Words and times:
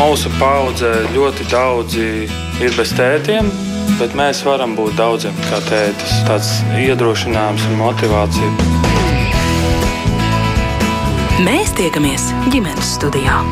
Mūsu 0.00 0.30
paudze 0.40 0.88
ļoti 1.12 1.44
daudzi 1.50 2.04
ir 2.64 2.72
bez 2.72 2.94
tētiem, 2.96 3.50
bet 3.98 4.14
mēs 4.16 4.40
varam 4.46 4.72
būt 4.78 4.96
daudziem 4.96 5.36
kā 5.44 5.60
tētis. 5.66 6.14
Tāds 6.24 6.48
iedrošinājums 6.80 7.66
un 7.68 7.76
motivācija. 7.82 8.48
Mēs 11.44 11.76
tiekamies 11.76 12.30
ģimenes 12.48 12.96
studijā. 12.96 13.42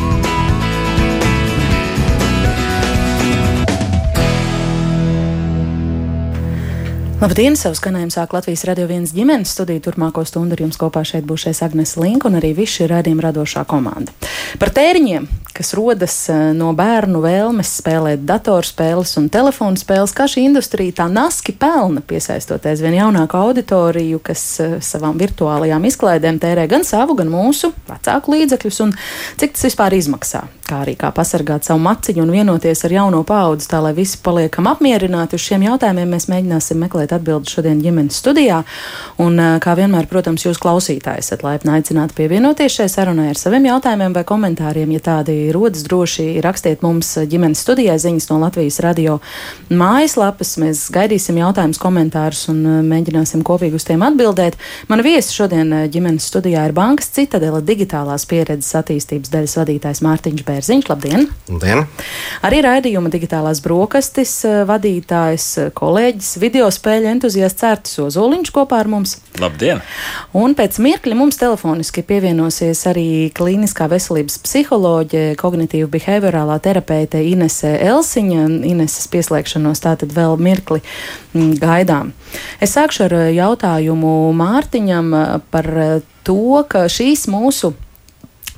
Labdien! 7.18 7.56
Savu 7.58 7.74
skanējumu 7.74 8.14
sāk 8.14 8.30
Latvijas 8.30 8.62
radio 8.68 8.84
viens 8.86 9.10
ģimenes 9.10 9.50
studiju. 9.50 9.80
Turmāko 9.88 10.22
stundu 10.22 10.54
ar 10.54 10.60
jums 10.62 10.78
kopā 10.78 11.02
šeit 11.02 11.24
būs 11.26 11.48
šeit 11.48 11.64
Agnes 11.66 11.96
Linka 11.98 12.28
un 12.30 12.38
arī 12.38 12.52
viss 12.54 12.78
šī 12.78 12.86
radījuma 12.92 13.24
radošā 13.26 13.64
komanda. 13.66 14.14
Par 14.62 14.70
tēriņiem, 14.76 15.26
kas 15.58 15.74
rodas 15.74 16.14
eh, 16.30 16.52
no 16.54 16.70
bērnu 16.78 17.18
vēlmes 17.18 17.72
spēlēt 17.80 18.22
datorspēles 18.28 19.16
un 19.18 19.26
telefonu 19.34 19.80
spēles, 19.80 20.14
kā 20.14 20.28
šī 20.30 20.44
industrija 20.46 21.00
tā 21.00 21.08
naski 21.10 21.56
pelna, 21.58 22.04
piesaistot 22.06 22.68
aizvien 22.70 22.94
jaunāku 22.94 23.40
auditoriju, 23.40 24.22
kas 24.22 24.44
eh, 24.62 24.76
savām 24.78 25.18
virtuālajām 25.18 25.90
izklaidēm 25.90 26.38
tērē 26.38 26.68
gan 26.70 26.86
savu, 26.86 27.18
gan 27.18 27.32
mūsu 27.34 27.72
vecāku 27.90 28.36
līdzekļus, 28.36 28.80
un 28.86 28.94
cik 29.42 29.58
tas 29.58 29.66
vispār 29.66 29.98
izmaksā. 29.98 30.44
Kā 30.68 30.84
arī 30.84 30.94
kā 31.00 31.10
pasargāt 31.16 31.66
savu 31.66 31.82
maciņu 31.82 32.22
un 32.22 32.30
vienoties 32.30 32.84
ar 32.86 32.94
jauno 32.94 33.24
paudzi, 33.26 33.66
tā 33.72 33.82
lai 33.82 33.94
visi 33.96 34.20
paliekam 34.22 34.68
apmierināti. 34.70 35.38
Uz 35.40 35.46
šiem 35.48 35.64
jautājumiem 35.64 36.12
mēs 36.12 36.28
mēģināsim 36.30 36.78
meklēt 36.84 37.07
atbildes 37.16 37.52
šodien 37.54 37.80
ģimenes 37.82 38.18
studijā. 38.20 38.62
Un, 39.18 39.38
eh, 39.40 39.58
kā 39.58 39.74
vienmēr, 39.74 40.06
protams, 40.06 40.44
jūs 40.46 40.60
klausītāji 40.62 41.24
esat 41.24 41.42
laipni 41.42 41.72
aicināti 41.74 42.14
pievienoties 42.14 42.76
šai 42.78 42.88
sarunai 42.88 43.28
ar 43.30 43.38
saviem 43.40 43.64
jautājumiem 43.66 44.14
vai 44.14 44.24
komentāriem. 44.24 44.92
Ja 44.92 45.00
tādi 45.00 45.52
rodas, 45.52 45.82
droši 45.82 46.40
rakstiet 46.44 46.82
mums 46.82 47.14
ģimenes 47.16 47.62
studijai 47.64 47.98
ziņas 47.98 48.28
no 48.30 48.38
Latvijas 48.38 48.78
radio 48.84 49.18
mājaslapas. 49.70 50.56
Mēs 50.62 50.84
gaidīsim 50.94 51.40
jautājumus, 51.40 51.80
komentārus 51.82 52.48
un 52.52 52.62
eh, 52.64 52.78
mēģināsim 52.86 53.42
kopīgi 53.42 53.74
uz 53.74 53.84
tiem 53.88 54.04
atbildēt. 54.06 54.54
Mana 54.88 55.02
viesa 55.02 55.34
šodien 55.34 55.72
eh, 55.72 55.88
ģimenes 55.88 56.28
studijā 56.30 56.68
ir 56.68 56.76
Bankas 56.76 57.10
Citadela 57.10 57.60
digitālās 57.60 58.26
pieredzes 58.28 58.74
attīstības 58.78 59.34
daļas 59.34 59.56
vadītājs 59.62 60.04
Mārtiņš. 60.06 60.44
Bērziņš. 60.48 60.88
Labdien! 60.88 61.28
Labdien! 61.50 61.84
Arī 62.46 62.62
raidījuma 62.64 63.10
digitālās 63.12 63.60
brokastis 63.64 64.44
vadītājs, 64.68 65.48
kolēģis, 65.78 66.36
video 66.42 66.68
spēļu 66.98 67.12
entuziasts 67.12 67.62
Cērtis 67.62 67.98
Ozoliņš 68.02 68.50
kopā 68.54 68.80
ar 68.82 68.88
mums. 68.90 69.18
Labdien! 69.38 69.80
Un 70.34 70.56
pēc 70.58 70.80
mirkļa 70.82 71.14
mums 71.14 71.38
telefoniski 71.38 72.02
pievienosies 72.02 72.80
arī 72.90 73.30
klīniskā 73.34 73.86
veselības 73.90 74.40
psiholoģe, 74.42 75.36
kognitīva 75.38 75.90
behaviorālā 75.94 76.58
terapeite 76.64 77.22
Inese 77.22 77.76
Elsiņa. 77.78 78.48
Ineses 78.66 79.06
pieslēgšanos 79.12 79.84
tātad 79.84 80.14
vēl 80.16 80.38
mirkli 80.42 80.82
mm, 80.82 81.54
gaidām. 81.62 82.10
Es 82.60 82.74
sākšu 82.74 83.06
ar 83.06 83.18
eh, 83.20 83.28
jautājumu 83.38 84.32
Mārtiņam 84.38 85.14
par 85.52 85.70
to, 86.26 86.64
ka 86.66 86.88
šīs 86.90 87.28
mūsu 87.30 87.76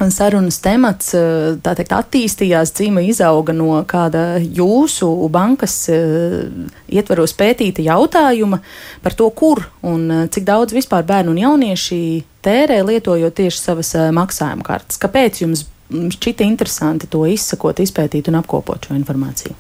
sarunas 0.09 0.57
temats 0.65 1.13
eh, 1.13 1.59
teikt, 1.61 1.93
attīstījās, 1.93 2.73
dzīve 2.73 3.03
izauga 3.05 3.53
no 3.53 3.75
kāda 3.89 4.39
jūsu 4.41 5.09
bankas 5.33 5.75
eh, 5.93 6.47
ietvaros 6.89 7.37
pētīta 7.37 7.85
jautājuma 7.85 8.63
par 9.05 9.17
to, 9.19 9.29
kur 9.37 9.67
un 9.85 10.07
eh, 10.09 10.23
cik 10.33 10.47
daudz 10.49 10.73
vispār 10.73 11.05
bērnu 11.05 11.35
un 11.35 11.43
jaunieši 11.43 12.01
tērē 12.41 12.81
lietojot 12.89 13.37
tieši 13.37 13.61
savas 13.61 13.93
maksājuma 14.17 14.65
kartes. 14.65 14.97
Kāpēc 15.03 15.43
jums 15.45 15.67
šķita 15.91 16.47
interesanti 16.47 17.09
to 17.11 17.25
izsakot, 17.29 17.83
izpētīt 17.83 18.31
un 18.31 18.41
apkopot 18.41 18.89
šo 18.89 18.97
informāciju? 18.99 19.57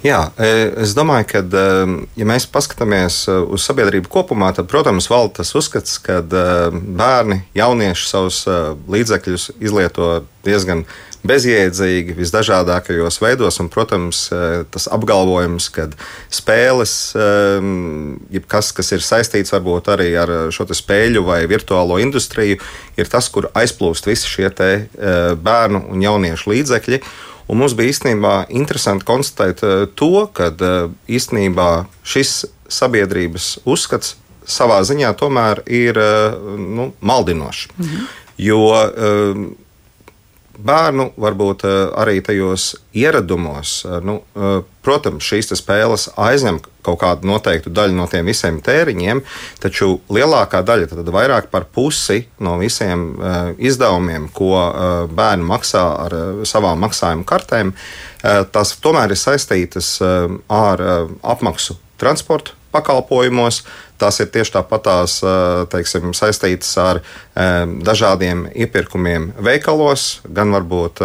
Jā, 0.00 0.30
e, 0.40 0.48
es 0.80 0.94
domāju, 0.96 1.26
ka, 1.28 1.42
e, 1.44 1.96
ja 2.16 2.26
mēs 2.28 2.46
paskatāmies 2.48 3.18
e, 3.28 3.36
uz 3.52 3.66
sabiedrību 3.68 4.08
kopumā, 4.08 4.48
tad, 4.56 4.70
protams, 4.70 5.10
valda 5.12 5.42
tas 5.42 5.52
uzskats, 5.58 5.98
ka 6.00 6.22
bērni, 6.24 7.42
jaunieši 7.58 8.08
savus 8.08 8.40
līdzekļus 8.88 9.50
izlieto 9.60 10.22
diezgan 10.46 10.86
bezjēdzīgi, 11.26 12.16
visdažādākajos 12.18 13.20
veidos. 13.22 13.60
Un, 13.62 13.70
protams, 13.72 14.26
tas 14.72 14.88
apgalvojums, 14.90 15.70
ka 15.74 15.88
spēles, 16.32 16.94
jebkas, 18.34 18.70
kas 18.76 18.92
ir 18.96 19.04
saistīts 19.04 19.52
varbūt 19.54 19.90
arī 19.92 20.10
ar 20.20 20.34
šo 20.54 20.68
spēļu 20.70 21.24
vai 21.26 21.42
virtuālo 21.50 21.98
industriju, 22.02 22.60
ir 22.96 23.10
tas, 23.10 23.28
kur 23.32 23.50
aizplūst 23.54 24.08
visi 24.08 24.30
šie 24.30 24.52
bērnu 25.40 25.84
un 25.92 26.06
jauniešu 26.06 26.54
līdzekļi. 26.54 27.02
Un 27.50 27.58
mums 27.58 27.74
bija 27.74 27.90
īstenībā 27.90 28.34
interesanti 28.54 29.06
konstatēt 29.08 29.64
eh, 29.66 29.84
to, 29.98 30.26
ka 30.34 30.50
eh, 30.52 30.92
īstenībā 31.10 31.70
šis 32.06 32.44
sabiedrības 32.70 33.56
uzskats 33.66 34.14
savā 34.46 34.78
ziņā 34.86 35.10
tomēr 35.18 35.64
ir 35.66 35.98
eh, 35.98 36.36
nu, 36.78 36.92
maldinošs. 37.02 37.66
Mhm. 37.78 38.08
Jo 38.40 38.60
bērnu, 40.66 41.10
varbūt 41.20 41.64
eh, 41.64 41.76
arī 42.00 42.20
tajos 42.24 42.74
ieradumos. 42.96 43.80
Eh, 43.84 43.98
nu, 44.04 44.20
eh, 44.36 44.60
protams, 44.84 45.24
šīs 45.24 45.52
spēles 45.58 46.08
aizņem 46.20 46.60
kaut 46.86 47.00
kādu 47.02 47.28
noteiktu 47.28 47.72
daļu 47.76 47.96
no 47.96 48.06
tiem 48.08 48.28
visiem 48.30 48.60
tēriņiem, 48.64 49.20
taču 49.60 49.98
lielākā 50.08 50.62
daļa, 50.64 50.88
tad 50.94 51.10
vairāk 51.12 51.50
par 51.52 51.66
pusi 51.68 52.22
no 52.40 52.54
visiem 52.60 53.02
izdevumiem, 53.60 54.30
ko 54.32 54.54
bērni 55.12 55.44
maksā 55.44 55.82
ar 56.06 56.16
savām 56.48 56.80
maksājuma 56.80 57.28
kartēm, 57.28 57.74
tas 58.54 58.72
tomēr 58.80 59.12
ir 59.12 59.20
saistītas 59.20 59.98
ar 60.00 60.84
apmaksu 61.20 61.76
transportu 62.00 62.56
pakalpojumos. 62.72 63.64
Tās 64.00 64.20
ir 64.22 64.30
tieši 64.32 64.54
tāpatās 64.56 65.18
teiksim, 65.72 66.14
saistītas 66.16 66.72
ar 66.80 67.02
dažādiem 67.84 68.46
iepirkumiem 68.64 69.30
veikalos, 69.44 70.22
gan 70.24 70.54
varbūt 70.56 71.02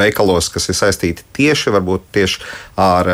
veikalos, 0.00 0.50
kas 0.50 0.70
ir 0.70 0.78
saistīti 0.80 1.26
tieši, 1.38 1.72
tieši 2.14 2.42
ar 2.80 3.12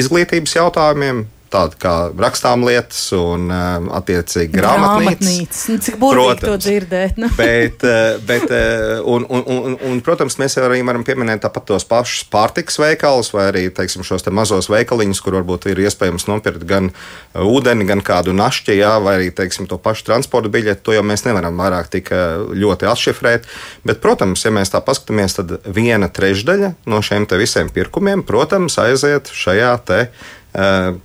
izglītības 0.00 0.56
jautājumiem, 0.56 1.24
tādi 1.54 1.78
kā 1.80 1.94
rakstām 2.18 2.64
lietas 2.66 3.00
un 3.16 3.46
um, 3.48 3.88
attiecīgi 3.94 4.52
grāmatnīcas. 4.54 5.62
Nu, 5.70 5.78
cik 5.84 5.98
burvīgi 6.00 6.42
to 6.42 6.56
dzirdēt. 6.60 7.20
Nu. 7.20 7.30
bet, 7.38 7.84
uh, 7.86 8.18
bet, 8.28 8.46
uh, 8.50 9.00
un, 9.10 9.26
un, 9.28 9.44
un, 9.46 9.76
un, 9.78 10.02
protams, 10.04 10.38
mēs 10.40 10.58
arī 10.62 10.82
varam 10.86 11.06
pieminēt 11.06 11.44
tāpat 11.44 11.68
tos 11.70 11.86
pašus 11.88 12.26
pārtiks 12.32 12.78
veikalus 12.82 13.32
vai 13.34 13.48
arī 13.52 13.64
teiksim, 13.74 14.04
šos 14.06 14.26
te 14.26 14.34
mazos 14.34 14.70
veikaliņus, 14.72 15.22
kur 15.24 15.38
varbūt 15.38 15.68
ir 15.72 15.82
iespējams 15.86 16.28
nopirkt 16.30 16.66
gan 16.68 16.90
ūdeni, 17.38 17.86
gan 17.88 18.02
kādu 18.04 18.34
našķi, 18.36 18.78
jā, 18.80 18.94
vai 19.04 19.18
arī 19.20 19.30
teiksim, 19.34 19.68
to 19.70 19.78
pašu 19.82 20.08
transporta 20.10 20.52
biļeti. 20.52 20.84
To 20.84 20.96
jau 20.96 21.04
mēs 21.06 21.26
nevaram 21.28 21.58
vairāk 21.60 21.90
tik 21.94 22.12
ļoti 22.54 22.90
atšifrēt. 22.90 23.50
Bet, 23.86 24.02
protams, 24.04 24.44
ja 24.44 24.52
mēs 24.54 24.74
tā 24.74 24.82
paskatāmies, 24.84 25.38
tad 25.38 25.58
viena 25.64 26.10
trešdaļa 26.12 26.74
no 26.90 27.02
šiem 27.04 27.28
visiem 27.34 27.70
pirkumiem, 27.72 28.22
protams, 28.26 28.76
aiziet 28.82 29.30
šajā 29.32 29.74
te 29.88 30.00
Eh, 30.04 30.43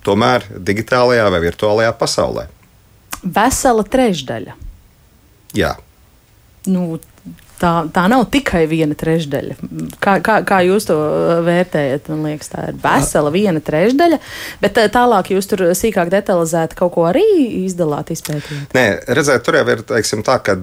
tomēr 0.06 0.46
digitālajā 0.54 1.28
vai 1.34 1.44
virtuālajā 1.44 1.94
pasaulē. 1.98 2.48
Vesela 3.24 3.84
trešdaļa. 3.84 4.56
Jā. 5.58 5.74
Nu, 6.70 7.00
tā, 7.60 7.72
tā 7.94 8.06
nav 8.12 8.26
tikai 8.32 8.64
viena 8.70 8.96
trešdaļa. 8.98 9.58
Kā, 10.04 10.18
kā, 10.24 10.40
kā 10.48 10.62
jūs 10.68 10.88
to 10.90 10.98
vērtējat? 11.46 12.10
Man 12.14 12.30
liekas, 12.30 12.52
tā 12.54 12.70
ir 12.72 12.80
vesela 12.84 13.34
viena 13.34 13.64
trešdaļa, 13.64 14.20
bet 14.64 14.80
tālāk 14.94 15.34
jūs 15.36 15.50
tur 15.52 15.68
sīkāk 15.78 16.12
detalizēti 16.14 16.80
kaut 16.80 16.94
ko 16.96 17.08
arī 17.10 17.26
izdalāt, 17.66 18.14
izpētījāt. 18.16 18.76
Nē, 18.78 18.88
redzēt, 19.10 19.44
tur 19.46 19.60
jau 19.60 19.66
ir 19.76 19.86
teiksim, 19.96 20.26
tā, 20.28 20.42
ka. 20.44 20.60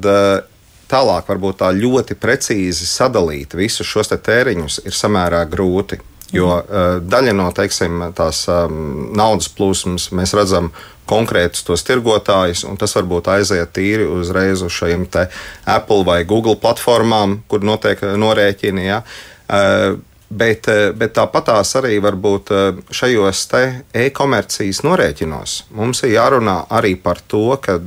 Tālāk, 0.87 1.25
varbūt 1.27 1.57
tā 1.65 1.73
ļoti 1.75 2.15
precīzi 2.15 2.87
sadalīt 2.87 3.57
visus 3.59 3.89
šos 3.91 4.13
tēriņus 4.23 4.85
ir 4.87 4.95
samērā 4.95 5.41
grūti. 5.51 5.99
Jo 6.35 6.49
uh, 6.59 6.99
daļa 7.07 7.35
no 7.39 7.47
teiksim, 7.55 8.03
tās 8.17 8.43
um, 8.51 9.13
naudas 9.17 9.49
plūsmas 9.55 10.09
mēs 10.17 10.35
redzam 10.35 10.73
konkrētus 11.07 11.63
tos 11.67 11.87
tirgotājus, 11.87 12.65
un 12.67 12.79
tas 12.81 12.97
varbūt 12.99 13.31
aiziet 13.31 13.71
tīri 13.77 14.09
uzreiz 14.11 14.65
uz 14.67 14.75
šīm 14.75 15.07
Apple 15.71 16.03
vai 16.09 16.25
Google 16.27 16.57
platformām, 16.59 17.43
kur 17.47 17.63
notiek 17.63 18.03
norēķini. 18.03 18.87
Ja? 18.89 19.03
Uh, 19.47 20.03
Bet, 20.27 20.67
bet 20.99 21.13
tāpatās 21.15 21.71
arī 21.79 22.01
varbūt 22.03 22.51
šajos 22.91 23.45
e-komercijas 23.95 24.81
norēķinos 24.83 25.53
mums 25.79 26.03
ir 26.03 26.17
jārunā 26.17 26.57
arī 26.67 26.97
par 26.99 27.21
to, 27.31 27.55
ka 27.63 27.79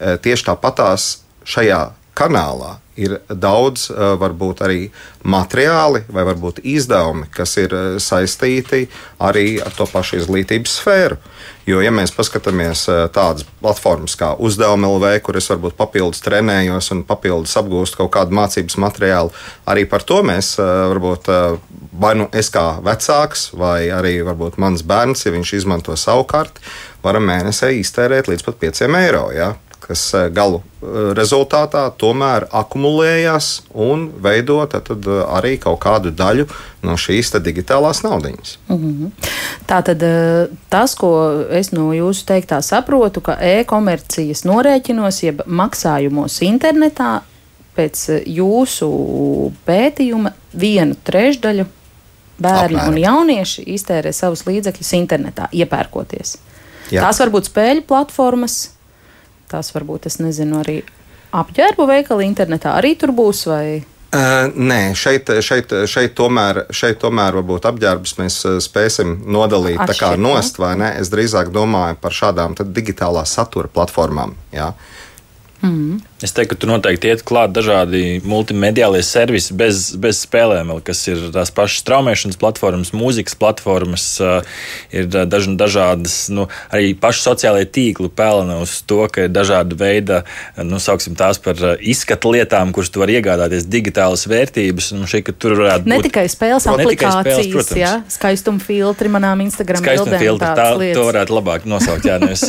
tieši 0.00 0.46
tāpatās 0.48 1.10
šajā 1.44 1.82
kanālā 2.18 2.76
ir 2.98 3.14
daudz, 3.30 3.88
varbūt 3.94 4.62
arī 4.66 4.88
materiāli 5.30 6.02
vai 6.10 6.24
varbūt 6.26 6.60
izdevumi, 6.66 7.28
kas 7.30 7.54
ir 7.62 7.74
saistīti 8.02 8.88
arī 9.22 9.60
ar 9.62 9.74
to 9.76 9.86
pašu 9.86 10.18
izglītības 10.18 10.74
sfēru. 10.80 11.20
Jo, 11.68 11.82
ja 11.84 11.92
mēs 11.92 12.14
paskatāmies 12.16 12.86
tādas 13.14 13.44
platformas 13.60 14.16
kā 14.18 14.32
uzdevuma 14.40 14.88
LV, 14.88 15.12
kur 15.22 15.36
es 15.38 15.50
varbūt 15.52 15.76
papildus 15.78 16.24
trenējos 16.24 16.90
un 16.96 17.04
papildus 17.06 17.54
apgūstu 17.60 18.00
kaut 18.00 18.14
kādu 18.16 18.34
mācības 18.38 18.78
materiālu, 18.80 19.34
arī 19.68 19.84
par 19.86 20.06
to 20.08 20.22
mēs 20.26 20.56
varbūt 20.58 21.28
vai 21.98 22.14
nu 22.18 22.28
es 22.32 22.50
kā 22.54 22.78
vecāks, 22.84 23.48
vai 23.58 23.90
arī 23.94 24.18
varbūt 24.26 24.58
mans 24.62 24.84
bērns, 24.86 25.26
ja 25.26 25.34
viņš 25.34 25.54
izmanto 25.58 25.96
savu 25.98 26.26
karti, 26.30 26.62
varam 27.02 27.26
mēnesī 27.28 27.74
iztērēt 27.80 28.30
līdz 28.30 28.46
pat 28.46 28.60
5 28.62 28.86
eiro. 29.02 29.28
Ja? 29.34 29.52
Kas 29.88 30.02
eh, 30.14 30.26
galu 30.34 30.60
eh, 30.60 30.96
rezultātā 31.16 31.86
tomēr 31.98 32.46
akumulējas 32.54 33.48
un 33.72 34.08
veido 34.24 34.60
eh, 34.66 35.08
arī 35.38 35.54
kaut 35.62 35.80
kādu 35.84 36.12
daļu 36.12 36.44
no 36.84 36.96
šīs 37.00 37.32
digitālās 37.44 38.02
naudas. 38.04 38.58
Mm 38.68 38.76
-hmm. 38.76 39.32
Tā 39.66 39.80
tad 39.82 40.04
tas, 40.68 40.94
ko 40.94 41.10
es 41.50 41.72
no 41.72 41.92
jūsu 41.92 42.26
teiktā 42.28 42.60
saprotu, 42.62 43.20
ka 43.20 43.38
e-komercijas 43.40 44.44
norēķinos, 44.44 45.22
jeb 45.24 45.42
maksājumos 45.46 46.40
internetā 46.42 47.20
pēc 47.76 48.22
jūsu 48.26 48.88
pētījuma 49.66 50.32
vienu 50.52 50.96
trešdaļu 51.04 51.66
bērni 52.38 52.76
Apmēram. 52.76 52.88
un 52.88 52.98
jaunieši 52.98 53.62
iztērē 53.66 54.12
savus 54.12 54.44
līdzekļus 54.46 54.92
internetā, 54.92 55.48
iepērkoties. 55.52 56.36
Jā. 56.90 57.02
Tās 57.02 57.18
var 57.20 57.30
būt 57.30 57.50
spēļu 57.50 57.82
platformas, 57.86 58.70
tās 59.50 59.72
varbūt, 59.74 60.08
es 60.10 60.18
nezinu, 60.22 60.62
arī 60.62 60.80
apģērbu 61.36 61.86
veikali 61.88 62.26
internetā 62.28 62.74
arī 62.78 62.94
tur 63.00 63.12
būs. 63.16 63.44
Vai? 63.50 63.64
Uh, 64.08 64.48
nē, 64.56 64.94
šeit, 64.96 65.28
šeit, 65.44 65.72
šeit, 65.90 66.14
tomēr, 66.16 66.62
šeit 66.72 67.00
tomēr 67.02 67.36
varbūt 67.40 67.66
apģērbus 67.68 68.14
mēs 68.20 68.38
spēsim 68.64 69.18
nodalīt 69.28 69.76
Atšķirt, 69.76 69.92
tā 69.92 69.98
kā 70.00 70.12
nost, 70.20 70.60
vai 70.62 70.72
ne? 70.80 70.94
Es 71.00 71.12
drīzāk 71.12 71.52
domāju 71.52 71.98
par 72.00 72.16
šādām 72.16 72.56
digitālā 72.72 73.26
satura 73.28 73.68
platformām. 73.68 74.32
Jā. 74.54 74.72
Mm. 75.60 75.98
Es 76.18 76.32
teiktu, 76.34 76.56
ka 76.56 76.58
tur 76.58 76.70
noteikti 76.72 77.12
iet 77.12 77.20
klāt 77.22 77.52
dažādi 77.54 78.18
multimediālie 78.26 79.04
servisi 79.06 79.54
bez, 79.54 79.92
bez 80.02 80.24
spēlēm, 80.24 80.72
kas 80.82 81.04
ir 81.06 81.28
tās 81.34 81.52
pašas 81.54 81.84
traumēšanas 81.86 82.38
platformas, 82.40 82.90
mūzikas 82.90 83.36
platformas, 83.38 84.06
ir 84.90 85.06
daž, 85.06 85.46
dažādas, 85.60 86.16
nu, 86.34 86.48
arī 86.74 86.90
paši 86.98 87.22
sociālai 87.22 87.68
tīkli 87.70 88.10
pelna 88.10 88.56
uz 88.64 88.80
to, 88.82 89.04
ka 89.14 89.28
ir 89.28 89.30
dažāda 89.30 89.78
veida, 89.78 90.24
nu, 90.58 90.80
sauksim 90.82 91.14
tās 91.18 91.38
par 91.42 91.62
izskatu 91.78 92.34
lietām, 92.34 92.74
kuras 92.74 92.90
tu 92.90 93.04
vari 93.04 93.20
iegādāties 93.20 93.68
digitālas 93.70 94.26
vērtības. 94.26 94.90
Šī, 95.08 95.22
tur 95.30 95.54
varētu 95.60 95.86
būt 95.86 95.94
ne 95.94 96.00
tikai 96.02 96.26
spēles 96.32 96.66
aplikācijas, 96.66 97.44
tikai 97.46 97.62
spēles, 97.62 97.72
ja? 97.78 97.94
skaistuma 98.10 98.58
filtri 98.58 99.12
manām 99.12 99.46
Instagram 99.46 99.86
skaistuma 99.86 100.18
filtri, 100.18 100.50
tā, 100.58 100.66
lietas. 100.74 100.98
to 100.98 101.06
varētu 101.12 101.38
labāk 101.38 101.70
nosaukt. 101.70 102.10
Jā, 102.10 102.18
nevis, 102.18 102.42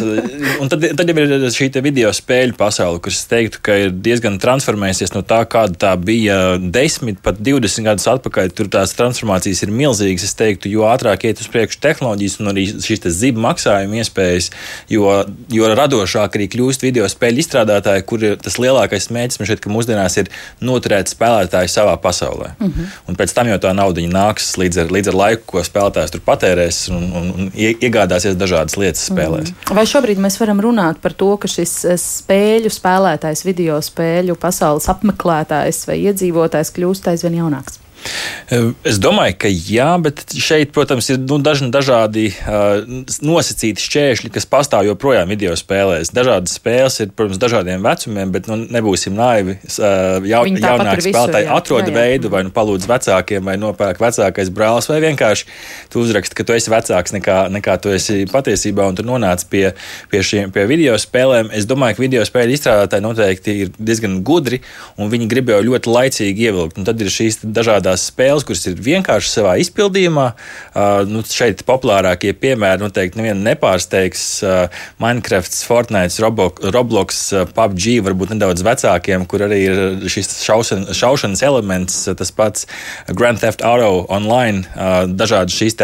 un 0.58 0.74
tad, 0.74 0.90
tad 0.98 1.14
jau 1.14 1.30
ir 1.30 1.48
šī 1.54 1.70
video 1.86 2.10
spēļu 2.16 2.58
pasaule, 2.58 3.02
kuras 3.04 3.22
teiktu, 3.30 3.59
ka 3.66 3.76
ir 3.86 3.94
diezgan 3.94 4.40
transformējusies 4.42 5.14
no 5.16 5.22
tā, 5.28 5.42
kāda 5.50 5.78
tā 5.86 5.94
bija 6.00 6.58
10, 6.60 7.20
pat 7.24 7.40
20 7.44 7.88
gadus 7.88 8.08
atpakaļ. 8.12 8.52
Tur 8.56 8.70
tās 8.72 8.96
transformācijas 8.98 9.64
ir 9.66 9.74
milzīgas. 9.74 10.28
Es 10.30 10.38
teiktu, 10.40 10.72
jo 10.72 10.88
ātrāk 10.90 11.26
iet 11.30 11.42
uz 11.44 11.50
priekšu 11.52 11.82
tehnoloģijas 11.84 12.40
un 12.42 12.52
arī 12.54 12.66
šīs 12.74 13.08
zibu 13.20 13.44
maksājuma 13.44 14.02
iespējas, 14.02 14.50
jo, 14.92 15.08
jo 15.54 15.72
radošāk 15.80 16.38
arī 16.38 16.50
kļūst 16.52 16.86
video 16.86 17.08
spēļu 17.10 17.44
izstrādātāji, 17.44 18.06
kur 18.10 18.26
tas 18.44 18.60
lielākais 18.62 19.10
mērķis 19.16 19.40
man 19.40 19.50
šeit, 19.50 19.64
ka 19.64 19.74
mūsdienās 19.74 20.18
ir 20.22 20.32
noturēt 20.66 21.12
spēlētāju 21.12 21.72
savā 21.72 21.96
pasaulē. 22.02 22.54
Mm 22.60 22.68
-hmm. 22.68 22.96
Un 23.08 23.20
pēc 23.20 23.34
tam 23.36 23.48
jau 23.48 23.60
tā 23.60 23.74
nauda 23.76 24.02
nāks 24.02 24.54
līdz 24.58 24.84
ar, 24.84 24.92
līdz 24.96 25.12
ar 25.12 25.18
laiku, 25.22 25.44
ko 25.54 25.64
spēlētājs 25.66 26.14
tur 26.14 26.22
patērēs 26.26 26.80
un, 26.94 27.04
un, 27.20 27.32
un 27.36 27.52
iegādāsies 27.56 28.38
dažādas 28.40 28.78
lietas 28.78 29.06
spēlēs. 29.10 29.50
Mm 29.52 29.56
-hmm. 29.56 29.76
Vai 29.76 29.86
šobrīd 29.86 30.22
mēs 30.22 30.40
varam 30.40 30.62
runāt 30.62 31.02
par 31.02 31.14
to, 31.14 31.38
ka 31.38 31.48
šis 31.48 31.74
eh, 31.86 31.98
spēļu 31.98 32.72
spēlētājs 32.74 33.46
video 33.50 33.82
spēļu 33.84 34.38
pasaules 34.40 34.90
apmeklētājs 34.94 35.86
vai 35.90 36.00
iedzīvotājs 36.08 36.74
kļūst 36.78 37.12
aizvien 37.14 37.42
jaunāks. 37.42 37.82
Es 38.50 38.98
domāju, 38.98 39.36
ka 39.44 39.50
jā, 39.52 39.90
bet 40.02 40.24
šeit, 40.34 40.72
protams, 40.74 41.10
ir 41.14 41.20
nu, 41.22 41.38
daži 41.44 41.68
dažādi 41.70 42.26
uh, 42.32 42.82
nosacīti 43.26 43.84
šķēršļi, 43.84 44.32
kas 44.34 44.48
pastāv 44.50 44.88
joprojām 44.88 45.30
video 45.30 45.54
spēlēs. 45.60 46.10
Dažādas 46.16 46.56
spēles 46.58 46.98
ir, 47.04 47.12
protams, 47.14 47.38
dažādiem 47.42 47.84
vecumiem, 47.86 48.32
bet 48.34 48.50
nu, 48.50 48.58
nebūsim 48.74 49.14
naivi. 49.18 49.60
Uh, 49.76 50.26
jau, 50.26 50.42
jaunāki 50.50 51.06
spēlētāji 51.10 51.50
atrod 51.54 51.84
jā, 51.84 51.92
jā. 51.92 51.96
veidu, 52.00 52.32
vai 52.34 52.42
nu 52.48 52.54
palūdz 52.56 52.88
vecākiem, 52.90 53.46
vai 53.46 53.58
nopērk 53.62 54.02
vecākais 54.02 54.50
brālis, 54.56 54.90
vai 54.90 54.98
vienkārši 55.04 55.46
tu 55.94 56.02
uzraksti, 56.02 56.40
ka 56.40 56.48
tu 56.48 56.58
esi 56.58 56.74
vecāks 56.74 57.14
nekā, 57.20 57.38
nekā 57.54 57.78
tu 57.84 57.94
esi 57.94 58.24
patiesībā, 58.32 58.88
un 58.90 58.98
tu 58.98 59.06
nonāc 59.06 59.46
pie, 59.52 59.68
pie 60.10 60.24
šiem 60.26 60.56
pie 60.56 60.66
video 60.70 60.98
spēlēm. 60.98 61.54
Es 61.54 61.70
domāju, 61.70 62.00
ka 62.00 62.06
video 62.08 62.26
spēļu 62.26 62.58
izstrādātāji 62.58 63.06
noteikti 63.06 63.58
ir 63.66 63.74
diezgan 63.78 64.20
gudri, 64.26 64.64
un 64.98 65.14
viņi 65.14 65.30
grib 65.30 65.54
jau 65.54 65.62
ļoti 65.70 65.94
laicīgi 65.94 66.50
ievilkt. 66.50 66.82
Un 66.82 66.90
tad 66.90 67.02
ir 67.04 67.14
šīs 67.14 67.44
dažādas 67.44 67.89
tās 67.90 68.08
spēles, 68.10 68.46
kuras 68.48 68.66
ir 68.70 68.80
vienkārši 68.80 69.34
savā 69.34 69.58
izpildījumā. 69.64 70.28
Uh, 70.70 71.04
nu, 71.10 71.24
šeit 71.26 71.64
populārākie 71.68 72.34
piemēri 72.38 72.84
noteikti 72.84 73.20
nevienu 73.20 73.44
nepārsteigs. 73.48 74.26
Uh, 74.46 74.82
Minecraft, 75.02 75.56
Fortnite, 75.68 76.22
Roblox, 76.24 77.22
PUBG, 77.56 78.00
varbūt 78.06 78.34
nedaudz 78.36 78.64
vecākiem, 78.66 79.26
kur 79.30 79.46
arī 79.48 79.60
ir 79.68 79.82
šis 80.12 80.40
šaušan, 80.46 80.88
šaušanas 80.96 81.44
elements, 81.46 82.02
tas 82.20 82.34
pats 82.36 82.68
Grand 83.10 83.42
Theft 83.42 83.64
Auto 83.66 84.06
online, 84.12 84.66
uh, 84.76 85.04
dažādas 85.10 85.56
šīs 85.56 85.78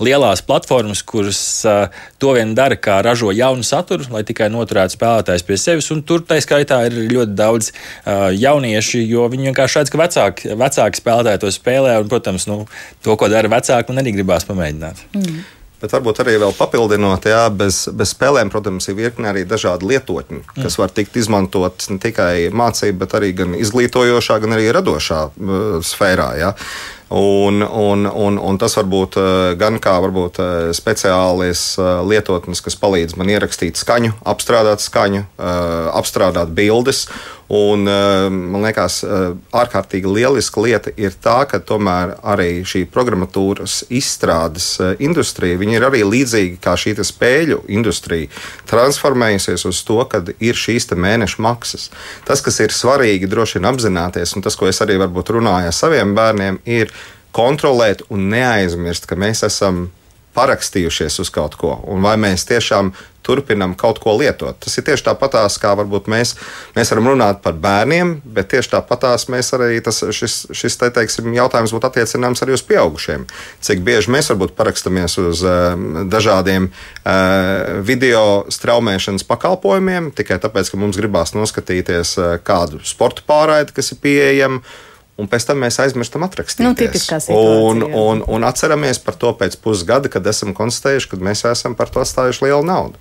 lielās 0.00 0.40
platformas, 0.46 1.02
kuras 1.04 1.40
uh, 1.68 1.92
to 2.22 2.32
vien 2.36 2.54
dara, 2.56 2.78
kā 2.78 3.00
ražo 3.04 3.32
jaunu 3.34 3.66
saturu, 3.66 4.06
lai 4.14 4.22
tikai 4.26 4.48
noturētu 4.52 4.96
spēlētājs 4.96 5.46
pie 5.46 5.58
sevis. 5.60 5.90
Un 5.94 6.02
tur 6.06 6.24
tā 6.26 6.38
skaitā 6.42 6.82
ir 6.88 6.96
ļoti 7.12 7.36
daudz 7.38 7.72
uh, 7.72 8.30
jaunieši, 8.32 9.02
jo 9.10 9.26
viņi 9.32 9.50
vienkārši 9.50 9.80
redz, 9.80 9.92
ka 9.92 10.00
vecāki, 10.00 10.52
vecāki 10.58 11.02
spēlētāji 11.02 11.42
to 11.42 11.51
spēlē, 11.54 11.96
un, 12.02 12.12
protams, 12.12 12.46
nu, 12.50 12.62
to, 13.04 13.16
ko 13.18 13.30
dara 13.32 13.50
vecāki, 13.52 13.92
man 13.92 14.04
arī 14.04 14.16
gribās 14.18 14.48
pamēģināt. 14.48 15.04
Mm. 15.18 15.42
Bet 15.82 15.90
varbūt 15.90 16.20
arī 16.22 16.36
vēl 16.38 16.52
papildinot, 16.54 17.24
jā, 17.26 17.42
bez, 17.50 17.88
bez 17.90 18.12
spēlēm, 18.14 18.52
protams, 18.54 18.86
ir 18.86 18.94
virkne 19.00 19.32
arī 19.32 19.42
dažādi 19.50 19.88
lietotņi, 19.90 20.44
kas 20.52 20.76
mm. 20.76 20.78
var 20.78 20.92
tikt 20.94 21.18
izmantotas 21.18 21.90
ne 21.90 21.98
tikai 22.02 22.52
mācību, 22.54 23.00
bet 23.00 23.16
arī 23.18 23.32
gan 23.40 23.56
izglītojošā, 23.58 24.38
gan 24.44 24.54
arī 24.54 24.70
radošā 24.76 25.22
uh, 25.26 25.80
sfērā. 25.82 26.28
Jā. 26.38 26.52
Un, 27.12 27.60
un, 27.66 28.06
un, 28.06 28.38
un 28.40 28.58
tas 28.62 28.72
var 28.78 28.86
būt 28.88 29.18
gan 29.60 29.76
kā 29.84 29.98
varbūt, 30.00 30.38
speciālis 30.72 31.74
lietotnes, 32.08 32.62
kas 32.64 32.78
palīdz 32.80 33.18
man 33.20 33.28
ierakstīt 33.34 33.76
skaņu, 33.76 34.14
apstrādāt 34.32 34.80
skaņu, 34.80 35.26
apstrādāt 35.92 36.54
bildes. 36.56 37.04
Un, 37.52 37.84
man 37.84 38.62
liekas, 38.64 39.02
ārkārtīgi 39.52 40.08
lieliska 40.08 40.62
lieta 40.64 40.92
ir 40.96 41.12
tā, 41.20 41.42
ka 41.50 41.60
tomēr 41.60 42.14
arī 42.32 42.62
šī 42.64 42.86
programmatūras 42.88 43.82
izstrādes 43.92 44.78
industrija 45.04 45.60
ir 45.60 45.84
arī 45.84 46.00
līdzīga 46.08 46.56
kā 46.64 46.78
šī 46.80 46.94
spēļu 47.04 47.60
industrija, 47.76 48.30
transformējusies 48.70 49.66
uz 49.68 49.82
to, 49.84 50.00
ka 50.08 50.22
ir 50.40 50.56
šīs 50.56 50.88
mēneša 50.96 51.44
maksas. 51.44 51.90
Tas, 52.24 52.40
kas 52.40 52.60
ir 52.64 52.72
svarīgi 52.72 53.28
droši 53.28 53.60
vien 53.60 53.68
apzināties, 53.68 54.32
un 54.36 54.44
tas, 54.44 54.56
ko 54.56 54.70
es 54.72 54.80
arī 54.80 54.96
varbūt 55.04 55.36
runāju 55.36 55.68
ar 55.68 55.76
saviem 55.76 56.16
bērniem, 56.16 56.62
ir 56.64 56.92
kontrolēt 57.36 58.06
un 58.08 58.30
neaizmirst, 58.32 59.08
ka 59.08 59.16
mēs 59.20 59.44
esam 59.44 59.90
parakstījušies 60.36 61.20
uz 61.22 61.30
kaut 61.32 61.56
ko, 61.60 61.76
un 61.92 62.04
vai 62.04 62.16
mēs 62.20 62.46
tiešām 62.48 62.92
turpinam 63.22 63.74
kaut 63.78 64.00
ko 64.02 64.16
lietot. 64.18 64.58
Tas 64.64 64.74
ir 64.78 64.84
tieši 64.86 65.06
tāpatās, 65.06 65.56
kā 65.62 65.72
varbūt 65.78 66.08
mēs, 66.10 66.34
mēs 66.76 66.90
varam 66.92 67.12
runāt 67.12 67.40
par 67.44 67.54
bērniem, 67.62 68.16
bet 68.34 68.50
tieši 68.52 68.74
tāpatās 68.74 69.28
mēs 69.32 69.52
arī 69.56 69.78
tas, 69.84 70.02
šis, 70.02 70.38
šis 70.50 70.78
te, 70.80 70.90
teiksim, 70.98 71.30
jautājums 71.36 71.74
būtu 71.74 71.90
attiecināms 71.90 72.42
arī 72.42 72.56
uz 72.56 72.64
pieaugušiem. 72.66 73.26
Cik 73.62 73.84
bieži 73.86 74.12
mēs 74.12 74.32
varbūt 74.32 74.56
parakstamies 74.58 75.18
uz 75.22 75.44
uh, 75.46 75.74
dažādiem 76.10 76.68
uh, 76.68 77.82
video 77.86 78.42
straumēšanas 78.52 79.26
pakalpojumiem 79.28 80.10
tikai 80.18 80.40
tāpēc, 80.42 80.72
ka 80.72 80.82
mums 80.82 80.98
gribās 80.98 81.36
noskatīties 81.38 82.16
uh, 82.18 82.32
kādu 82.42 82.82
sporta 82.86 83.24
pārraidi, 83.26 83.76
kas 83.78 83.94
ir 83.94 84.02
pieejama 84.02 84.64
un 85.20 85.28
pēc 85.28 85.46
tam 85.48 85.60
mēs 85.62 85.78
aizmirstam 85.82 86.24
atrakstīt. 86.26 86.64
Nu, 86.64 86.72
un, 87.36 87.84
un, 87.84 88.24
un 88.24 88.48
atceramies 88.48 89.00
par 89.02 89.18
to 89.20 89.32
pēc 89.36 89.58
pusgada, 89.62 90.10
kad 90.12 90.26
esam 90.26 90.54
konstatējuši, 90.56 91.10
ka 91.10 91.22
mēs 91.22 91.44
esam 91.50 91.76
par 91.78 91.92
to 91.92 92.02
atstājuši 92.02 92.46
lielu 92.46 92.64
naudu. 92.66 93.00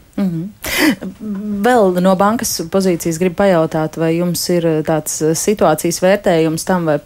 Vēl 1.66 1.96
no 2.04 2.12
bankas 2.20 2.52
pozīcijas 2.70 3.18
gribu 3.22 3.38
pajautāt, 3.40 3.96
vai 3.98 4.12
jums 4.18 4.42
ir 4.52 4.68
tāds 4.86 5.22
eh, 5.24 5.32
situācijas 5.40 6.02
vērtējums 6.04 6.68
tam, 6.68 6.90
vai, 6.90 6.98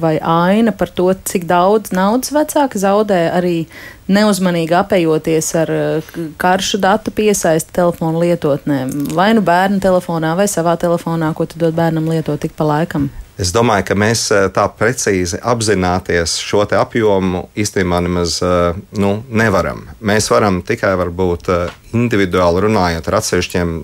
vai, 0.00 0.14
aina 0.18 0.72
par 0.72 0.88
to, 0.88 1.10
cik 1.28 1.44
daudz 1.50 1.92
naudas 1.94 2.32
vecāki 2.34 2.80
zaudē 2.80 3.26
arī 3.36 3.66
neuzmanīgi 4.08 4.78
apējoties 4.80 5.50
ar 5.62 5.74
eh, 5.74 6.14
karšu 6.40 6.80
datu 6.82 7.12
piesaisti 7.14 7.76
telefonu 7.76 8.24
lietotnēm. 8.24 9.12
Vai 9.14 9.34
nu 9.36 9.44
bērnu 9.44 9.84
telefonā, 9.84 10.32
vai 10.38 10.48
savā 10.50 10.78
telefonā, 10.80 11.34
ko 11.36 11.46
tu 11.46 11.60
dod 11.60 11.76
bērnam 11.76 12.08
lietot 12.08 12.40
tik 12.40 12.56
pa 12.56 12.66
laikam. 12.72 13.12
Es 13.34 13.50
domāju, 13.50 13.82
ka 13.88 13.94
mēs 13.98 14.28
eh, 14.30 14.44
tā 14.54 14.68
precīzi 14.78 15.40
apzināties 15.42 16.36
šo 16.38 16.62
apjomu 16.78 17.48
īstenībā 17.58 17.98
nemaz 18.06 18.36
eh, 18.46 18.76
nu, 19.02 19.16
nevaram. 19.26 19.88
Mēs 19.98 20.30
varam 20.30 20.60
tikai 20.62 20.92
varbūt 21.00 21.50
eh, 21.50 21.72
individuāli 21.94 22.62
runājot 22.62 23.08
ar 23.10 23.16
atsevišķiem 23.20 23.74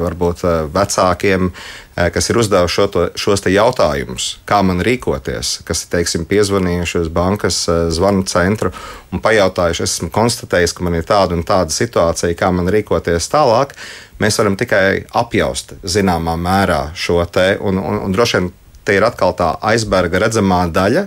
varbūt 0.00 0.40
vecākiem, 0.72 1.50
kas 1.92 2.30
ir 2.32 2.38
uzdevuši 2.40 2.72
šo 2.78 2.86
to- 2.88 3.02
šos 3.20 3.44
jautājumus, 3.52 4.28
kā 4.48 4.62
man 4.64 4.80
rīkoties, 4.80 5.58
kas 5.68 5.84
ir 5.84 5.90
teiksim, 5.92 6.24
piezvanījuši 6.30 7.02
uz 7.02 7.10
bankas 7.12 7.58
zvanu 7.92 8.24
centru 8.24 8.72
un 9.12 9.20
pajautājuši, 9.20 9.84
es 9.84 9.98
esmu 9.98 10.08
konstatējis, 10.16 10.72
ka 10.72 10.88
man 10.88 10.96
ir 10.96 11.04
tāda 11.04 11.36
un 11.36 11.44
tāda 11.44 11.76
situācija, 11.76 12.32
kā 12.40 12.48
man 12.56 12.72
rīkoties 12.72 13.28
tālāk. 13.28 13.76
Mēs 14.16 14.40
varam 14.40 14.56
tikai 14.56 15.04
apjaust 15.12 15.76
zināmā 15.84 16.38
mērā 16.40 16.86
šo 16.96 17.20
te 17.28 17.58
un, 17.60 17.76
un, 17.76 18.00
un 18.06 18.16
droši 18.16 18.40
vien 18.40 18.50
te 18.84 18.96
ir 18.96 19.06
atkal 19.06 19.34
tā 19.38 19.54
aizberga 19.72 20.20
redzamā 20.22 20.64
daļa, 20.72 21.06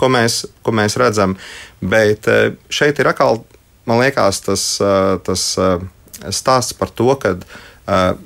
ko 0.00 0.08
mēs, 0.12 0.44
ko 0.64 0.74
mēs 0.76 0.96
redzam. 1.00 1.36
Bet 1.80 2.28
eh, 2.30 2.54
šeit 2.72 3.00
ir 3.00 3.12
atkal, 3.12 3.42
man 3.88 4.02
liekas, 4.02 4.42
tas, 4.46 4.66
eh, 4.80 5.14
tas 5.26 5.46
eh, 5.60 5.86
stāsts 6.28 6.76
par 6.76 6.92
to, 6.92 7.12
ka 7.20 7.36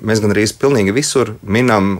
mēs 0.05 0.19
gan 0.21 0.29
arī 0.29 0.43
pilnīgi 0.61 0.93
visur 0.93 1.31
minam 1.41 1.95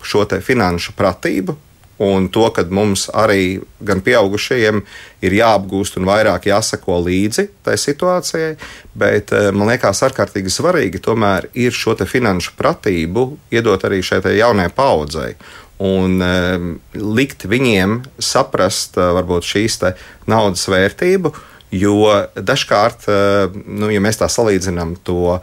šo 0.00 0.22
finanšu 0.40 0.94
pratību. 0.96 1.56
Un 2.00 2.30
to, 2.32 2.46
ka 2.56 2.62
mums 2.72 3.10
arī 3.12 3.60
gan 3.84 3.98
pieaugušajiem 4.00 4.78
ir 5.20 5.34
jāapgūst 5.36 5.98
un 6.00 6.06
vairāk 6.08 6.46
jāsako 6.48 6.96
līdzi 7.04 7.44
tai 7.66 7.74
situācijai, 7.76 8.54
bet 8.96 9.34
man 9.52 9.68
liekas, 9.68 10.00
ārkārtīgi 10.08 10.48
svarīgi 10.48 11.02
tomēr 11.04 11.50
ir 11.52 11.76
šo 11.76 11.98
finanšu 12.00 12.54
pratību 12.56 13.26
iedot 13.52 13.84
arī 13.84 14.00
šai 14.00 14.22
jaunajai 14.38 14.72
paudzei 14.72 15.34
un 15.80 16.20
um, 16.20 16.72
likt 16.92 17.46
viņiem 17.48 18.00
saprast 18.20 18.98
uh, 19.00 19.14
varbūt 19.16 19.48
šīs 19.48 19.80
naudas 20.28 20.66
vērtību. 20.68 21.32
Jo 21.70 22.26
dažkārt, 22.34 23.06
uh, 23.08 23.60
nu, 23.64 23.88
ja 23.94 24.02
mēs 24.02 24.20
tā 24.20 24.28
salīdzinām 24.28 24.98
to 25.06 25.36
uh, 25.36 25.42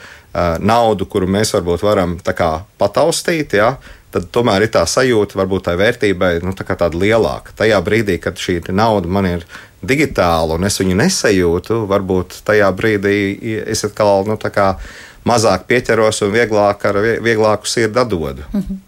naudu, 0.60 1.08
kuru 1.10 1.30
mēs 1.32 1.56
varbūt 1.56 1.86
varam 1.88 2.18
pataustīt, 2.22 3.56
ja, 3.58 3.78
tad 4.14 4.28
tomēr 4.36 4.68
ir 4.68 4.74
tā 4.76 4.84
sajūta, 4.88 5.40
varbūt 5.40 5.68
tā 5.68 5.78
vērtībai 5.80 6.38
nu, 6.46 6.54
tā 6.56 6.68
tāda 6.68 6.94
lielāka. 6.94 7.56
Tajā 7.58 7.80
brīdī, 7.84 8.20
kad 8.22 8.38
šī 8.40 8.60
nauda 8.70 9.10
man 9.10 9.30
ir 9.30 9.48
digitāla 9.82 10.58
un 10.58 10.66
es 10.68 10.80
viņu 10.82 10.98
nesajūtu, 10.98 11.84
varbūt 11.90 12.42
tajā 12.48 12.70
brīdī 12.78 13.18
es 13.66 13.86
atkal 13.88 14.26
nu, 14.28 14.38
tā 14.42 14.52
kā 14.54 14.72
mazāk 15.28 15.68
pieķeros 15.70 16.24
un 16.26 16.34
vieglāk 16.36 16.86
ar 16.90 17.02
vie- 17.04 17.18
vieglāku 17.24 17.68
sirdi 17.70 18.00
atdodu. 18.04 18.46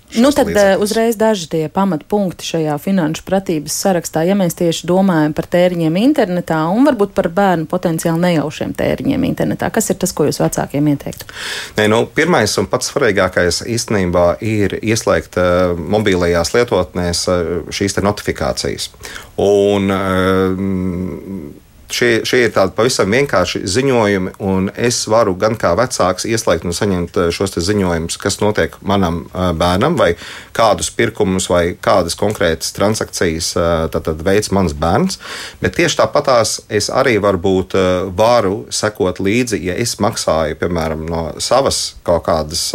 šos 0.09 0.21
Nu, 0.23 0.31
tad 0.33 0.47
eh, 0.47 0.53
līdzekļus. 0.55 0.81
uzreiz 0.81 1.17
daži 1.21 1.45
tie 1.51 1.67
pamatpunkti 1.69 2.45
šajā 2.47 2.79
finanšu 2.81 3.21
pratības 3.27 3.75
sarakstā, 3.83 4.23
ja 4.25 4.33
mēs 4.33 4.55
tieši 4.57 4.87
domājam 4.89 5.35
par 5.37 5.45
tēriņiem 5.53 5.99
internetā 6.01 6.57
un 6.73 6.87
varbūt 6.87 7.13
par 7.13 7.29
bērnu 7.29 7.67
potenciāli 7.69 8.17
nejaušiem 8.23 8.73
tēriņiem 8.79 9.27
internetā. 9.29 9.69
Kas 9.75 9.91
ir 9.93 9.99
tas, 10.01 10.13
ko 10.17 10.25
jūs 10.25 10.41
vecākiem 10.41 10.89
ieteiktu? 10.95 11.29
Nē, 11.77 11.85
nu, 11.93 12.01
pirmais 12.09 12.57
un 12.57 12.65
pats 12.71 12.89
svarīgākais 12.89 13.61
īstenībā 13.69 14.25
ir 14.41 14.79
ieslēgt 14.81 15.37
uh, 15.37 15.77
mobilajās 15.77 16.55
lietotnēs 16.57 17.25
uh, 17.29 17.55
šīs 17.69 17.99
notifikācijas. 18.01 18.89
Un, 19.37 19.91
uh, 19.93 21.68
Šie, 21.89 22.21
šie 22.21 22.43
ir 22.45 22.51
tādi 22.53 22.75
pavisam 22.77 23.09
vienkārši 23.09 23.63
ziņojumi, 23.65 24.35
un 24.45 24.67
es 24.77 24.99
varu 25.09 25.33
gan 25.41 25.55
kā 25.57 25.71
vecāks 25.73 26.27
ieslēgt 26.29 26.67
un 26.69 26.75
saņemt 26.77 27.15
eh, 27.17 27.29
šos 27.33 27.57
ziņojumus, 27.65 28.17
kas 28.21 28.37
notiek 28.43 28.75
manam 28.85 29.23
eh, 29.25 29.49
bērnam, 29.57 29.95
vai 29.97 30.11
kādus 30.53 30.91
pirkumus, 30.93 31.47
vai 31.49 31.73
kādas 31.81 32.13
konkrētas 32.19 32.75
transakcijas 32.77 33.49
eh, 33.57 33.71
tad, 33.89 34.05
tad 34.05 34.21
veids 34.25 34.51
mans 34.53 34.75
bērns. 34.77 35.17
Bet 35.63 35.79
tieši 35.79 35.97
tāpatās 36.03 36.59
es 36.69 36.91
arī 36.93 37.15
varbūt 37.23 37.73
varu 38.15 38.67
sekot 38.73 39.17
līdzi, 39.23 39.57
ja 39.65 39.73
es 39.73 39.95
maksāju, 40.03 40.59
piemēram, 40.61 41.07
no 41.09 41.23
savas 41.41 41.95
kaut 42.05 42.27
kādas 42.27 42.67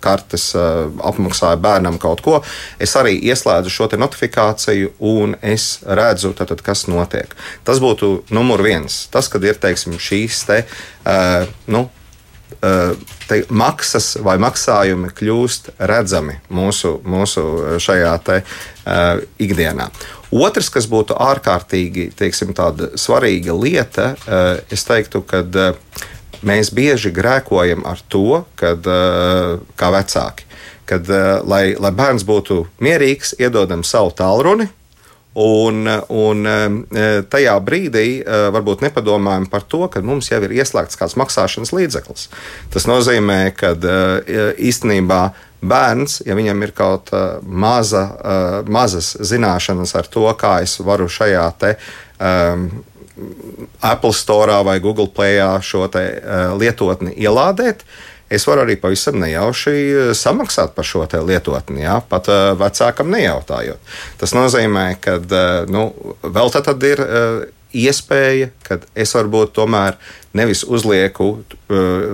kartes, 0.00 0.48
apmaksāju 0.56 1.60
bērnam 1.62 1.98
kaut 2.02 2.24
ko, 2.24 2.40
es 2.82 2.96
arī 2.96 3.18
ieslēdzu 3.20 3.72
šo 3.72 3.90
notifikāciju 4.00 4.94
un 5.12 5.36
es 5.42 5.82
redzu, 5.84 6.32
tad, 6.38 6.52
tad, 6.54 6.64
kas 6.64 6.86
notiek. 6.88 7.36
Tas 7.66 7.82
būtu 7.82 8.22
numur 8.62 8.68
viens. 8.68 9.08
Tas, 9.10 9.28
kad 9.28 9.42
ir 9.44 9.58
teiksim, 9.58 9.98
šīs 9.98 10.46
te, 10.46 10.62
uh, 11.06 11.46
nu, 11.66 11.88
uh, 12.62 12.94
te 13.28 13.44
maksas 13.50 14.16
vai 14.22 14.38
maksājumi 14.38 15.12
kļūst 15.12 15.74
redzami 15.78 16.40
mūsu, 16.50 17.00
mūsu 17.04 17.78
šajā 17.78 18.14
te, 18.24 18.42
uh, 18.86 19.20
ikdienā. 19.38 19.90
Otrs, 20.32 20.70
kas 20.70 20.86
būtu 20.88 21.14
ārkārtīgi 21.14 22.12
teiksim, 22.16 22.54
svarīga 22.96 23.52
lieta, 23.52 24.14
uh, 24.26 24.60
es 24.70 24.84
teiktu, 24.84 25.22
ka 25.22 25.42
uh, 25.42 25.76
mēs 26.42 26.72
bieži 26.72 27.12
grēkojam 27.12 27.84
ar 27.86 28.00
to, 28.08 28.44
kad, 28.56 28.86
uh, 28.86 29.60
kā 29.76 29.90
vecāki, 29.92 30.46
kad, 30.86 31.08
uh, 31.10 31.42
lai, 31.44 31.74
lai 31.78 31.92
bērns 31.92 32.24
būtu 32.24 32.66
mierīgs, 32.80 33.36
iedodam 33.40 33.84
savu 33.84 34.14
tālruni. 34.16 34.70
Un, 35.32 35.86
un 36.12 36.44
e, 36.44 37.06
tajā 37.32 37.54
brīdī 37.64 38.06
e, 38.20 38.40
varbūt 38.52 38.82
nepadomājam 38.84 39.46
par 39.48 39.64
to, 39.64 39.86
ka 39.88 40.02
mums 40.04 40.28
jau 40.28 40.42
ir 40.44 40.52
ieslēgts 40.58 40.98
kāds 41.00 41.16
maksāšanas 41.16 41.72
līdzeklis. 41.72 42.26
Tas 42.74 42.84
nozīmē, 42.84 43.38
ka 43.56 43.72
e, 43.72 43.96
īstenībā 44.68 45.22
bērns, 45.64 46.20
ja 46.28 46.36
viņam 46.36 46.66
ir 46.66 46.74
kaut 46.76 47.12
maza, 47.46 48.02
mazas 48.66 49.12
zināšanas 49.22 49.94
ar 49.96 50.08
to, 50.10 50.26
kā 50.36 50.56
es 50.66 50.74
varu 50.82 51.06
šajā 51.06 51.44
te. 51.62 51.76
Um, 52.18 52.66
Apple 53.80 54.10
Store 54.16 54.56
vai 54.66 54.80
Google 54.82 55.06
Play 55.14 55.38
šo 55.62 55.86
te, 55.92 56.02
uh, 56.18 56.56
lietotni 56.58 57.12
ielādēt, 57.14 57.84
es 58.32 58.46
varu 58.48 58.64
arī 58.64 58.76
pavisam 58.80 59.18
nejauši 59.22 59.72
eh, 59.72 60.12
samaksāt 60.16 60.74
par 60.76 60.86
šo 60.88 61.04
lietotni, 61.04 61.82
ja? 61.84 62.00
pat 62.08 62.28
uh, 62.32 62.52
vecākam 62.58 63.10
nejautājot. 63.12 63.92
Tas 64.20 64.34
nozīmē, 64.36 64.86
ka 65.02 65.18
uh, 65.20 65.42
nu, 65.70 65.90
vēl 66.22 66.54
tad, 66.54 66.70
tad 66.70 66.88
ir. 66.88 67.04
Iespēja, 67.72 68.50
ka 68.66 68.76
es 69.00 69.14
varbūt 69.16 69.54
tomēr 69.56 69.94
nevis 70.36 70.60
uzlieku 70.68 71.30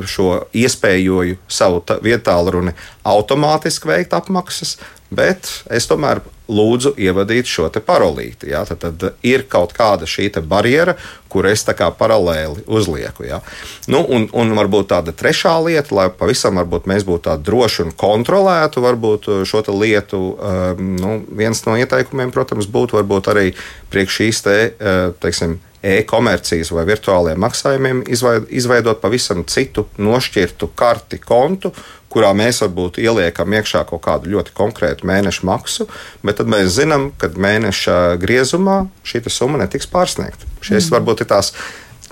šo 0.07 0.29
iespējoju 0.55 1.35
savu 1.51 1.81
vietālu 2.05 2.53
runi 2.55 2.75
automātiski 3.03 3.91
veikt 3.91 4.15
apmaksas, 4.15 4.77
bet 5.11 5.49
es 5.73 5.89
tomēr 5.89 6.21
lūdzu 6.49 6.95
ievadīt 6.97 7.49
šo 7.49 7.69
parolīti. 7.85 8.49
Ja? 8.53 8.65
Tad, 8.69 8.81
tad 8.81 9.19
ir 9.27 9.45
kaut 9.51 9.75
kāda 9.77 10.09
šī 10.09 10.31
barjera, 10.49 10.97
kur 11.29 11.47
es 11.47 11.65
tā 11.67 11.75
kā 11.77 11.91
paralēli 11.93 12.65
uzlieku. 12.67 13.27
Ja? 13.29 13.41
Nu, 13.87 14.01
un, 14.01 14.29
un 14.33 14.55
varbūt 14.57 14.89
tāda 14.95 15.13
trešā 15.13 15.55
lieta, 15.65 15.95
lai 15.95 16.09
pavisam 16.09 16.57
mēs 16.89 17.05
būtu 17.09 17.29
tādi 17.29 17.49
droši 17.49 17.85
un 17.87 17.95
kontrolētu 17.97 18.85
varbūt 18.85 19.31
šo 19.49 19.63
lietu. 19.77 20.23
Um, 20.39 20.97
nu, 20.97 21.15
viens 21.37 21.61
no 21.67 21.77
ieteikumiem, 21.77 22.33
protams, 22.33 22.69
būtu 22.69 23.35
arī 23.35 23.51
priekš 23.93 24.21
šīs 24.23 24.45
te, 24.45 24.59
uh, 24.73 25.17
teiksim, 25.21 25.59
e-komercijas 25.83 26.73
vai 26.75 26.83
virtuāliem 26.89 27.39
maksājumiem 27.39 28.01
izveidot 28.11 28.99
pavisam 29.03 29.45
citu 29.47 29.87
nošķirtu 30.03 30.73
karti 30.79 31.21
kontu, 31.23 31.71
kurā 32.13 32.31
mēs 32.37 32.63
varbūt 32.65 33.01
ieliekam 33.03 33.53
iekšā 33.59 33.85
kaut 33.89 34.03
kādu 34.07 34.33
ļoti 34.33 34.55
konkrētu 34.57 35.09
mēneša 35.09 35.45
maksu, 35.49 35.89
bet 36.25 36.41
tad 36.41 36.51
mēs 36.51 36.73
zinām, 36.79 37.11
ka 37.21 37.31
mēneša 37.35 37.99
griezumā 38.23 38.81
šī 39.07 39.23
summa 39.29 39.61
netiks 39.63 39.91
pārsniegta. 39.93 40.49
Šis 40.61 40.89
mm. 40.89 40.97
varbūt 40.97 41.25
ir 41.25 41.31
tās 41.35 41.53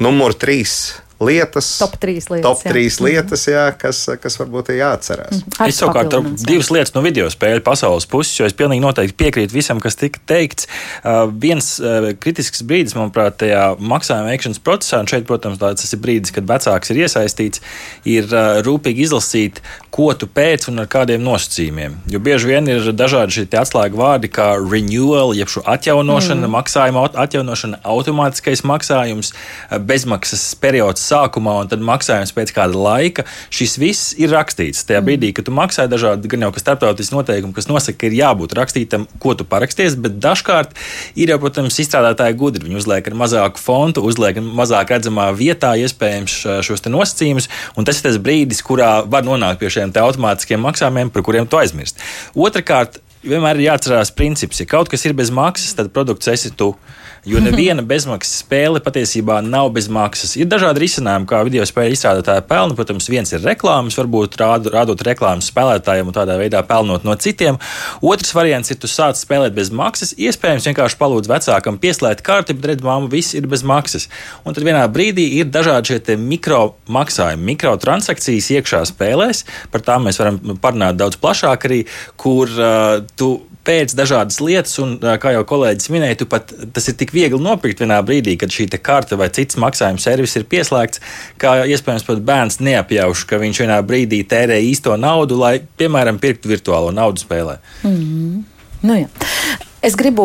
numur 0.02 0.36
trīs 0.36 0.96
lietas, 1.22 1.68
top 1.80 1.96
trīs 2.00 2.28
lietas, 2.28 2.44
top 2.44 2.62
trīs 2.66 2.98
jā. 2.98 3.06
lietas 3.06 3.46
jā, 3.48 3.64
kas, 3.80 4.02
kas 4.20 4.36
varbūt 4.40 4.72
ir 4.74 4.80
jāatcerās. 4.82 5.40
Mm. 5.40 5.68
Es 5.70 5.78
savukārt 5.80 6.16
ar 6.18 6.26
divas 6.42 6.68
lietas 6.74 6.92
no 6.96 7.02
video 7.04 7.28
spēļu 7.32 7.62
pasaules 7.64 8.08
puses, 8.10 8.34
jo 8.36 8.48
es 8.48 8.56
pilnīgi 8.56 8.84
noteikti 8.84 9.16
piekrītu 9.22 9.56
visam, 9.56 9.80
kas 9.82 9.96
tika 9.96 10.20
teikts. 10.28 10.68
Uh, 11.00 11.24
viens 11.32 11.70
uh, 11.80 12.10
kritisks 12.20 12.64
brīdis, 12.66 12.96
manuprāt, 12.98 13.38
tajā 13.40 13.62
maksājuma 13.80 14.34
veikšanas 14.34 14.60
procesā, 14.66 15.00
un 15.00 15.08
šeit, 15.10 15.24
protams, 15.28 15.60
tas 15.62 15.96
ir 15.96 16.02
brīdis, 16.04 16.34
kad 16.36 16.48
vecāks 16.48 16.92
ir 16.92 17.00
iesaistīts, 17.06 17.64
ir 18.04 18.28
uh, 18.28 18.60
rūpīgi 18.66 19.06
izlasīt, 19.08 19.62
ko 19.96 20.10
tu 20.12 20.28
pēc 20.28 20.68
un 20.68 20.84
ar 20.84 20.90
kādiem 20.92 21.24
nosacījumiem. 21.24 21.96
Jo 22.12 22.20
bieži 22.20 22.52
vien 22.52 22.68
ir 22.68 22.92
dažādi 22.92 23.38
šie 23.38 23.46
atslēgu 23.56 23.96
vārdi, 23.96 24.28
kā 24.28 24.52
renewal, 24.60 25.32
jeb 25.36 25.48
šo 25.48 25.64
atjaunošana, 25.64 26.44
mm. 26.44 26.52
maksājuma 26.58 27.06
atjaunošana, 27.24 27.80
automātiskais 27.88 28.66
maksājums, 28.68 29.32
bezmaksas 29.88 30.50
periods 30.60 31.05
sākumā 31.06 31.54
un 31.62 31.70
tad 31.70 31.84
maksājums 31.84 32.34
pēc 32.36 32.52
kāda 32.56 32.78
laika. 32.78 33.24
Šis 33.54 33.76
viss 33.80 34.12
ir 34.18 34.32
rakstīts. 34.34 34.84
Tajā 34.88 35.00
mm. 35.00 35.08
brīdī, 35.08 35.32
kad 35.36 35.48
tu 35.48 35.54
maksā 35.54 35.86
dažādi, 35.90 36.30
gan 36.32 36.46
jau 36.46 36.52
starptautiski 36.56 37.16
noteikumi, 37.16 37.54
kas 37.56 37.70
nosaka, 37.70 38.00
ka 38.00 38.10
ir 38.10 38.18
jābūt 38.18 38.56
rakstītam, 38.58 39.06
ko 39.22 39.36
tu 39.38 39.46
paraksties, 39.48 39.96
bet 40.00 40.18
dažkārt 40.22 40.74
ir 41.18 41.32
jau, 41.32 41.38
protams, 41.42 41.78
izstrādātāji 41.82 42.38
gudri. 42.40 42.66
Viņi 42.66 42.80
uzliek 42.82 43.10
ar 43.10 43.18
mazāku 43.18 43.62
fontu, 43.62 44.04
uzliek 44.06 44.40
mazāk 44.42 44.94
redzamā 44.96 45.30
vietā 45.36 45.74
iespējams 45.80 46.38
šos 46.66 46.84
nosacījumus, 46.86 47.50
un 47.76 47.88
tas 47.88 48.00
ir 48.00 48.08
tas 48.08 48.20
brīdis, 48.22 48.62
kurā 48.66 49.00
var 49.06 49.26
nonākt 49.26 49.62
pie 49.62 49.72
šiem 49.72 49.94
automātiskiem 49.96 50.62
maksājumiem, 50.62 51.12
par 51.14 51.24
kuriem 51.26 51.48
tu 51.50 51.60
aizmirsti. 51.60 52.02
Otrakārt, 52.36 53.00
vienmēr 53.30 53.60
ir 53.60 53.68
jāatcerās 53.70 54.14
princips, 54.16 54.62
ja 54.62 54.68
kaut 54.70 54.90
kas 54.92 55.04
ir 55.06 55.16
bez 55.18 55.32
maksas, 55.34 55.74
tad 55.78 55.92
produkts 55.94 56.30
esi 56.32 56.54
tu. 56.56 56.74
Jo 57.26 57.40
neviena 57.42 57.82
bezmaksas 57.90 58.44
spēle 58.44 58.78
patiesībā 58.82 59.40
nav 59.42 59.72
bez 59.74 59.88
maksas. 59.90 60.36
Ir 60.38 60.46
dažādi 60.46 60.84
risinājumi, 60.84 61.26
kā 61.26 61.40
video 61.46 61.64
spēļu 61.66 61.96
izstrādātāji 61.96 62.44
pelna. 62.46 62.76
Protams, 62.78 63.08
viens 63.10 63.32
ir 63.34 63.42
reklāmas, 63.42 63.96
varbūt 63.98 64.38
rād, 64.38 64.68
rādot 64.70 65.02
reklāmas 65.06 65.48
spēlētājiem 65.50 66.06
un 66.06 66.14
tādā 66.14 66.36
veidā 66.38 66.62
pelnot 66.66 67.06
no 67.06 67.16
citiem. 67.18 67.58
Otrs 67.98 68.30
variants 68.36 68.70
ir, 68.70 68.78
tu 68.78 68.90
sāc 68.90 69.18
spēlēt 69.18 69.56
bez 69.56 69.72
maksas. 69.74 70.14
Iespējams, 70.14 70.68
vienkārši 70.70 71.00
palūdz 71.00 71.30
vecākam 71.32 71.80
pieslēgt 71.82 72.22
karti, 72.26 72.54
bet 72.54 72.70
redz, 72.70 72.86
māmu, 72.86 73.10
viss 73.10 73.34
ir 73.34 73.50
bez 73.50 73.66
maksas. 73.66 74.06
Un 74.46 74.54
tad 74.54 74.62
vienā 74.68 74.84
brīdī 74.86 75.26
ir 75.40 75.50
dažādi 75.50 75.96
šie 75.96 76.18
mikro 76.22 76.76
maksājumi, 76.86 77.42
mikrotransakcijas 77.50 78.52
iekšā 78.54 78.84
spēlēs. 78.92 79.42
Par 79.74 79.82
tām 79.82 80.06
mēs 80.06 80.22
varam 80.22 80.38
parunāt 80.62 81.02
daudz 81.02 81.18
plašāk 81.18 81.66
arī, 81.66 81.82
kur 82.14 82.54
uh, 82.54 83.02
tu 83.16 83.28
pēc 83.66 83.94
dažādas 83.98 84.38
lietas, 84.44 84.76
un, 84.82 84.94
kā 85.00 85.32
jau 85.34 85.42
kolēģis 85.48 85.90
minēja, 85.90 86.26
pat 86.30 86.52
tas 86.76 86.86
ir 86.90 86.96
tik 87.00 87.12
viegli 87.16 87.40
nopirkt 87.42 87.82
vienā 87.82 87.98
brīdī, 88.06 88.36
kad 88.38 88.52
šī 88.52 88.68
karte 88.78 89.18
vai 89.18 89.28
cits 89.34 89.58
maksājuma 89.58 90.02
servis 90.02 90.36
ir 90.38 90.46
pieslēgts, 90.46 91.02
kā 91.42 91.58
iespējams 91.66 92.06
pat 92.06 92.22
bērns 92.28 92.60
neapjauš, 92.62 93.26
ka 93.26 93.40
viņš 93.42 93.62
vienā 93.64 93.80
brīdī 93.86 94.22
tērē 94.28 94.60
īsto 94.68 94.94
naudu, 95.00 95.40
lai, 95.40 95.58
piemēram, 95.80 96.20
pirktu 96.22 96.52
virtuālo 96.52 96.92
naudu 96.94 97.24
spēlē. 97.24 97.58
Mm 97.82 97.96
-hmm. 97.96 98.42
nu, 98.82 99.00
jā. 99.02 99.08
Es 99.82 99.94
gribu 99.94 100.24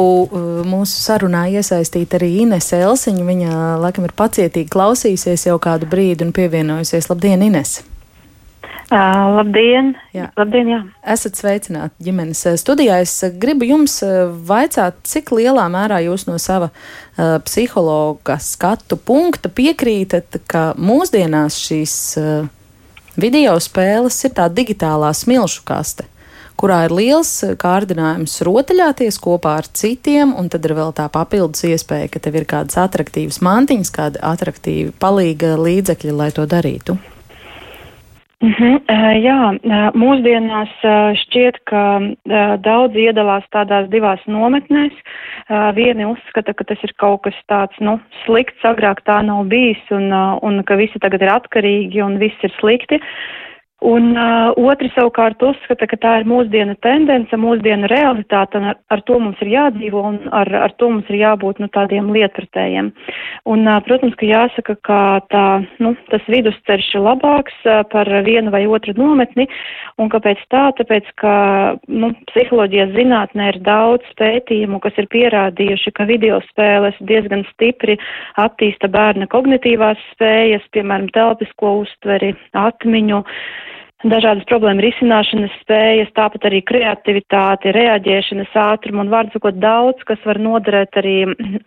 mūsu 0.66 0.96
sarunā 1.04 1.44
iesaistīt 1.52 2.16
arī 2.18 2.32
Inesu 2.42 2.76
Elsiņu. 2.76 3.26
Viņa 3.28 3.78
laikam 3.84 4.08
ir 4.08 4.16
pacietīgi 4.18 4.70
klausījusies 4.74 5.46
jau 5.46 5.60
kādu 5.60 5.86
brīdi 5.86 6.26
un 6.26 6.32
pievienojusies. 6.34 7.10
Labdien, 7.10 7.44
Ines! 7.46 7.82
Uh, 8.92 9.38
labdien! 9.38 9.94
Jā. 10.12 10.26
labdien 10.36 10.68
jā. 10.68 10.78
Esat 11.14 11.38
sveicināti 11.40 12.10
ģimenes 12.10 12.42
studijā. 12.60 12.98
Es 13.00 13.14
gribu 13.40 13.64
jums 13.70 14.02
vaicāt, 14.50 14.98
cik 15.08 15.32
lielā 15.38 15.70
mērā 15.72 16.02
jūs 16.04 16.26
no 16.28 16.36
sava 16.44 16.68
uh, 16.74 17.38
psihologa 17.46 18.36
skatu 18.44 19.00
punkta 19.00 19.48
piekrītat, 19.48 20.42
ka 20.44 20.74
mūsdienās 20.76 21.62
šīs 21.64 21.94
uh, 22.20 22.50
video 23.16 23.56
spēles 23.64 24.20
ir 24.28 24.36
tā 24.36 24.50
digitālā 24.52 25.14
smilšu 25.16 25.64
kaste 25.68 26.10
kurā 26.62 26.84
ir 26.86 26.94
liels 26.94 27.32
kārdinājums 27.58 28.36
rotaļāties 28.46 29.18
kopā 29.24 29.56
ar 29.64 29.70
citiem, 29.80 30.36
un 30.38 30.52
tad 30.52 30.68
ir 30.68 30.76
vēl 30.78 30.92
tā 30.94 31.08
papildus 31.10 31.64
iespēja, 31.66 32.12
ka 32.14 32.22
tev 32.22 32.38
ir 32.38 32.46
kādas 32.50 32.78
attraktīvas 32.84 33.42
mantiņas, 33.42 33.94
kāda 33.96 34.22
attraktīva 34.34 34.94
palīga 35.02 35.56
līdzekļi, 35.58 36.14
lai 36.20 36.30
to 36.36 36.46
darītu. 36.46 37.00
Uh 38.42 38.50
-huh, 38.58 38.82
jā, 39.22 39.40
mūsdienās 39.94 40.72
šķiet, 41.22 41.60
ka 41.70 42.02
daudz 42.66 42.96
iedalās 42.98 43.44
tādās 43.54 43.86
divās 43.94 44.24
nometnēs. 44.26 44.96
Vieni 45.76 46.06
uzskata, 46.06 46.54
ka 46.54 46.64
tas 46.64 46.82
ir 46.84 46.94
kaut 46.98 47.22
kas 47.22 47.38
tāds, 47.48 47.78
nu, 47.80 48.00
slikts, 48.26 48.64
agrāk 48.64 49.04
tā 49.06 49.22
nav 49.22 49.46
bijis 49.46 49.84
un, 49.92 50.10
un 50.42 50.64
ka 50.64 50.76
visi 50.76 51.00
tagad 51.00 51.22
ir 51.22 51.30
atkarīgi 51.30 52.02
un 52.02 52.18
viss 52.18 52.44
ir 52.44 52.52
slikti. 52.60 53.00
Un 53.82 54.12
uh, 54.14 54.52
otri 54.62 54.92
savukārt 54.94 55.42
uzskata, 55.42 55.88
ka 55.90 55.98
tā 55.98 56.10
ir 56.20 56.28
mūsdienu 56.30 56.76
tendence, 56.86 57.34
mūsdienu 57.34 57.88
realitāte, 57.90 58.60
un 58.60 58.68
ar, 58.70 58.78
ar 58.94 59.02
to 59.08 59.16
mums 59.18 59.40
ir 59.42 59.50
jādzīvo, 59.56 60.04
un 60.06 60.20
ar, 60.38 60.52
ar 60.68 60.76
to 60.78 60.92
mums 60.92 61.10
ir 61.10 61.18
jābūt 61.18 61.58
nu, 61.64 61.70
tādiem 61.74 62.12
lietpratējiem. 62.14 62.92
Un, 63.50 63.64
uh, 63.66 63.80
protams, 63.88 64.14
ka 64.20 64.30
jāsaka, 64.30 64.76
ka 64.86 65.00
tā, 65.34 65.46
nu, 65.82 65.96
tas 66.12 66.28
vidusceļš 66.30 66.92
ir 66.94 67.04
labāks 67.08 67.58
uh, 67.66 67.80
par 67.90 68.12
vienu 68.28 68.54
vai 68.54 68.68
otru 68.70 68.94
nometni, 69.00 69.48
un 69.98 70.14
kāpēc 70.14 70.46
tā? 70.54 70.68
Tāpēc, 70.78 71.10
ka 71.18 71.34
nu, 71.90 72.12
psiholoģijas 72.30 72.94
zinātnē 72.94 73.50
ir 73.56 73.60
daudz 73.66 74.06
pētījumu, 74.22 74.78
kas 74.86 75.02
ir 75.02 75.10
pierādījuši, 75.10 75.96
ka 75.98 76.06
video 76.06 76.38
spēles 76.52 77.02
diezgan 77.02 77.48
stipri 77.56 77.98
attīsta 78.46 78.94
bērna 78.94 79.26
kognitīvās 79.34 79.98
spējas, 80.14 80.70
piemēram, 80.70 81.10
telpisko 81.18 81.80
uztveri, 81.82 82.36
atmiņu 82.54 83.26
dažādas 84.08 84.46
problēmu 84.50 84.84
risināšanas 84.84 85.53
spējas, 85.62 86.10
tāpat 86.17 86.48
arī 86.50 86.62
kreativitāti, 86.65 87.74
reaģēšanas 87.75 88.55
ātrumu 88.58 89.03
un 89.03 89.12
vārdu 89.13 89.36
sakot 89.36 89.60
daudz, 89.62 90.01
kas 90.10 90.22
var 90.25 90.39
noderēt 90.41 90.98
arī, 91.01 91.15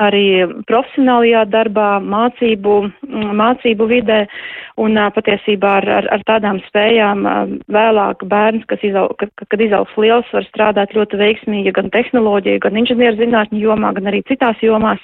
arī 0.03 0.25
profesionālajā 0.69 1.45
darbā, 1.53 1.89
mācību, 2.03 2.77
mācību 3.39 3.89
vidē 3.91 4.25
un 4.83 4.99
patiesībā 5.15 5.77
ar, 5.81 5.89
ar, 6.01 6.11
ar 6.17 6.27
tādām 6.27 6.61
spējām 6.67 7.25
vēlāk 7.73 8.27
bērns, 8.31 8.67
kas 8.71 8.83
izaug, 8.87 9.15
kad, 9.21 9.31
kad 9.51 9.63
izaugs 9.63 9.95
liels, 10.01 10.29
var 10.35 10.47
strādāt 10.51 10.95
ļoti 10.99 11.21
veiksmīgi 11.21 11.75
gan 11.77 11.93
tehnoloģiju, 11.95 12.63
gan 12.67 12.83
inženierzinātņu 12.83 13.63
jomā, 13.63 13.95
gan 13.99 14.11
arī 14.11 14.25
citās 14.31 14.59
jomās. 14.65 15.03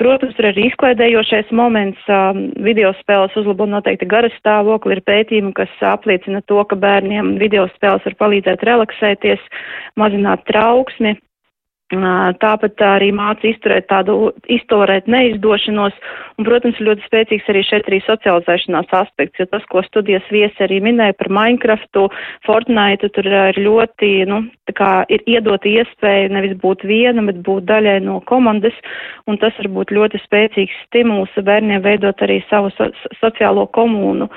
Protams, 0.00 0.32
tur 0.38 0.48
arī 0.48 0.68
izklaidējošais 0.70 1.50
moments. 1.52 2.00
Video 2.64 2.94
spēles 3.02 3.34
uzlabo 3.36 3.66
noteikti 3.68 4.08
garas 4.08 4.32
stāvokli. 4.40 4.96
Ir 4.96 5.02
pētījumi, 5.08 5.52
kas 5.56 5.72
apliecina 5.84 6.40
to, 6.48 6.62
ka 6.68 6.78
bērniem 6.80 7.34
video 7.42 7.66
spēles 7.74 8.06
var 8.08 8.16
palīdzēt 8.24 8.64
relaksēties, 8.68 9.44
mazināt 10.00 10.46
trauksmi, 10.48 11.18
Tāpat 11.92 12.80
arī 12.80 13.10
māca 13.12 13.44
izturēt 13.44 13.90
tādu, 13.90 14.30
izturēt 14.48 15.10
neizdošanos, 15.12 15.92
un, 16.38 16.46
protams, 16.46 16.80
ļoti 16.80 17.04
spēcīgs 17.04 17.50
arī 17.52 17.62
šeit 17.68 17.90
arī 17.90 17.98
socializēšanās 18.06 18.94
aspekts, 18.96 19.42
jo 19.42 19.46
tas, 19.50 19.66
ko 19.68 19.82
studijas 19.84 20.24
viesi 20.32 20.64
arī 20.64 20.80
minēja 20.80 21.18
par 21.18 21.28
Minecraftu, 21.28 22.06
Fortnite, 22.46 23.12
tur 23.12 23.28
ir 23.28 23.60
ļoti, 23.60 24.12
nu, 24.30 24.40
tā 24.70 24.76
kā 24.78 24.90
ir 25.12 25.20
iedota 25.28 25.68
iespēja 25.68 26.32
nevis 26.32 26.56
būt 26.64 26.86
viena, 26.88 27.26
bet 27.28 27.44
būt 27.44 27.68
daļai 27.68 27.98
no 28.08 28.22
komandas, 28.24 28.76
un 29.28 29.36
tas 29.42 29.52
var 29.60 29.68
būt 29.76 29.92
ļoti 29.92 30.22
spēcīgs 30.24 30.82
stimuls 30.86 31.36
bērniem 31.36 31.84
veidot 31.84 32.24
arī 32.24 32.40
savu 32.48 32.72
so 32.78 32.88
sociālo 33.20 33.68
komūnu. 33.76 34.32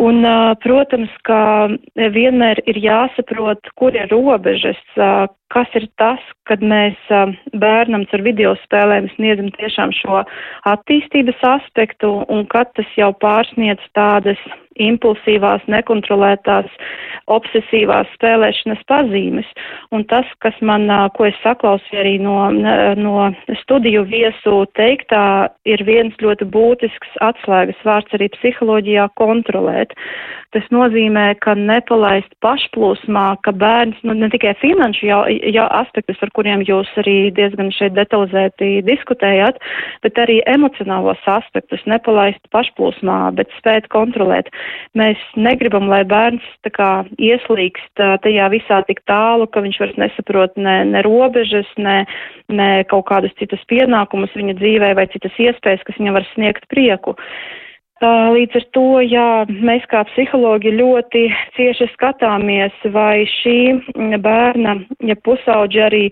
Un, 0.00 0.24
protams, 0.62 1.12
ka 1.28 1.68
vienmēr 1.96 2.60
ir 2.68 2.78
jāsaprot, 2.80 3.72
kur 3.76 3.96
ir 3.96 4.08
robežas, 4.12 4.80
kas 5.50 5.70
ir 5.78 5.86
tas, 6.00 6.22
kad 6.48 6.62
mēs 6.62 6.98
bērnam 7.62 8.06
ar 8.12 8.24
video 8.26 8.54
spēlēm 8.64 9.10
sniedzam 9.16 9.50
tiešām 9.58 9.94
šo 9.98 10.22
attīstības 10.70 11.42
aspektu 11.56 12.12
un 12.28 12.46
kad 12.50 12.72
tas 12.78 12.90
jau 12.98 13.10
pārsniedz 13.22 13.82
tādas 13.98 14.40
impulsīvās, 14.78 15.64
nekontrolētās, 15.70 16.68
obsesīvās 17.30 18.10
spēlēšanas 18.16 18.82
pazīmes. 18.90 19.48
Un 19.94 20.04
tas, 20.10 20.26
kas 20.44 20.56
man, 20.62 20.86
ko 21.16 21.26
es 21.28 21.38
saklausīju 21.44 22.00
arī 22.02 22.16
no, 22.22 22.36
no 22.98 23.30
studiju 23.62 24.04
viesu 24.10 24.64
teiktā, 24.78 25.50
ir 25.68 25.84
viens 25.86 26.14
ļoti 26.22 26.48
būtisks 26.50 27.18
atslēgas 27.24 27.80
vārds 27.86 28.18
arī 28.18 28.30
psiholoģijā 28.36 29.10
kontrolēt. 29.20 29.94
Tas 30.50 30.66
nozīmē, 30.74 31.36
ka 31.44 31.54
nepalaist 31.54 32.32
pašplūsmā, 32.42 33.26
ka 33.46 33.52
bērns, 33.54 34.00
nu, 34.02 34.16
ne 34.18 34.26
tikai 34.32 34.56
finanšu 34.58 35.06
jau, 35.06 35.20
jau 35.54 35.66
aspektus, 35.78 36.18
par 36.18 36.32
kuriem 36.34 36.64
jūs 36.66 36.90
arī 36.98 37.30
diezgan 37.36 37.70
šeit 37.74 37.94
detalizēti 37.94 38.80
diskutējāt, 38.82 39.60
bet 40.02 40.18
arī 40.18 40.40
emocionālos 40.50 41.22
aspektus 41.30 41.86
nepalaist 41.86 42.42
pašplūsmā, 42.50 43.20
bet 43.38 43.54
spēt 43.60 43.86
kontrolēt. 43.94 44.50
Mēs 44.98 45.20
negribam, 45.38 45.86
lai 45.90 46.02
bērns 46.08 46.44
tā 46.66 46.72
kā 46.74 46.90
ieslīgst 47.22 48.02
tajā 48.24 48.48
visā 48.50 48.80
tik 48.88 49.02
tālu, 49.10 49.46
ka 49.46 49.62
viņš 49.62 49.80
vairs 49.82 49.98
nesaprot 50.02 50.56
ne, 50.58 50.80
ne 50.88 51.02
robežas, 51.06 51.68
ne, 51.78 52.02
ne 52.50 52.70
kaut 52.90 53.06
kādus 53.10 53.34
citus 53.38 53.62
pienākumus 53.70 54.34
viņa 54.34 54.58
dzīvē 54.58 54.94
vai 54.98 55.06
citas 55.14 55.36
iespējas, 55.38 55.84
kas 55.86 56.00
viņam 56.00 56.18
var 56.18 56.28
sniegt 56.34 56.66
prieku. 56.72 57.16
Līdz 58.00 58.56
ar 58.56 58.64
to, 58.72 58.84
jā, 59.04 59.30
mēs 59.60 59.82
kā 59.92 60.00
psihologi 60.08 60.70
ļoti 60.72 61.26
cieši 61.52 61.90
skatāmies, 61.92 62.72
vai 62.94 63.26
šī 63.28 63.56
bērna, 64.24 64.78
ja 65.04 65.16
pusauģi 65.20 65.82
arī 65.84 66.06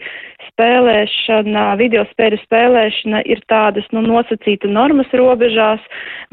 spēlēšana, 0.50 1.62
video 1.80 2.04
spēļu 2.10 2.42
spēlēšana 2.42 3.22
ir 3.24 3.40
tādas, 3.48 3.88
nu, 3.96 4.02
nosacīta 4.04 4.68
normas 4.68 5.08
robežās, 5.16 5.80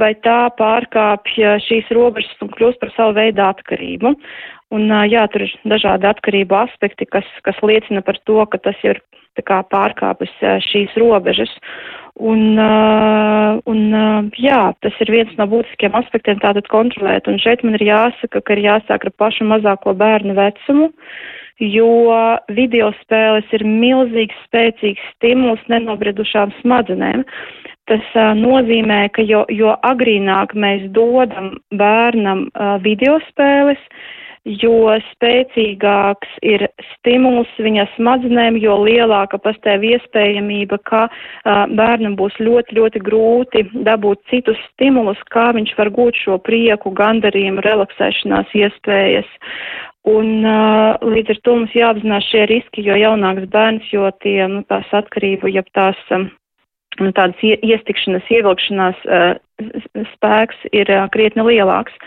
vai 0.02 0.12
tā 0.28 0.50
pārkāpja 0.60 1.56
šīs 1.64 1.88
robežas 1.96 2.44
un 2.44 2.52
kļūst 2.52 2.82
par 2.84 2.92
savu 2.98 3.16
veidu 3.22 3.48
atkarību. 3.48 4.12
Un, 4.74 4.90
jā, 5.06 5.26
tur 5.30 5.46
ir 5.46 5.52
dažādi 5.70 6.08
atkarību 6.10 6.58
aspekti, 6.58 7.06
kas, 7.06 7.28
kas 7.46 7.60
liecina 7.62 8.02
par 8.06 8.18
to, 8.26 8.40
ka 8.50 8.58
tas 8.58 8.80
ir 8.84 9.02
kā, 9.46 9.62
pārkāpis 9.70 10.34
šīs 10.70 10.96
robežas. 10.98 11.52
Un, 12.16 12.56
un 13.68 13.82
jā, 14.40 14.60
tas 14.82 15.00
ir 15.04 15.12
viens 15.12 15.34
no 15.38 15.46
būtiskiem 15.52 15.98
aspektiem 16.00 16.40
tātad 16.42 16.70
kontrolēt. 16.72 17.28
Un 17.28 17.38
šeit 17.44 17.64
man 17.64 17.76
ir 17.78 17.86
jāsaka, 17.90 18.42
ka 18.42 18.56
ir 18.56 18.64
jāsāk 18.66 19.06
ar 19.06 19.16
pašu 19.20 19.48
mazāko 19.52 19.94
bērnu 20.00 20.38
vecumu, 20.38 20.90
jo 21.60 21.92
video 22.56 22.90
spēles 23.04 23.52
ir 23.56 23.68
milzīgs, 23.68 24.42
spēcīgs 24.48 25.14
stimuls 25.14 25.62
nenobriedušām 25.72 26.56
smadzenēm. 26.64 27.28
Tas 27.86 28.06
uh, 28.18 28.32
nozīmē, 28.34 29.04
ka 29.14 29.22
jo, 29.22 29.44
jo 29.54 29.76
agrīnāk 29.86 30.56
mēs 30.58 30.88
dodam 30.96 31.52
bērnam 31.78 32.48
uh, 32.48 32.80
video 32.82 33.20
spēles, 33.28 33.78
uh, 33.78 34.25
jo 34.46 34.94
spēcīgāks 35.10 36.38
ir 36.46 36.68
stimuls 36.94 37.50
viņa 37.58 37.88
smadzenēm, 37.96 38.60
jo 38.62 38.78
lielāka 38.86 39.40
pastāv 39.42 39.84
iespējamība, 39.88 40.78
ka 40.86 41.06
uh, 41.10 41.66
bērnam 41.74 42.16
būs 42.20 42.38
ļoti, 42.40 42.78
ļoti 42.78 43.02
grūti 43.08 43.66
dabūt 43.88 44.22
citus 44.30 44.62
stimulus, 44.72 45.20
kā 45.34 45.50
viņš 45.58 45.74
var 45.80 45.92
gūt 45.98 46.22
šo 46.22 46.38
prieku, 46.46 46.94
gandarījumu, 46.94 47.66
relaksēšanās 47.66 48.54
iespējas. 48.54 49.28
Un 50.06 50.46
uh, 50.46 50.94
līdz 51.02 51.34
ar 51.34 51.42
to 51.42 51.58
mums 51.58 51.74
jāapzinās 51.74 52.30
šie 52.30 52.46
riski, 52.52 52.86
jo 52.86 52.98
jaunāks 53.02 53.50
bērns, 53.50 53.90
jo 53.90 54.06
tie, 54.22 54.44
nu, 54.52 54.62
tās 54.70 54.86
atkarību, 54.94 55.50
ja 55.50 55.66
tās 55.74 55.98
nu, 56.14 57.10
tādas 57.18 57.42
iestikšanas, 57.42 58.30
ievilkšanās 58.30 59.02
uh, 59.10 59.32
spēks 60.14 60.68
ir 60.78 60.92
uh, 60.94 61.08
krietni 61.10 61.50
lielāks. 61.50 61.98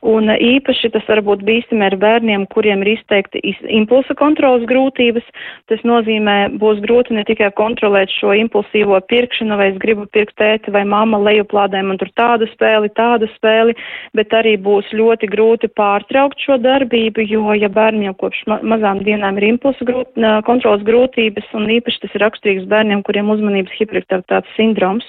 Un 0.00 0.32
īpaši 0.32 0.88
tas 0.94 1.04
var 1.10 1.20
būt 1.20 1.42
bīstami 1.44 1.84
ar 1.84 1.94
bērniem, 2.00 2.46
kuriem 2.48 2.80
ir 2.84 2.94
izteikti 2.94 3.42
impulsa 3.68 4.14
kontrolas 4.16 4.64
grūtības. 4.68 5.26
Tas 5.68 5.82
nozīmē, 5.84 6.56
būs 6.62 6.80
grūti 6.86 7.12
ne 7.18 7.24
tikai 7.28 7.50
kontrolēt 7.58 8.12
šo 8.14 8.32
impulsīvo 8.38 8.96
pirkšanu, 9.12 9.58
vai 9.60 9.68
es 9.74 9.78
gribu 9.82 10.06
pirkt 10.08 10.38
tēti 10.40 10.72
vai 10.72 10.86
mamma 10.88 11.20
lejuplādē 11.20 11.82
man 11.84 12.00
tur 12.00 12.08
tādu 12.16 12.48
spēli, 12.54 12.88
tādu 12.96 13.28
spēli, 13.34 13.76
bet 14.16 14.32
arī 14.32 14.56
būs 14.56 14.88
ļoti 14.96 15.28
grūti 15.28 15.68
pārtraukt 15.76 16.40
šo 16.40 16.56
darbību, 16.64 17.28
jo, 17.28 17.52
ja 17.60 17.68
bērniem 17.68 18.16
kopš 18.16 18.46
ma 18.48 18.60
mazām 18.64 19.04
dienām 19.04 19.36
ir 19.36 19.50
impulsa 19.52 19.84
grūt, 19.84 20.16
kontrolas 20.48 20.84
grūtības, 20.86 21.52
un 21.52 21.68
īpaši 21.76 22.06
tas 22.06 22.16
ir 22.16 22.24
raksturīgs 22.24 22.70
bērniem, 22.72 23.04
kuriem 23.04 23.28
uzmanības 23.36 23.76
hiperaktivitātes 23.76 24.56
sindroms. 24.56 25.04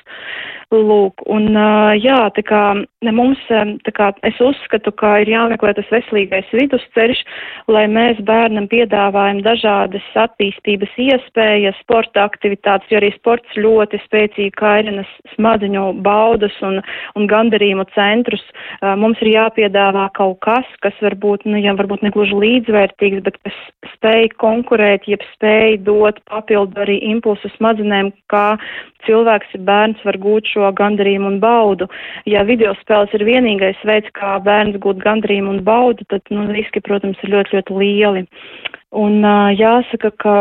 Lūk, 0.72 1.20
un 1.28 1.50
jā, 2.00 2.20
tā 2.32 2.42
kā 2.48 2.62
mums, 3.12 3.40
tā 3.84 3.92
kā 3.92 4.06
es 4.24 4.38
uzskatu, 4.40 4.94
ka 4.96 5.18
ir 5.20 5.28
jāmeklē 5.28 5.74
tas 5.76 5.90
veselīgais 5.92 6.48
vidusceļš, 6.56 7.24
lai 7.68 7.82
mēs 7.92 8.22
bērnam 8.24 8.70
piedāvājam 8.72 9.42
dažādas 9.44 10.06
attīstības 10.16 10.94
iespējas, 10.96 11.76
sporta 11.84 12.24
aktivitātes, 12.24 12.88
jo 12.88 13.02
arī 13.02 13.10
sports 13.18 13.58
ļoti 13.60 14.00
spēcīgi 14.06 14.54
kairinas 14.62 15.12
smadzeņu 15.34 15.90
baudas 16.06 16.56
un, 16.64 16.80
un 17.20 17.28
gandarījumu 17.28 17.90
centrus. 17.92 18.46
Mums 18.80 19.20
ir 19.26 19.34
jāpiedāvā 19.34 20.08
kaut 20.16 20.40
kas, 20.48 20.72
kas 20.86 20.96
varbūt, 21.04 21.44
nu, 21.52 21.60
ja 21.60 21.76
varbūt 21.76 22.08
negluži 22.08 22.40
līdzvērtīgs, 22.46 23.26
bet 23.28 23.42
kas 23.44 23.60
spēj 23.98 24.32
konkurēt, 24.40 25.12
jeb 25.12 25.28
spēj 25.34 25.82
dot 25.84 26.24
papildu 26.32 26.80
arī 26.86 27.02
impulsu 27.12 27.52
smadzenēm, 27.58 28.16
kā 28.32 28.56
cilvēks, 29.08 29.60
bērns 29.66 30.00
var 30.06 30.16
gūt 30.22 30.48
šo 30.54 30.61
gandarījumu 30.78 31.32
un 31.34 31.40
baudu. 31.42 31.88
Ja 32.30 32.46
video 32.48 32.76
spēles 32.82 33.14
ir 33.18 33.26
vienīgais 33.26 33.82
veids, 33.88 34.12
kā 34.18 34.38
bērns 34.46 34.78
gūt 34.84 35.02
gandarījumu 35.04 35.58
un 35.58 35.64
baudu, 35.66 36.06
tad, 36.14 36.22
nu, 36.30 36.46
riski, 36.54 36.84
protams, 36.86 37.20
ir 37.24 37.34
ļoti, 37.34 37.58
ļoti 37.58 37.80
lieli. 37.82 38.28
Un 39.02 39.24
jāsaka, 39.58 40.12
ka 40.22 40.36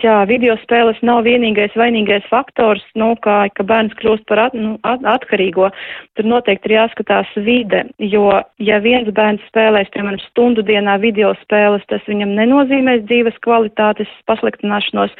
jā, 0.00 0.14
video 0.28 0.54
spēles 0.62 0.98
nav 1.04 1.22
vienīgais 1.26 1.74
vainīgais 1.78 2.24
faktors, 2.30 2.82
nu, 2.98 3.12
kā, 3.24 3.46
ka 3.56 3.64
bērns 3.66 3.94
kļūst 4.00 4.24
par 4.30 4.46
at, 4.46 4.56
nu, 4.56 4.74
at, 4.88 5.04
atkarīgo. 5.04 5.68
Tur 6.16 6.28
noteikti 6.28 6.70
ir 6.70 6.76
jāskatās 6.78 7.30
vide, 7.44 7.84
jo 7.98 8.28
ja 8.62 8.80
viens 8.84 9.10
bērns 9.14 9.44
spēlēs, 9.50 9.90
piemēram, 9.94 10.20
stundu 10.30 10.64
dienā 10.66 10.98
video 11.02 11.32
spēles, 11.42 11.84
tas 11.92 12.04
viņam 12.08 12.34
nenozīmēs 12.38 13.04
dzīves 13.08 13.38
kvalitātes 13.44 14.10
pasliktināšanos. 14.30 15.14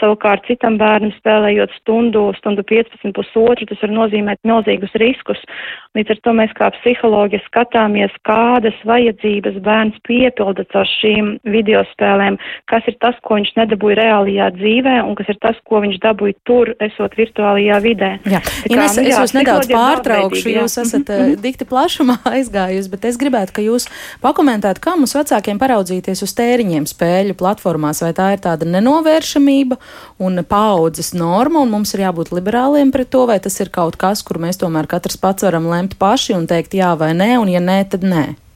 Savukārt 0.00 0.46
citam 0.50 0.78
bērnam 0.80 1.14
spēlējot 1.18 1.74
stundu, 1.80 2.28
stundu 2.38 2.64
15 2.68 3.14
pusotru, 3.16 3.68
tas 3.70 3.82
var 3.84 3.94
nozīmēt 3.96 4.42
milzīgus 4.48 4.94
riskus. 5.02 5.40
Līdz 5.96 6.14
ar 6.14 6.22
to 6.22 6.36
mēs 6.42 6.54
kā 6.58 6.70
psihologi 6.78 7.40
skatāmies, 7.46 8.14
kādas 8.28 8.76
vajadzības 8.86 9.58
bērns 9.64 9.98
piepilda 10.06 10.68
caur 10.72 10.88
šīm 10.98 11.36
video 11.48 11.82
spēlēm 11.94 12.38
kas 12.68 12.86
ir 12.88 12.96
tas, 13.02 13.16
ko 13.24 13.38
viņš 13.38 13.54
nedabūja 13.58 13.98
reālajā 14.18 14.48
dzīvē 14.56 14.94
un 15.06 15.14
kas 15.18 15.28
ir 15.32 15.38
tas, 15.40 15.56
ko 15.66 15.80
viņš 15.82 15.98
dabūja 16.02 16.34
tur, 16.46 16.72
esot 16.80 17.14
virtuālajā 17.18 17.78
vidē. 17.82 18.10
Jā, 18.26 18.40
kā, 18.40 18.70
Ines, 18.70 18.96
nu, 18.96 19.04
jā, 19.04 19.14
es 19.14 19.18
jūs 19.18 19.34
nedaudz 19.36 19.70
pārtraukšu, 19.70 20.48
jūs 20.52 20.78
esat 20.82 21.08
mm 21.08 21.14
-hmm. 21.14 21.40
dikti 21.42 21.64
plašumā 21.64 22.18
aizgājusi, 22.36 22.90
bet 22.90 23.04
es 23.04 23.16
gribētu, 23.16 23.52
ka 23.52 23.62
jūs 23.62 23.88
pakomentētu, 24.22 24.80
kā 24.80 24.96
mums 24.96 25.14
vecākiem 25.14 25.58
paraudzīties 25.58 26.22
uz 26.22 26.34
tēriņiem 26.34 26.86
spēļu 26.86 27.34
platformās, 27.34 28.02
vai 28.02 28.12
tā 28.12 28.32
ir 28.32 28.40
tāda 28.40 28.64
nenovēršamība 28.64 29.76
un 30.18 30.44
paudzes 30.48 31.14
norma, 31.14 31.60
un 31.60 31.70
mums 31.70 31.94
ir 31.94 32.00
jābūt 32.00 32.32
liberāliem 32.32 32.92
pret 32.92 33.10
to, 33.10 33.26
vai 33.26 33.38
tas 33.40 33.60
ir 33.60 33.68
kaut 33.70 33.96
kas, 33.96 34.22
kur 34.22 34.38
mēs 34.38 34.58
tomēr 34.58 34.86
katrs 34.86 35.16
pats 35.16 35.42
varam 35.42 35.66
lemt 35.66 35.98
paši 35.98 36.34
un 36.34 36.46
teikt 36.46 36.74
jā 36.74 36.98
vai 36.98 37.12
nē, 37.14 37.38
un 37.38 37.48
ja 37.48 37.60
nē, 37.60 37.84
tad 37.90 38.02
nē. 38.02 38.47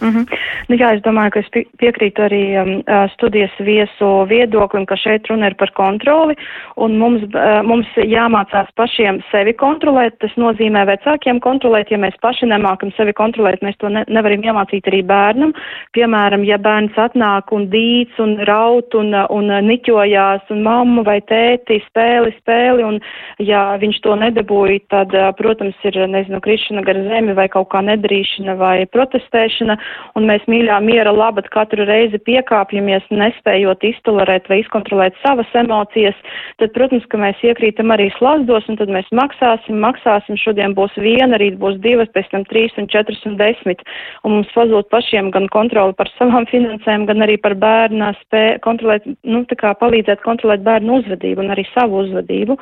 Mm 0.00 0.08
-hmm. 0.08 0.26
nu, 0.68 0.76
jā, 0.76 0.94
es 0.94 1.02
domāju, 1.02 1.30
ka 1.30 1.40
es 1.40 1.50
piekrītu 1.78 2.22
arī 2.22 2.44
um, 2.62 2.82
studijas 3.14 3.54
viesu 3.58 4.26
viedoklim, 4.28 4.86
ka 4.86 4.96
šeit 4.96 5.26
runa 5.26 5.46
ir 5.46 5.54
par 5.54 5.70
kontroli, 5.70 6.34
un 6.76 6.98
mums, 6.98 7.22
uh, 7.22 7.62
mums 7.62 7.86
jāmācās 7.96 8.68
pašiem 8.74 9.22
sevi 9.30 9.52
kontrolēt. 9.52 10.18
Tas 10.18 10.34
nozīmē 10.36 10.84
vecākiem 10.86 11.40
kontrolēt. 11.40 11.90
Ja 11.90 11.98
mēs 11.98 12.14
paši 12.20 12.46
nemākam 12.46 12.92
sevi 12.96 13.12
kontrolēt, 13.12 13.62
mēs 13.62 13.76
to 13.78 13.88
ne, 13.88 14.04
nevaram 14.08 14.42
iemācīt 14.42 14.86
arī 14.86 15.02
bērnam. 15.02 15.52
Piemēram, 15.92 16.44
ja 16.44 16.58
bērns 16.58 16.96
atnāk 16.96 17.52
un 17.52 17.68
dīts 17.70 18.18
un 18.18 18.38
raut 18.48 18.94
un, 18.94 19.14
un 19.14 19.52
niķojās 19.66 20.50
un 20.50 20.62
mammu 20.62 21.04
vai 21.04 21.20
tēti 21.20 21.82
spēli, 21.88 22.34
spēli, 22.38 22.84
un 22.84 23.00
ja 23.38 23.76
viņš 23.80 24.00
to 24.04 24.16
nedabūja, 24.16 24.78
tad, 24.88 25.14
protams, 25.38 25.74
ir, 25.88 25.98
nezinu, 26.10 26.40
krišana 26.40 26.82
gar 26.86 27.00
zemi 27.08 27.34
vai 27.38 27.48
kaut 27.52 27.68
kā 27.72 27.82
nedarīšana 27.84 28.56
vai 28.58 28.86
protestēšana 28.86 29.78
un 30.18 30.26
mēs 30.28 30.44
mīļā 30.50 30.78
miera 30.84 31.12
labad 31.14 31.48
katru 31.54 31.86
reizi 31.88 32.20
piekāpjamies, 32.26 33.06
nespējot 33.10 33.84
iztolerēt 33.90 34.48
vai 34.50 34.60
izkontrolēt 34.62 35.16
savas 35.24 35.50
emocijas, 35.58 36.16
tad, 36.60 36.72
protams, 36.76 37.06
ka 37.10 37.20
mēs 37.20 37.40
iekrītam 37.46 37.92
arī 37.94 38.08
slazdos, 38.16 38.66
un 38.70 38.78
tad 38.80 38.92
mēs 38.92 39.08
maksāsim, 39.14 39.78
maksāsim, 39.82 40.38
šodien 40.40 40.74
būs 40.78 40.94
viena, 40.98 41.38
rīt 41.40 41.58
būs 41.60 41.78
divas, 41.84 42.10
pēc 42.14 42.30
tam 42.32 42.46
trīs 42.50 42.74
un 42.80 42.88
četras 42.90 43.22
un 43.28 43.38
desmit, 43.40 43.82
un 44.24 44.38
mums 44.38 44.52
pazūd 44.54 44.90
pašiem 44.92 45.30
gan 45.34 45.48
kontroli 45.52 45.96
par 45.98 46.10
savām 46.16 46.46
finansēm, 46.50 47.06
gan 47.08 47.24
arī 47.26 47.38
par 47.42 47.56
bērnu 47.58 48.12
spēju 48.22 48.60
kontrolēt, 48.64 49.06
nu, 49.24 49.42
tā 49.48 49.58
kā 49.60 49.72
palīdzēt 49.80 50.22
kontrolēt 50.24 50.64
bērnu 50.66 51.00
uzvedību 51.00 51.44
un 51.44 51.52
arī 51.54 51.64
savu 51.72 52.02
uzvedību. 52.04 52.58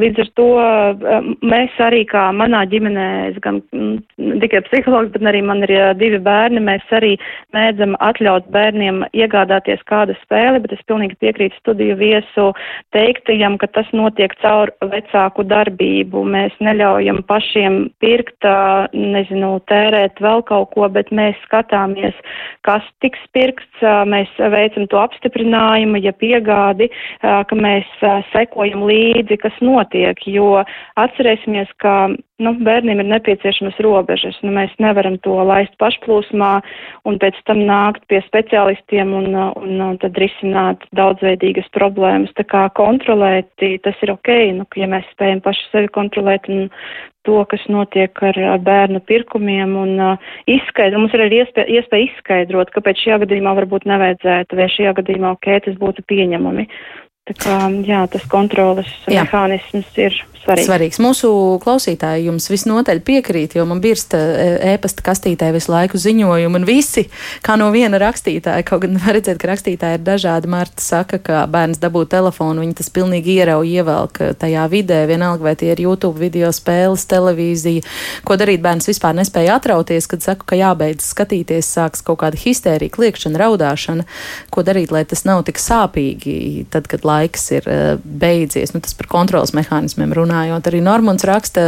Līdz 0.00 0.24
ar 0.24 0.30
to 0.38 0.48
eh, 0.62 1.30
mēs 1.42 1.78
arī 1.84 2.04
kā 2.08 2.28
manā 2.36 2.64
ģimenē, 2.70 3.08
es 3.30 3.40
gan 3.44 3.60
mm, 3.74 4.38
tikai 4.44 4.62
psihologs, 4.68 5.12
bet 5.14 5.26
arī 5.30 5.42
man 5.46 5.64
ir 5.66 5.74
eh, 5.74 5.92
divi 5.98 6.20
bērni, 6.22 6.62
mēs 6.68 6.84
arī 6.94 7.14
mēdzam 7.56 7.96
atļaut 8.04 8.48
bērniem 8.54 9.02
iegādāties 9.16 9.82
kādu 9.88 10.16
spēli, 10.22 10.62
bet 10.64 10.76
es 10.76 10.84
pilnīgi 10.88 11.18
piekrītu 11.22 11.58
studiju 11.62 11.96
viesu 12.00 12.50
teiktajam, 12.96 13.58
ka 13.60 13.70
tas 13.74 13.88
notiek 13.96 14.34
caur 14.42 14.72
vecāku 14.92 15.46
darbību. 15.48 16.24
Mēs 16.28 16.54
neļaujam 16.64 17.22
pašiem 17.28 17.80
pirkt, 18.02 18.46
nezinu, 18.92 19.56
tērēt 19.70 20.22
vēl 20.24 20.44
kaut 20.48 20.72
ko, 20.76 20.88
bet 20.92 21.12
mēs 21.14 21.38
skatāmies, 21.46 22.16
kas 22.66 22.84
tiks 23.04 23.20
pirkts, 23.36 23.84
mēs 24.08 24.30
veicam 24.38 24.88
to 24.90 25.00
apstiprinājumu, 25.00 26.00
ja 26.04 26.12
piegādi, 26.16 26.90
ka 27.22 27.58
mēs 27.58 27.88
sekojam 28.32 28.84
līdzi, 28.88 29.40
kas 29.42 29.60
notiek, 29.64 30.20
jo 30.28 30.62
atcerēsimies, 31.00 31.70
ka 31.82 31.94
nu, 32.42 32.54
bērniem 32.64 33.02
ir 33.02 33.08
nepieciešamas 33.12 33.78
robežas. 33.84 34.38
Nu, 34.44 34.52
mēs 34.54 34.74
nevaram 34.82 35.18
to 35.24 35.34
laist 35.48 35.74
pašplūsmā 35.82 36.57
un 37.08 37.18
pēc 37.22 37.38
tam 37.48 37.62
nākt 37.68 38.06
pie 38.10 38.20
speciālistiem 38.26 39.12
un, 39.18 39.28
un, 39.34 39.76
un 39.88 40.00
tad 40.02 40.18
risināt 40.20 40.84
daudzveidīgas 40.98 41.70
problēmas. 41.76 42.34
Tā 42.38 42.46
kā 42.48 42.66
kontrolēti 42.78 43.76
tas 43.84 43.98
ir 44.04 44.14
ok, 44.14 44.32
nu, 44.58 44.66
ja 44.78 44.90
mēs 44.90 45.06
spējam 45.14 45.44
paši 45.44 45.70
sevi 45.72 45.92
kontrolēt 45.94 46.50
un 46.52 46.68
to, 47.28 47.40
kas 47.50 47.64
notiek 47.68 48.22
ar, 48.24 48.38
ar 48.54 48.62
bērnu 48.64 49.02
pirkumiem 49.08 49.74
un 49.76 49.98
uh, 50.00 50.30
izskaidrot. 50.48 51.02
Mums 51.02 51.16
ir 51.16 51.26
arī 51.26 51.42
iespēja, 51.42 51.68
iespēja 51.78 52.08
izskaidrot, 52.08 52.72
kāpēc 52.72 53.02
šajā 53.04 53.18
gadījumā 53.24 53.52
varbūt 53.58 53.88
nevajadzētu, 53.90 54.56
vai 54.56 54.70
šajā 54.72 54.94
gadījumā 55.02 55.34
ok, 55.36 55.50
tas 55.66 55.76
būtu 55.82 56.06
pieņemami. 56.08 56.68
Tā 57.28 57.34
kā, 57.36 57.56
jā, 57.84 58.02
tas 58.08 58.24
kontrolas 58.30 58.88
jā. 59.04 59.26
mehānisms 59.26 59.96
ir 60.00 60.14
svarīgs. 60.48 60.68
svarīgs. 60.68 61.00
Mūsu 61.02 61.30
klausītāji 61.62 62.28
jums 62.28 62.48
visnotaļ 62.48 63.00
piekrīt, 63.04 63.56
jo 63.58 63.66
man 63.68 63.82
birst 63.84 64.14
ēpasta 64.14 65.04
kastītē 65.04 65.50
visu 65.52 65.72
laiku 65.72 66.00
ziņojumu, 66.00 66.60
un 66.60 66.64
visi, 66.68 67.04
kā 67.44 67.58
no 67.60 67.68
viena 67.74 68.00
rakstītāja, 68.00 68.64
kaut 68.66 68.86
gan 68.86 68.96
var 69.02 69.18
redzēt, 69.18 69.36
ka 69.40 69.50
rakstītāji 69.52 69.98
ir 69.98 70.06
dažādi. 70.06 70.48
Marta 70.48 70.80
saka, 70.84 71.20
ka 71.20 71.42
bērns 71.50 71.80
dabū 71.82 72.06
telefonu, 72.08 72.64
viņi 72.64 72.78
tas 72.80 72.88
pilnīgi 72.94 73.36
ierauj, 73.42 73.68
ievelk 73.68 74.22
tajā 74.40 74.64
vidē, 74.72 75.02
vienalga 75.10 75.50
vai 75.50 75.54
tie 75.58 75.72
ir 75.74 75.84
YouTube 75.84 76.16
video 76.22 76.48
spēles, 76.54 77.04
televīzija. 77.10 77.84
Ko 78.24 78.38
darīt 78.40 78.64
bērns 78.64 78.88
vispār 78.88 79.16
nespēja 79.18 79.58
atrauties, 79.60 80.08
kad 80.08 80.24
saku, 80.24 80.48
ka 80.48 80.56
jābeidz 80.56 81.12
skatīties, 81.12 81.68
sāks 81.76 82.04
kaut 82.06 82.22
kāda 82.22 82.40
histērija, 82.40 82.94
kliekšana, 82.94 83.40
raudāšana. 83.44 84.08
Ko 84.54 84.64
darīt, 84.64 84.94
lai 84.94 85.04
tas 85.08 85.26
nav 85.28 85.44
tik 85.48 85.60
sāpīgi, 85.60 86.66
tad, 86.72 86.88
kad 86.88 87.04
laiks 87.04 87.17
laiks 87.18 87.48
ir 87.56 87.68
eh, 87.68 87.98
beidzies. 88.02 88.72
Nu, 88.74 88.80
tas 88.84 88.96
par 88.96 89.10
kontrolas 89.10 89.52
mehānismiem 89.56 90.14
runājot. 90.16 90.70
Arī 90.70 90.80
Normons 90.84 91.26
raksta, 91.28 91.66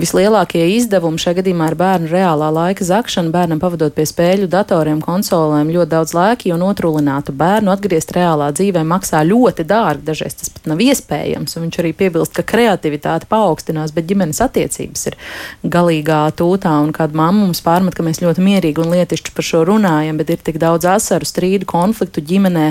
vislielākie 0.00 0.64
izdevumi 0.76 1.20
šajā 1.20 1.40
gadījumā 1.40 1.70
ir 1.72 1.78
bērnu 1.80 2.10
reālā 2.12 2.50
laika 2.54 2.86
zakšana, 2.86 3.32
bērnam 3.34 3.62
pavadot 3.62 3.94
pie 3.94 4.06
spēļu 4.08 4.48
datoriem, 4.52 5.02
konsolēm 5.04 5.72
ļoti 5.74 5.92
daudz 5.94 6.14
laika, 6.16 6.48
jo 6.50 6.58
notrūlinātu 6.60 7.34
bērnu 7.36 7.72
atgriezt 7.74 8.14
reālā 8.16 8.50
dzīvē 8.54 8.84
maksā 8.88 9.24
ļoti 9.26 9.66
dārgi. 9.68 10.06
Dažreiz 10.10 10.38
tas 10.40 10.52
pat 10.52 10.68
nav 10.70 10.82
iespējams. 10.84 11.58
Viņš 11.64 11.80
arī 11.80 11.94
piebilst, 11.96 12.34
ka 12.36 12.46
kreativitāte 12.46 13.28
paaugstinās, 13.30 13.94
bet 13.94 14.08
ģimenes 14.10 14.42
attiecības 14.44 15.08
ir 15.10 15.18
galīgā 15.64 16.22
tūtā. 16.38 16.74
Un 16.84 16.92
kāda 16.96 17.16
mamma 17.18 17.46
mums 17.46 17.62
pārmet, 17.64 17.96
ka 17.96 18.06
mēs 18.06 18.22
ļoti 18.24 18.44
mierīgi 18.44 18.82
un 18.82 18.92
lietišķi 18.94 19.34
par 19.34 19.48
šo 19.48 19.64
runājam, 19.68 20.18
bet 20.20 20.34
ir 20.34 20.42
tik 20.44 20.60
daudz 20.62 20.88
asaru, 20.90 21.28
strīdu, 21.28 21.68
konfliktu 21.70 22.22
ģimenē, 22.24 22.70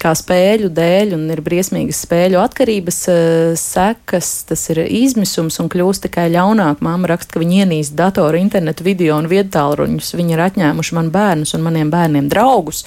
kā 0.00 0.12
spēļu 0.16 0.70
dēļ, 0.76 1.14
un 1.16 1.26
ir 1.32 1.42
briesmīgas 1.46 2.02
spēļu 2.04 2.40
atkarības 2.42 2.98
uh, 3.12 3.20
sekas, 3.60 4.32
tas 4.48 4.64
ir 4.74 4.82
izmisums 4.84 5.60
un 5.62 5.70
kļūst 5.72 6.06
tikai 6.08 6.26
ļaunāk. 6.34 6.82
Māma 6.84 7.12
raksta, 7.12 7.36
ka 7.36 7.42
viņa 7.42 7.62
ienīst 7.64 7.96
datoru, 7.98 8.40
internetu, 8.40 8.86
video 8.86 9.16
un 9.20 9.30
viedtālruņus. 9.30 10.12
Viņi 10.18 10.36
ir 10.36 10.44
atņēmuši 10.48 10.98
man 10.98 11.12
bērnus 11.14 11.56
un 11.56 11.64
maniem 11.66 11.92
bērniem 11.94 12.28
draugus. 12.32 12.84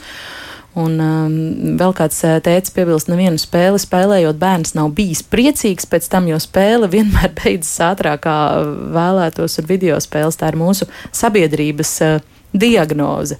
Un 0.77 0.99
um, 1.01 1.37
vēl 1.79 1.93
kāds 1.97 2.19
uh, 2.27 2.37
teica, 2.45 2.71
piebilst, 2.75 3.09
nevienu 3.09 3.41
spēli 3.41 3.79
spēlējot, 3.81 4.37
bērns 4.39 4.75
nav 4.77 4.91
bijis 4.95 5.23
priecīgs 5.25 5.89
pēc 5.89 6.11
tam, 6.13 6.29
jo 6.29 6.37
spēle 6.39 6.91
vienmēr 6.91 7.33
beidzas 7.41 7.79
ātrāk, 7.89 8.21
kā 8.27 8.37
vēlētos, 8.95 9.57
un 9.59 9.69
video 9.71 9.97
spēles 10.03 10.37
tā 10.39 10.51
ir 10.53 10.59
mūsu 10.61 10.87
sabiedrības 11.09 11.95
uh, 12.05 12.19
diagnoze. 12.53 13.39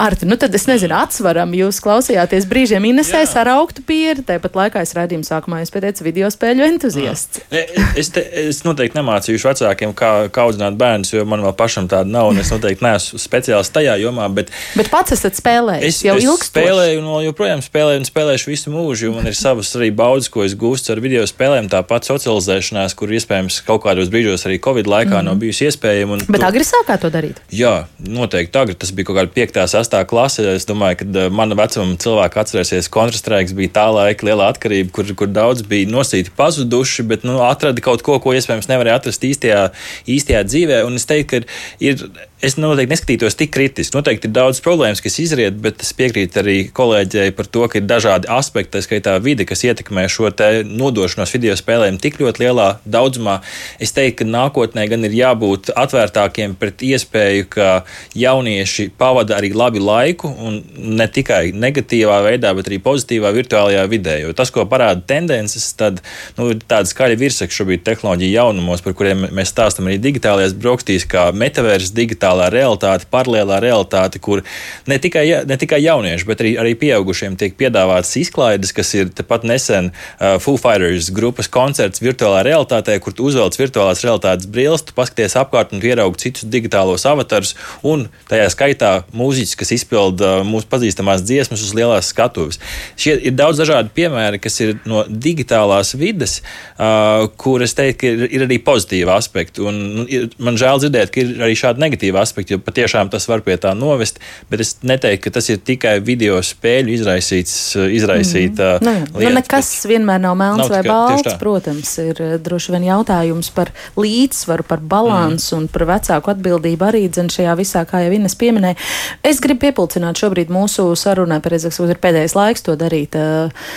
Arti, 0.00 0.24
nu 0.24 0.36
tad 0.40 0.54
es 0.56 0.62
nezinu, 0.64 0.94
atsvaram, 0.96 1.50
jūs 1.52 1.76
klausījāties 1.84 2.46
brīžiem 2.48 2.86
Inesē 2.88 3.20
sarauktu 3.28 3.82
pieri, 3.84 4.22
tāpat 4.24 4.54
laikā 4.56 4.80
es 4.80 4.94
redzēju 4.96 5.26
sākumā, 5.28 5.58
jūs 5.60 5.72
pēc 5.74 6.00
video 6.00 6.30
spēļu 6.32 6.64
entuziasts. 6.64 7.42
Es, 7.52 8.08
te, 8.14 8.22
es 8.46 8.62
noteikti 8.64 8.96
nemācīšu 8.96 9.50
vecākiem, 9.50 9.92
kā, 9.98 10.12
kā 10.32 10.46
audzināt 10.46 10.78
bērnus, 10.80 11.10
jo 11.12 11.26
man 11.28 11.44
vēl 11.44 11.52
pašam 11.58 11.88
tāda 11.90 12.08
nav, 12.08 12.30
un 12.32 12.40
es 12.40 12.48
noteikti 12.54 12.86
neesmu 12.86 13.20
speciālists 13.20 13.74
tajā 13.74 13.98
jomā. 14.00 14.30
Bet, 14.32 14.48
bet 14.78 14.88
pats 14.88 15.12
esat 15.18 15.36
spēlējis 15.36 15.90
es, 15.90 16.00
jau. 16.06 16.16
Es 16.16 16.48
spēlēju, 16.48 17.04
un 17.04 17.26
joprojām 17.26 17.60
spēlēju, 17.66 18.00
un 18.00 18.08
spēlēšu 18.08 18.52
visu 18.54 18.72
mūžu, 18.72 19.10
jo 19.10 19.18
man 19.18 19.28
ir 19.28 19.36
savas 19.36 19.74
arī 19.76 19.90
baudas, 19.92 20.30
ko 20.32 20.46
es 20.48 20.56
gūstu 20.56 20.94
ar 20.94 21.04
video 21.04 21.26
spēlēm, 21.28 21.68
tāpat 21.68 22.08
socializēšanās, 22.08 22.96
kur 22.96 23.12
iespējams 23.20 23.60
kaut 23.68 23.84
kādos 23.84 24.08
brīžos 24.08 24.48
arī 24.48 24.56
Covid 24.64 24.88
laikā 24.88 25.18
mm. 25.18 25.28
nav 25.28 25.36
bijusi 25.44 25.68
iespējama. 25.68 26.22
Bet 26.24 26.40
tu... 26.40 26.48
agri 26.48 26.64
sākā 26.64 26.96
to 27.04 27.12
darīt? 27.12 27.44
Jā, 27.52 27.82
noteikti 28.00 28.64
agri. 28.64 28.78
Tas 28.80 28.94
bija 28.96 29.10
kaut 29.10 29.20
kāda 29.20 29.36
5. 29.36 29.89
6 29.90 29.90
sestā 29.90 30.06
klase. 30.06 30.44
Es 30.54 30.66
domāju, 30.66 31.00
ka 31.00 31.06
eh, 31.06 31.30
mana 31.30 31.56
vecuma 31.58 31.98
cilvēki 31.98 32.40
atcerēsies, 32.40 32.88
ka 32.88 33.00
kontrastrēks 33.00 33.54
bija 33.56 33.74
tā 33.74 33.86
laika 33.90 34.26
liela 34.26 34.50
atkarība, 34.50 34.90
kur, 34.94 35.04
kur 35.14 35.28
daudz 35.28 35.62
bija 35.66 35.88
nosīti 35.90 36.30
pazuduši, 36.36 37.06
bet 37.10 37.24
nu, 37.24 37.40
atrada 37.42 37.80
kaut 37.82 38.02
ko, 38.02 38.18
ko 38.22 38.34
iespējams 38.36 38.70
nevarēja 38.70 39.00
atrast 39.00 39.24
īstajā, 39.26 39.70
īstajā 40.06 40.44
dzīvē. 40.46 40.82
Un 40.86 40.98
es 41.00 41.06
teiktu, 41.06 41.42
ka 41.42 41.82
ir 41.82 42.06
es 42.44 42.56
noteikti 42.56 42.94
neskatītos 42.94 43.36
tik 43.36 43.52
kritiski. 43.52 43.94
Noteikti 43.96 44.28
ir 44.28 44.34
daudz 44.34 44.60
problēmas, 44.64 45.02
kas 45.04 45.18
izriet, 45.20 45.58
bet 45.60 45.82
es 45.84 45.92
piekrītu 45.96 46.40
arī 46.40 46.56
kolēģei 46.72 47.34
par 47.36 47.48
to, 47.52 47.66
ka 47.68 47.80
ir 47.80 47.86
dažādi 47.88 48.30
aspekti, 48.32 48.72
tā 48.76 48.82
skaitā 48.84 49.16
vide, 49.22 49.44
kas 49.48 49.64
ietekmē 49.66 50.06
šo 50.08 50.30
nodošanos 50.64 51.32
video 51.34 51.56
spēlēm 51.58 51.98
tik 52.00 52.20
ļoti 52.20 52.44
lielā 52.44 52.68
daudzumā. 52.88 53.40
Es 53.82 53.92
teiktu, 53.96 54.22
ka 54.22 54.30
nākotnē 54.30 54.86
gan 54.88 55.04
ir 55.08 55.16
jābūt 55.18 55.72
atvērtākiem 55.76 56.56
pret 56.60 56.84
iespēju, 56.86 57.48
ka 57.52 57.68
jaunieši 58.16 58.88
pavada 59.00 59.36
arī 59.36 59.52
labi 59.56 59.82
laiku, 59.82 60.30
un 60.30 60.60
ne 60.76 61.08
tikai 61.10 61.50
negatīvā 61.52 62.20
veidā, 62.24 62.54
bet 62.56 62.70
arī 62.70 62.80
pozitīvā 62.84 63.34
virtuālajā 63.36 63.84
vidē. 63.90 64.16
Jo 64.24 64.32
tas, 64.36 64.52
ko 64.54 64.64
parāda 64.70 65.04
tendences, 65.04 65.68
tad 65.76 66.00
nu, 66.38 66.50
ir 66.54 66.64
tāda 66.64 66.88
skaļa 66.88 67.20
virsaka 67.20 67.58
šobrīd 67.58 67.84
tehnoloģija 67.84 68.40
jaunumos, 68.40 68.84
par 68.84 68.96
kuriem 68.96 69.28
mēs 69.28 69.52
stāstam 69.52 69.90
arī 69.90 70.00
digitālajās 70.00 70.56
brokastīs, 70.56 71.08
kā 71.10 71.28
metavērs 71.36 71.92
digitālajā 71.96 72.29
digitālā 72.30 72.50
realitāte, 72.52 73.06
paralēlā 73.10 73.60
realitāte, 73.60 74.20
kur 74.20 74.42
ne 74.86 74.98
tikai, 74.98 75.44
ne 75.46 75.56
tikai 75.56 75.80
jaunieši, 75.82 76.26
bet 76.26 76.40
arī, 76.40 76.54
arī 76.58 76.74
pieaugušiem 76.78 77.36
tiek 77.36 77.56
piedāvātas 77.58 78.16
izklaides, 78.16 78.72
kas 78.72 78.94
ir 78.94 79.10
tepat 79.10 79.44
nesen 79.44 79.90
uh, 79.90 80.38
Foo 80.38 80.56
Fighters 80.56 81.10
grupas 81.10 81.48
koncerts 81.48 82.00
virtuālā 82.00 82.42
realitātē, 82.46 82.98
kur 83.00 83.12
tu 83.12 83.26
uzvelc 83.26 83.56
virtuālās 83.58 84.02
realitātes 84.04 84.46
brilles, 84.46 84.82
tu 84.82 84.94
paskaties 84.94 85.36
apkārt 85.36 85.74
un 85.74 85.82
ieraugi 85.82 86.26
citus 86.26 86.46
digitālos 86.46 87.06
avatarus, 87.06 87.56
un 87.82 88.08
tajā 88.30 88.48
skaitā 88.52 88.92
mūziķis, 89.12 89.56
kas 89.58 89.74
izpilda 89.74 90.40
uh, 90.40 90.46
mūsu 90.46 90.70
pazīstamās 90.70 91.24
dziesmas 91.26 91.64
uz 91.64 91.74
lielās 91.76 92.12
skatuves. 92.14 92.60
Šie 93.00 93.16
ir 93.30 93.36
daudz 93.36 93.60
dažādi 93.60 93.92
piemēri, 93.96 94.40
kas 94.42 94.60
ir 94.62 94.76
no 94.88 95.04
digitālās 95.08 95.94
vides, 95.98 96.40
uh, 96.78 97.26
kur 97.40 97.64
es 97.64 97.74
teiktu, 97.78 98.00
ka 98.00 98.14
ir, 98.14 98.26
ir 98.38 98.46
arī 98.46 98.60
pozitīvi 98.64 99.10
aspekti. 99.12 99.64
Un, 99.66 99.80
un, 100.04 100.30
man 100.40 100.58
žēl 100.60 100.80
dzirdēt, 100.82 101.12
ka 101.12 101.22
ir 101.22 101.44
arī 101.44 101.56
šādi 101.58 101.82
negatīvi 101.82 102.19
aspekti, 102.22 102.54
jo 102.54 102.62
patiešām 102.64 103.10
tas 103.12 103.26
var 103.30 103.44
pie 103.46 103.56
tā 103.60 103.72
novest. 103.76 104.20
Bet 104.50 104.62
es 104.64 104.76
neteiktu, 104.86 105.26
ka 105.26 105.38
tas 105.38 105.48
ir 105.52 105.60
tikai 105.64 105.98
video 106.04 106.38
spēļu 106.44 106.94
izraisīts, 106.94 107.54
izraisīta 107.96 108.76
mm. 108.78 108.86
nu, 108.86 108.94
lieta. 109.20 109.30
Nu, 109.30 109.34
nekas 109.38 109.70
bet... 109.74 109.90
vienmēr 109.92 110.22
nav 110.22 110.36
melns 110.38 110.64
nav 110.64 110.72
vai 110.74 110.82
balts. 110.86 111.36
Protams, 111.40 111.92
ir 112.02 112.22
eh, 112.22 112.36
droši 112.42 112.74
vien 112.74 112.86
jautājums 112.90 113.50
par 113.56 113.72
līdzsvaru, 114.00 114.66
par 114.68 114.82
balansu 114.82 115.56
mm. 115.56 115.60
un 115.60 115.68
par 115.72 115.86
vecāku 115.94 116.34
atbildību 116.34 116.88
arī 116.90 117.04
dzen 117.08 117.30
šajā 117.32 117.56
visā, 117.58 117.84
kā 117.88 118.04
jau 118.04 118.14
Ines 118.16 118.36
pieminēja. 118.38 118.78
Es 119.26 119.42
gribu 119.42 119.66
piepulcināt 119.66 120.20
šobrīd 120.20 120.52
mūsu 120.52 120.88
sarunai, 120.98 121.40
pareizāk, 121.44 121.76
ir 121.90 122.02
pēdējais 122.02 122.36
laiks 122.38 122.66
to 122.66 122.76
darīt. 122.80 123.16
Eh, 123.18 123.68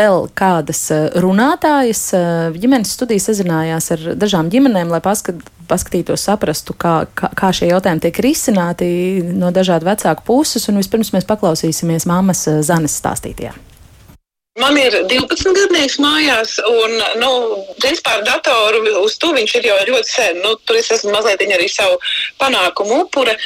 vēl 0.00 0.28
kādas 0.38 0.86
eh, 0.94 1.08
runātājas 1.20 2.04
ģimenes 2.60 2.94
studijas 2.96 3.30
sazinājās 3.30 3.90
ar 3.94 4.10
dažām 4.18 4.50
ģimenēm, 4.52 4.90
lai 4.92 5.00
paskat, 5.04 5.40
paskatītos, 5.70 6.24
saprastu, 6.26 6.74
kā, 6.78 6.94
kā, 7.14 7.30
kā 7.36 7.50
šie 7.54 7.70
jautājumi 7.70 7.79
tiek 7.80 8.20
risināti 8.24 8.88
no 9.24 9.50
dažādu 9.54 9.88
vecāku 9.88 10.26
puses. 10.26 10.68
Un 10.70 10.80
vispirms 10.80 11.12
mēs 11.14 11.28
paklausīsimies 11.28 12.08
mammas 12.10 12.46
eh, 12.50 12.62
Zanes 12.66 12.96
stāstītajā. 13.00 13.69
Man 14.58 14.74
ir 14.74 14.90
12 15.06 15.52
gadnieks 15.54 15.94
mājās, 16.02 16.56
un, 16.66 16.96
nu, 17.22 17.28
ar 18.10 18.22
datoru 18.26 18.80
uz 18.98 19.14
to 19.22 19.28
viņš 19.36 19.52
ir 19.60 19.68
jau 19.68 19.76
ļoti 19.86 20.10
sen. 20.10 20.40
Nu, 20.42 20.56
tur 20.66 20.74
es 20.80 20.88
esmu 20.90 21.12
mazliet 21.14 21.44
arī 21.46 21.68
savu 21.70 22.00
panākumu 22.40 23.04
upure, 23.04 23.36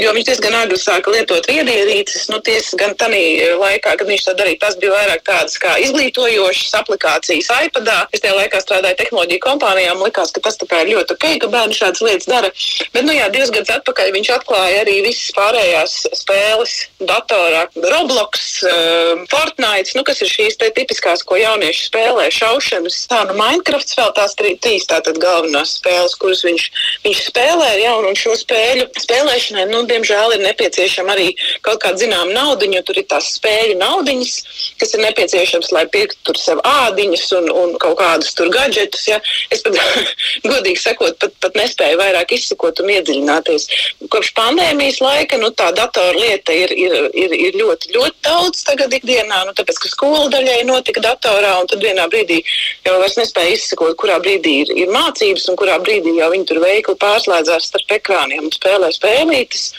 jo 0.00 0.14
viņš 0.16 0.24
diezgan 0.30 0.56
agri 0.62 0.78
sāka 0.80 1.12
lietot 1.12 1.44
viedierīces. 1.52 2.30
Nu, 2.32 2.38
tiesa 2.40 2.78
gan 2.80 2.96
tādā 2.96 3.20
laikā, 3.60 3.92
kad 4.00 4.08
viņš 4.08 4.24
to 4.24 4.34
darīja, 4.38 4.62
tas 4.62 4.78
bija 4.80 4.94
vairāk 4.94 5.20
tādas 5.28 5.58
kā 5.60 5.74
izglītojošas 5.84 6.72
aplikācijas 6.80 7.52
iPadā. 7.68 7.98
Es 8.16 8.24
tajā 8.24 8.32
laikā 8.38 8.62
strādāju 8.64 8.96
tehnoloģiju 9.02 9.44
kompānijām, 9.44 10.00
likās, 10.00 10.32
ka 10.32 10.46
tas 10.48 10.56
ir 10.64 10.92
ļoti 10.94 11.18
ok, 11.18 11.28
ka 11.44 11.52
bērni 11.52 11.76
šādas 11.76 12.04
lietas 12.08 12.30
dara. 12.32 12.52
Bet, 12.96 13.04
nu 13.04 13.12
jā, 13.12 13.28
divus 13.36 13.52
gadus 13.52 13.76
atpakaļ 13.76 14.14
viņš 14.16 14.32
atklāja 14.40 14.80
arī 14.86 14.96
visas 15.10 15.28
pārējās 15.36 16.00
spēles 16.24 16.74
datorā, 17.04 17.66
Roblox, 17.76 18.48
uh, 18.64 19.24
Fortnite, 19.28 19.92
nu, 19.98 20.08
kas 20.08 20.24
ir 20.24 20.32
šīs 20.32 20.54
tipiskās, 20.76 21.22
ko 21.26 21.38
jaunieši 21.38 21.88
spēlē, 21.88 22.28
šaušanas. 22.34 22.98
Tā, 23.10 23.20
nu, 23.28 23.36
Minecrafts 23.38 23.96
vēl 23.98 24.12
tās 24.16 24.36
trī, 24.38 24.54
trīs 24.62 24.86
tātad 24.90 25.18
galvenās 25.22 25.76
spēles, 25.78 26.16
kuras 26.20 26.44
viņš, 26.46 26.66
viņš 27.04 27.22
spēlē 27.28 27.70
ar 27.74 27.80
jaunu 27.82 28.12
un 28.12 28.18
šo 28.18 28.34
spēļu 28.40 28.88
spēlēšanai, 29.04 29.66
nu, 29.70 29.82
diemžēl 29.90 30.36
ir 30.36 30.44
nepieciešama 30.44 31.14
arī 31.14 31.30
kaut 31.66 31.82
kāda 31.84 32.02
zināma 32.04 32.32
naudiņa, 32.34 32.82
tur 32.86 33.00
ir 33.00 33.08
tās 33.10 33.32
spēļu 33.38 33.78
naudiņas, 33.80 34.34
kas 34.80 34.94
ir 34.96 35.04
nepieciešams, 35.04 35.72
lai 35.74 35.84
pirktu 35.92 36.20
tur 36.30 36.40
sev 36.40 36.62
ādiņas 36.68 37.26
un, 37.40 37.50
un 37.52 37.74
kaut 37.82 37.98
kādus 38.00 38.34
tur 38.38 38.50
gadgetus. 38.54 39.06
Ja. 39.10 39.20
Es 39.54 39.62
pat, 39.64 39.78
godīgi 40.50 40.80
sakot, 40.80 41.18
pat, 41.20 41.34
pat 41.44 41.58
nespēju 41.58 42.00
vairāk 42.00 42.34
izsakot 42.36 42.82
un 42.82 42.92
iedziļināties. 42.94 43.68
Kopš 44.12 44.32
pandēmijas 44.38 45.00
laika, 45.04 45.38
nu, 45.40 45.50
tā 45.56 45.70
datora 45.76 46.14
lieta 46.18 46.54
ir, 46.56 46.72
ir, 46.74 46.96
ir, 47.12 47.36
ir 47.48 47.58
ļoti, 47.60 47.92
ļoti 47.96 48.24
daudz 48.26 48.64
tagad 48.66 48.94
ikdienā, 48.96 49.44
nu, 49.48 49.54
tāpēc, 49.56 49.80
ka 49.82 49.92
skola 49.92 50.28
daļai 50.44 50.66
notika 50.68 51.02
datorā, 51.04 51.54
un 51.60 51.70
tad 51.70 51.84
vienā 51.84 52.06
brīdī 52.12 52.40
jau 52.86 52.98
vairs 53.00 53.16
nespēja 53.20 53.56
izsakot, 53.56 53.96
kurā 54.00 54.18
brīdī 54.22 54.60
ir, 54.64 54.74
ir 54.84 54.92
mācības, 54.94 55.48
un 55.50 55.58
kurā 55.60 55.78
brīdī 55.82 56.16
jau 56.18 56.30
viņi 56.34 56.50
tur 56.50 56.60
veikli 56.64 56.96
pārslēdzās 57.00 57.70
starp 57.70 57.96
ekrāniem 57.98 58.46
un 58.46 58.54
spēlē 58.54 58.92
spēlītes. 58.94 59.72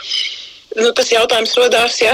Nu, 0.76 0.90
tas 0.92 1.08
jautājums 1.08 1.54
radās, 1.56 2.02
ja, 2.02 2.12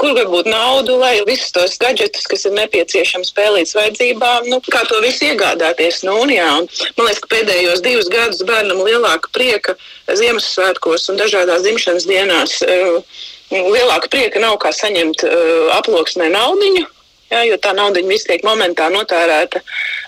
kur 0.00 0.12
var 0.12 0.26
būt 0.28 0.50
nauda, 0.50 0.92
lai 1.00 1.14
visus 1.24 1.54
tos 1.54 1.78
gadgetus, 1.80 2.26
kas 2.28 2.44
ir 2.44 2.52
nepieciešami 2.58 3.24
spēlītas 3.24 3.72
vajadzībām, 3.78 4.50
nu, 4.52 4.58
kā 4.68 4.82
to 4.90 4.98
visu 5.00 5.30
iegādāties. 5.30 6.02
Nu, 6.04 6.18
un, 6.26 6.34
jā, 6.34 6.50
un, 6.60 6.68
man 6.98 7.08
liekas, 7.08 7.22
ka 7.24 7.32
pēdējos 7.32 7.80
divus 7.86 8.12
gadus 8.12 8.44
bērnam 8.44 8.84
lielāka 8.84 9.32
prieka 9.32 9.78
Ziemassvētkos 10.20 11.08
un 11.08 11.22
dažādās 11.22 11.64
dzimšanas 11.64 12.08
dienās. 12.10 12.60
Uh, 12.66 13.24
lielāka 13.48 14.10
prieka 14.12 14.40
nav 14.42 14.58
kā 14.60 14.72
saņemt 14.76 15.24
uh, 15.24 15.72
aploksnē 15.78 16.28
naudiņu. 16.34 16.84
Jā, 17.28 17.42
jo 17.44 17.58
tā 17.60 17.74
nauda 17.76 18.00
viss 18.08 18.24
tiek 18.28 18.44
momentā 18.46 18.88
notērēta 18.92 19.60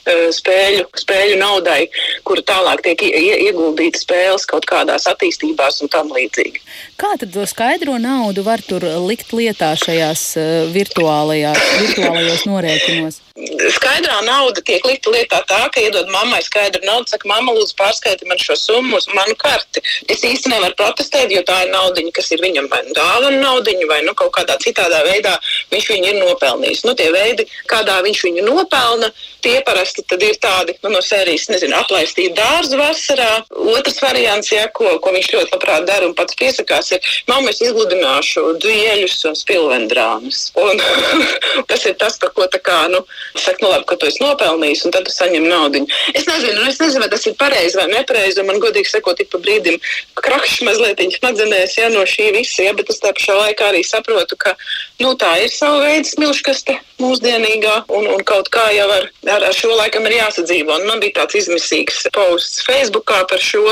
spēļu, 0.06 0.86
spēļu 1.02 1.38
naudai, 1.40 1.80
kura 2.26 2.44
tālāk 2.46 2.84
tiek 2.86 3.04
ieguldīta 3.06 4.00
spēles 4.00 4.46
kaut 4.50 4.66
kādās 4.70 5.08
attīstībās 5.10 5.82
un 5.84 5.92
tam 5.92 6.12
līdzīgi. 6.14 6.62
Kā 7.00 7.14
tad 7.20 7.32
to 7.34 7.46
skaidro 7.48 7.96
naudu 8.00 8.44
var 8.46 8.62
tur 8.64 8.84
likt 9.06 9.32
lietā 9.36 9.72
šajās 9.78 10.24
uh, 10.40 10.50
virtuālajās, 10.74 11.60
virtuālajos 11.80 12.46
norēķinos? 12.50 13.20
Skaidrā 13.72 14.18
nauda 14.26 14.60
tiek 14.66 14.84
likta 14.84 15.12
lietā 15.14 15.38
tā, 15.48 15.60
ka 15.72 15.80
iedod 15.80 16.10
mammai 16.12 16.42
skaidru 16.44 16.82
naudu, 16.84 17.08
saka, 17.08 17.28
mamma, 17.30 17.54
lūdzu, 17.56 17.72
pārskaiti 17.78 18.28
man 18.28 18.40
šo 18.42 18.56
summu 18.58 18.98
uz 18.98 19.06
manu 19.16 19.36
karti. 19.40 19.80
Es 20.12 20.24
īsti 20.26 20.52
nevaru 20.52 20.76
protestēt, 20.76 21.32
jo 21.32 21.40
tā 21.48 21.62
ir 21.64 21.72
naudiņa, 21.72 22.12
kas 22.16 22.28
ir 22.34 22.42
viņam 22.44 22.68
vai 22.72 22.82
nu 22.84 22.92
dāvana 22.96 23.40
naudiņa, 23.40 23.88
vai 23.88 24.00
nu 24.04 24.14
kaut 24.18 24.34
kādā 24.36 24.58
citādā 24.60 25.00
veidā 25.06 25.38
viņš 25.72 25.88
viņu 25.94 26.12
ir 26.12 26.20
nopelnījis. 26.20 26.84
Nu, 26.84 26.94
tie 26.98 27.08
veidi, 27.14 27.46
kādā 27.70 28.00
viņš 28.04 28.24
viņu 28.28 28.44
nopelna, 28.50 29.08
tie 29.44 29.56
parasti 29.64 29.89
ir 29.98 30.38
tādi 30.42 30.76
nu, 30.82 30.92
no 30.94 31.02
sērijas, 31.04 31.48
nezinu, 31.52 31.76
aplaistīt 31.78 32.34
dārzu 32.38 32.78
vasarā. 32.80 33.30
Otrs 33.74 34.00
variants, 34.02 34.52
ja, 34.52 34.66
ko, 34.74 34.96
ko 35.02 35.14
viņš 35.14 35.30
ļoti 35.34 35.54
labprāt 35.56 35.86
dara 35.88 36.08
un 36.08 36.14
pats 36.18 36.36
piesakās, 36.40 36.92
ir, 36.96 37.10
mamma, 37.30 37.52
es 37.52 37.62
izgludināšu 37.64 38.56
dueļus 38.62 39.18
un 39.30 39.38
spilvendrānus. 39.38 40.42
Un 40.60 40.80
tas 41.70 41.86
ir 41.88 41.96
tas, 42.00 42.18
par 42.20 42.34
ko 42.36 42.48
tā 42.50 42.62
kā, 42.62 42.80
nu, 42.92 43.02
saka, 43.34 43.64
nu 43.64 43.72
labi, 43.72 43.88
ka 43.90 43.98
tu 44.00 44.10
esi 44.10 44.22
nopelnījis, 44.24 44.86
un 44.86 44.96
tad 44.96 45.08
tu 45.08 45.14
saņem 45.14 45.48
naudu. 45.48 45.84
Es 46.14 46.26
nezinu, 46.28 46.66
es 46.68 46.80
nezinu, 46.82 47.04
vai 47.04 47.10
tas 47.12 47.26
ir 47.28 47.36
pareizi 47.40 47.78
vai 47.80 47.88
nepareizi. 47.92 48.44
Man 48.46 48.60
godīgi 48.62 48.90
sakot, 48.90 49.20
ik 49.20 49.30
pa 49.32 49.40
brīdim 49.42 49.78
krakšs 50.20 50.62
mazliet 50.66 51.00
smadzenēs 51.16 51.76
ja, 51.78 51.88
no 51.92 52.04
šī 52.08 52.30
visa, 52.36 52.64
ja, 52.64 52.74
bet 52.76 52.90
es 52.92 53.00
tā 53.02 53.12
pašā 53.16 53.36
laikā 53.36 53.70
arī 53.70 53.82
saprotu, 53.86 54.36
ka 54.40 54.54
nu, 55.00 55.14
tā 55.20 55.32
ir 55.44 55.52
sava 55.52 55.80
veida 55.84 56.08
smilškaste 56.08 56.76
mūsdienīgā, 57.00 57.76
un, 57.96 58.08
un 58.14 58.24
kaut 58.26 58.50
kā 58.52 58.66
jau 58.76 58.88
ar, 58.92 59.08
ar, 59.26 59.46
ar 59.48 59.56
šo 59.56 59.72
laikam 59.80 60.06
ir 60.08 60.18
jāsadzīvo. 60.18 60.76
Un 60.76 60.86
man 60.90 61.02
bija 61.02 61.20
tāds 61.20 61.40
izmisīgs 61.42 62.04
posts 62.16 62.62
Facebookā 62.68 63.22
par 63.30 63.42
šo, 63.42 63.66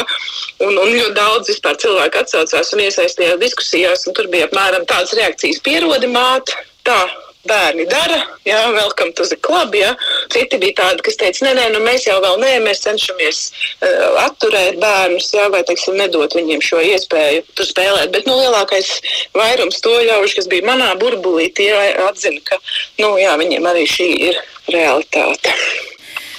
un, 0.65 0.75
un 0.75 0.97
ļoti 0.97 1.15
daudz 1.19 1.55
cilvēku 1.85 2.23
atsaucās 2.25 2.75
un 2.75 2.85
iesaistījās 2.89 3.41
diskusijās, 3.45 4.09
un 4.09 4.19
tur 4.19 4.31
bija 4.33 4.49
apmēram 4.49 4.89
tādas 4.89 5.17
reakcijas 5.19 5.63
pierodi 5.65 6.11
māte. 6.13 6.57
Tā, 6.89 7.03
bērni 7.49 7.85
dara, 7.89 8.19
jā, 8.47 8.59
welcome 8.75 9.13
to 9.17 9.25
the 9.29 9.37
club. 9.37 9.75
Jā. 9.77 9.95
Citi 10.33 10.59
bija 10.61 10.77
tādi, 10.83 11.05
kas 11.07 11.19
teica, 11.21 11.45
nē, 11.47 11.55
nē, 11.59 11.67
nu 11.75 11.83
mēs 11.85 12.07
jau 12.09 12.19
vēl 12.25 12.39
nē, 12.43 12.53
mēs 12.65 12.83
cenšamies 12.85 13.43
uh, 13.49 14.19
atturēt 14.25 14.79
bērnus, 14.83 15.31
jā, 15.35 15.49
vai, 15.55 15.63
teiksim, 15.69 15.99
nedot 16.01 16.35
viņiem 16.39 16.65
šo 16.65 16.83
iespēju 16.93 17.45
tur 17.59 17.69
spēlēt. 17.69 18.13
Bet, 18.15 18.29
nu, 18.29 18.39
lielākais 18.41 18.91
vairums 19.37 19.83
to 19.85 19.95
ļaužu, 20.11 20.41
kas 20.41 20.51
bija 20.51 20.69
manā 20.69 20.95
burbulī, 21.01 21.51
tie 21.57 21.71
atzina, 22.09 22.43
ka, 22.49 22.61
nu, 23.03 23.15
jā, 23.21 23.37
viņiem 23.41 23.71
arī 23.73 23.87
šī 23.89 24.11
ir 24.31 24.43
realitāte. 24.75 25.55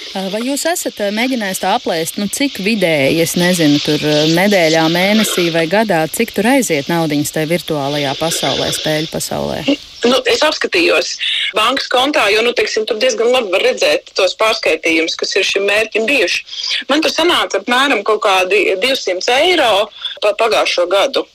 Vai 0.10 0.40
jūs 0.42 0.64
esat 0.66 1.04
mēģinājis 1.14 1.60
tā 1.62 1.76
aplēst, 1.78 2.18
nu, 2.18 2.26
cik 2.34 2.58
vidēji, 2.66 3.20
es 3.22 3.36
nezinu, 3.38 3.78
tur 3.84 4.02
nedēļā, 4.34 4.88
mēnesī 4.90 5.52
vai 5.54 5.68
gadā, 5.70 6.02
cik 6.10 6.34
tur 6.34 6.50
aiziet 6.50 6.90
naudiņas 6.90 7.36
tajā 7.36 7.50
virtuālajā 7.52 8.16
pasaulē, 8.18 8.72
spēļu 8.74 9.12
pasaulē? 9.14 9.62
Nu, 10.10 10.18
es 10.32 10.42
apskatījos 10.48 11.14
bankas 11.54 11.90
kontā, 11.94 12.26
jo 12.34 12.42
nu, 12.42 12.56
teiksim, 12.58 12.88
tur 12.90 12.98
diezgan 12.98 13.30
labi 13.36 13.54
var 13.54 13.66
redzēt 13.68 14.10
tos 14.18 14.34
pārskaitījumus, 14.40 15.18
kas 15.20 15.36
ir 15.38 15.46
šim 15.46 15.70
mērķim 15.70 16.08
bijuši. 16.10 16.46
Man 16.90 17.04
tur 17.06 17.14
sanāca 17.14 17.62
apmēram 17.62 18.02
kaut 18.08 18.24
kādi 18.26 18.64
200 18.82 19.36
eiro 19.44 19.74
pa 20.24 20.34
pagājušo 20.40 20.88
gadu. 20.90 21.28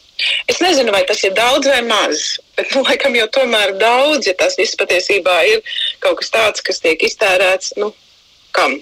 Es 0.50 0.58
nezinu, 0.62 0.90
vai 0.94 1.02
tas 1.06 1.20
ir 1.26 1.34
daudz 1.36 1.68
vai 1.70 1.82
maz, 1.86 2.38
bet, 2.56 2.70
nu, 2.74 2.82
laikam, 2.86 3.14
jau 3.18 3.26
tomēr 3.38 3.74
daudz, 3.78 4.26
ja 4.30 4.34
tas 4.38 4.58
viss 4.58 4.78
patiesībā 4.80 5.42
ir 5.50 5.76
kaut 6.02 6.22
kas 6.22 6.32
tāds, 6.34 6.64
kas 6.64 6.80
tiek 6.82 7.02
iztērēts, 7.06 7.74
nu, 7.82 7.92
kam? 8.54 8.76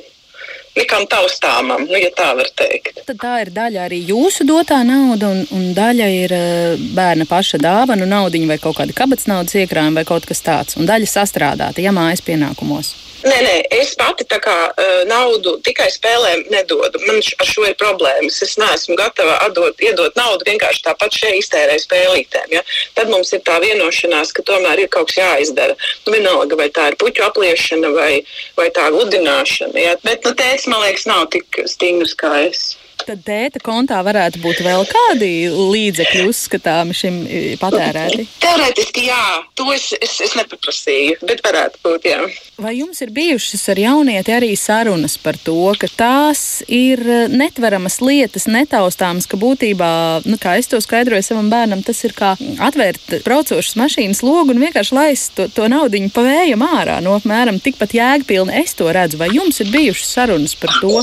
Nekam 0.72 1.04
taustāmam, 1.04 1.82
nu, 1.84 1.98
ja 2.00 2.08
tā 2.16 2.30
var 2.32 2.48
teikt. 2.56 3.02
Tad 3.04 3.18
tā 3.20 3.32
ir 3.42 3.50
daļa 3.52 3.82
arī 3.84 3.98
jūsu 4.08 4.46
dotā 4.48 4.78
nauda, 4.88 5.28
un, 5.28 5.42
un 5.52 5.66
daļa 5.76 6.06
ir 6.16 6.32
uh, 6.32 6.86
bērna 6.96 7.26
paša 7.28 7.60
dāvana, 7.60 8.08
naudiņa 8.08 8.48
vai 8.48 8.56
kaut 8.62 8.78
kāda 8.80 8.96
kabatas 8.96 9.28
naudas 9.28 9.58
iekrājuma 9.60 10.00
vai 10.00 10.08
kaut 10.08 10.24
kas 10.28 10.40
tāds, 10.40 10.78
un 10.80 10.88
daļa 10.88 11.10
sastrādāta, 11.12 11.84
ja 11.84 11.92
mājas 11.92 12.24
pienākumos. 12.24 12.94
Nē, 13.22 13.36
nē, 13.46 13.54
es 13.78 13.92
pati 13.98 14.26
tā 14.26 14.40
kā 14.42 14.56
uh, 14.70 15.02
naudu 15.06 15.54
tikai 15.66 15.86
spēlēm 15.94 16.42
nedodu. 16.50 16.98
Man 17.06 17.20
ar 17.22 17.48
šo 17.48 17.66
ir 17.68 17.76
problēmas. 17.78 18.40
Es 18.42 18.56
neesmu 18.58 18.96
gatava 18.98 19.38
atdot, 19.46 19.78
iedot 19.84 20.18
naudu 20.18 20.48
vienkārši 20.48 20.84
tāpat 20.88 21.14
šeit 21.20 21.38
iztērēt 21.38 21.84
spēlītēm. 21.84 22.50
Ja? 22.56 22.64
Tad 22.98 23.12
mums 23.12 23.32
ir 23.36 23.44
tā 23.46 23.60
vienošanās, 23.62 24.34
ka 24.34 24.44
tomēr 24.48 24.84
ir 24.84 24.92
kaut 24.92 25.12
kas 25.12 25.20
jāizdara. 25.22 25.78
Nu, 26.06 26.16
vienalga, 26.16 26.58
vai 26.58 26.68
tā 26.74 26.90
ir 26.90 26.98
puķu 26.98 27.26
apliešana 27.28 27.94
vai, 27.94 28.12
vai 28.58 28.70
tā 28.74 28.90
gludināšana. 28.90 29.78
Ja? 29.78 29.96
Bet 30.02 30.26
nu, 30.26 30.34
tēvs, 30.38 30.66
man 30.72 30.82
liekas, 30.86 31.06
nav 31.10 31.28
tik 31.34 31.62
stingrs 31.70 32.18
kā 32.18 32.34
es. 32.48 32.72
Tad 33.02 33.22
tēta 33.26 33.58
kontā 33.62 33.98
varētu 34.04 34.38
būt 34.42 34.60
vēl 34.62 34.84
kādi 34.86 35.30
līdzekļi 35.50 36.26
uzskatāmi 36.30 36.94
šim 36.94 37.18
patērēti? 37.58 38.26
Teorētiski 38.42 39.08
jā, 39.08 39.22
to 39.58 39.66
es, 39.74 39.88
es, 39.98 40.18
es 40.28 40.36
nepaprasīju, 40.38 41.18
bet 41.26 41.42
varētu 41.42 41.82
būt 41.82 42.06
jā. 42.12 42.20
Vai 42.62 42.76
jums 42.78 43.00
ir 43.02 43.10
bijušas 43.10 43.64
ar 43.72 43.78
jaunieti 43.78 44.30
arī 44.30 44.52
sarunas 44.54 45.16
par 45.18 45.34
to, 45.42 45.72
ka 45.80 45.88
tās 45.98 46.62
ir 46.70 47.00
netveramas 47.32 47.96
lietas, 47.98 48.44
netaustāmas, 48.46 49.26
ka 49.26 49.38
būtībā, 49.40 49.88
nu, 50.30 50.38
kā 50.38 50.54
es 50.60 50.70
to 50.70 50.78
skaidroju 50.78 51.24
savam 51.26 51.48
bērnam, 51.50 51.82
tas 51.82 51.98
ir 52.06 52.14
kā 52.14 52.36
atvērt 52.62 53.16
braucošas 53.24 53.74
mašīnas 53.80 54.22
logu 54.22 54.54
un 54.54 54.62
vienkārši 54.62 54.94
laist 54.94 55.34
to, 55.34 55.48
to 55.50 55.66
naudiņu 55.72 56.12
pa 56.14 56.22
vējam 56.28 56.62
ārā. 56.62 57.00
No 57.02 57.16
apmēram 57.18 57.58
tikpat 57.64 57.96
jēgpilni 57.98 58.54
es 58.62 58.76
to 58.78 58.86
redzu. 58.94 59.18
Vai 59.18 59.32
jums 59.34 59.58
ir 59.64 59.72
bijušas 59.74 60.14
sarunas 60.20 60.54
par 60.54 60.76
to? 60.78 61.02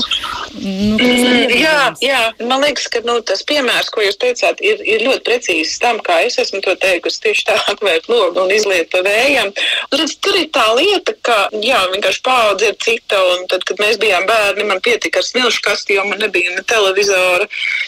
Nu, 0.64 0.96
mm, 0.96 1.52
jā, 1.60 1.76
jā, 2.00 2.22
man 2.40 2.64
liekas, 2.64 2.88
ka 2.88 3.04
nu, 3.04 3.18
tas 3.26 3.44
piemērs, 3.44 3.92
ko 3.92 4.06
jūs 4.06 4.16
teicāt, 4.22 4.64
ir, 4.64 4.80
ir 4.80 5.04
ļoti 5.04 5.26
precīzs 5.28 5.76
tam, 5.84 6.00
kā 6.08 6.22
es 6.24 6.40
esmu 6.40 6.64
to 6.64 6.78
teikusi. 6.80 7.20
Tieši 7.28 7.46
tā, 7.52 7.60
atvērt 7.74 8.08
logu 8.08 8.46
un 8.46 8.56
izliet 8.56 8.88
pa 8.96 9.04
vējam. 9.04 9.52
Redz, 9.92 10.16
tur 10.24 10.40
ir 10.40 10.48
tā 10.56 10.64
lieta, 10.80 11.18
ka 11.20 11.49
jā, 11.52 11.80
vienkārši 11.92 12.22
paudze 12.26 12.70
ir 12.70 12.76
cita. 12.82 13.20
Tad, 13.50 13.64
kad 13.68 13.80
mēs 13.82 13.98
bijām 14.00 14.26
bērni, 14.28 14.66
man 14.68 14.82
pietika 14.84 15.20
ar 15.20 15.26
smilšu 15.26 15.62
kasti, 15.64 15.96
jo 15.98 16.04
man 16.08 16.20
nebija 16.22 16.54
ne 16.54 16.64
televizora. 16.68 17.46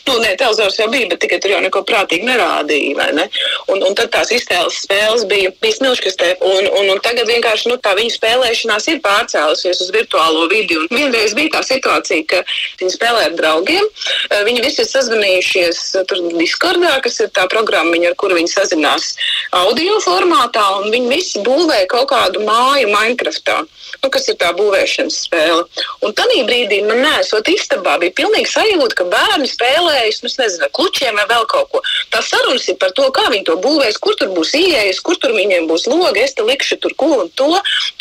Nu, 0.08 0.18
nē, 0.22 0.34
televizors 0.40 0.78
jau 0.80 0.88
bija, 0.92 1.08
bet 1.12 1.22
tikai 1.24 1.38
tur 1.42 1.54
jau 1.54 1.60
neko 1.64 1.84
prātīgi 1.88 2.26
nerādīja. 2.28 3.08
Ne? 3.16 3.28
Un, 3.72 3.82
un 3.86 3.96
tad 3.98 4.12
tās 4.14 4.32
iztēles 4.34 4.80
spēles 4.84 5.26
bija, 5.30 5.52
bija 5.62 5.78
smilškastē. 5.78 6.34
Un, 6.48 6.68
un, 6.80 6.90
un 6.94 7.02
tagad 7.04 7.30
vienkārši 7.30 7.70
nu, 7.72 7.78
tā 7.82 7.94
viņa 7.98 8.16
spēlēšanās 8.16 8.88
ir 8.92 9.02
pārcēlusies 9.04 9.84
uz 9.86 9.92
virtuālo 9.94 10.48
vidi. 10.52 10.78
Un 10.78 10.88
vienreiz 10.90 11.36
bija 11.38 11.58
tā 11.58 11.64
situācija, 11.66 12.26
ka 12.30 12.42
viņi 12.80 12.96
spēlē 12.96 13.28
ar 13.30 13.36
draugiem. 13.38 13.88
Eh, 14.30 14.42
viņi 14.48 14.64
visi 14.64 14.82
ir 14.84 14.90
sazvanījušies 14.90 15.82
eh, 16.00 16.14
Discordā, 16.38 16.96
kas 17.04 17.20
ir 17.22 17.30
tā 17.34 17.46
programma, 17.52 17.98
ar 18.08 18.16
kuru 18.18 18.38
viņi 18.38 18.50
sazinās 18.52 19.12
audio 19.56 19.98
formātā, 20.04 20.64
viņi 20.92 21.10
visi 21.10 21.42
būvē 21.44 21.84
kaut 21.92 22.10
kādu 22.12 22.42
māju 22.46 22.90
Minecraftā. 22.92 23.51
zone. 23.52 23.68
Nu, 24.02 24.10
kas 24.10 24.28
ir 24.30 24.36
tā 24.40 24.50
būvēšanas 24.58 25.18
spēle. 25.26 25.62
Un 26.02 26.14
tajā 26.18 26.42
brīdī 26.48 26.80
man 26.86 27.02
nesot 27.04 27.48
istabā, 27.52 27.98
bija 28.02 28.14
pilnīgi 28.18 28.50
sajūta, 28.50 28.98
ka 28.98 29.08
bērni 29.12 29.50
spēlējas, 29.50 30.22
nu, 30.24 30.32
nezinu, 30.42 30.70
klučiem 30.74 31.20
vai 31.20 31.26
vēl 31.30 31.46
kaut 31.52 31.70
ko. 31.72 31.82
Tā 32.10 32.22
sarunas 32.26 32.66
ir 32.68 32.78
par 32.82 32.94
to, 32.98 33.06
kā 33.14 33.28
viņi 33.30 33.46
to 33.50 33.58
būvēs, 33.62 34.00
kur 34.02 34.18
tur 34.18 34.32
būs 34.34 34.54
ieejas, 34.58 35.02
kur 35.06 35.20
tur 35.22 35.36
viņiem 35.38 35.70
būs 35.70 35.86
logi, 35.90 36.24
es 36.24 36.34
te 36.34 36.46
likšu 36.46 36.80
tur 36.82 36.96
ko 36.98 37.12
un 37.22 37.30
to. 37.38 37.52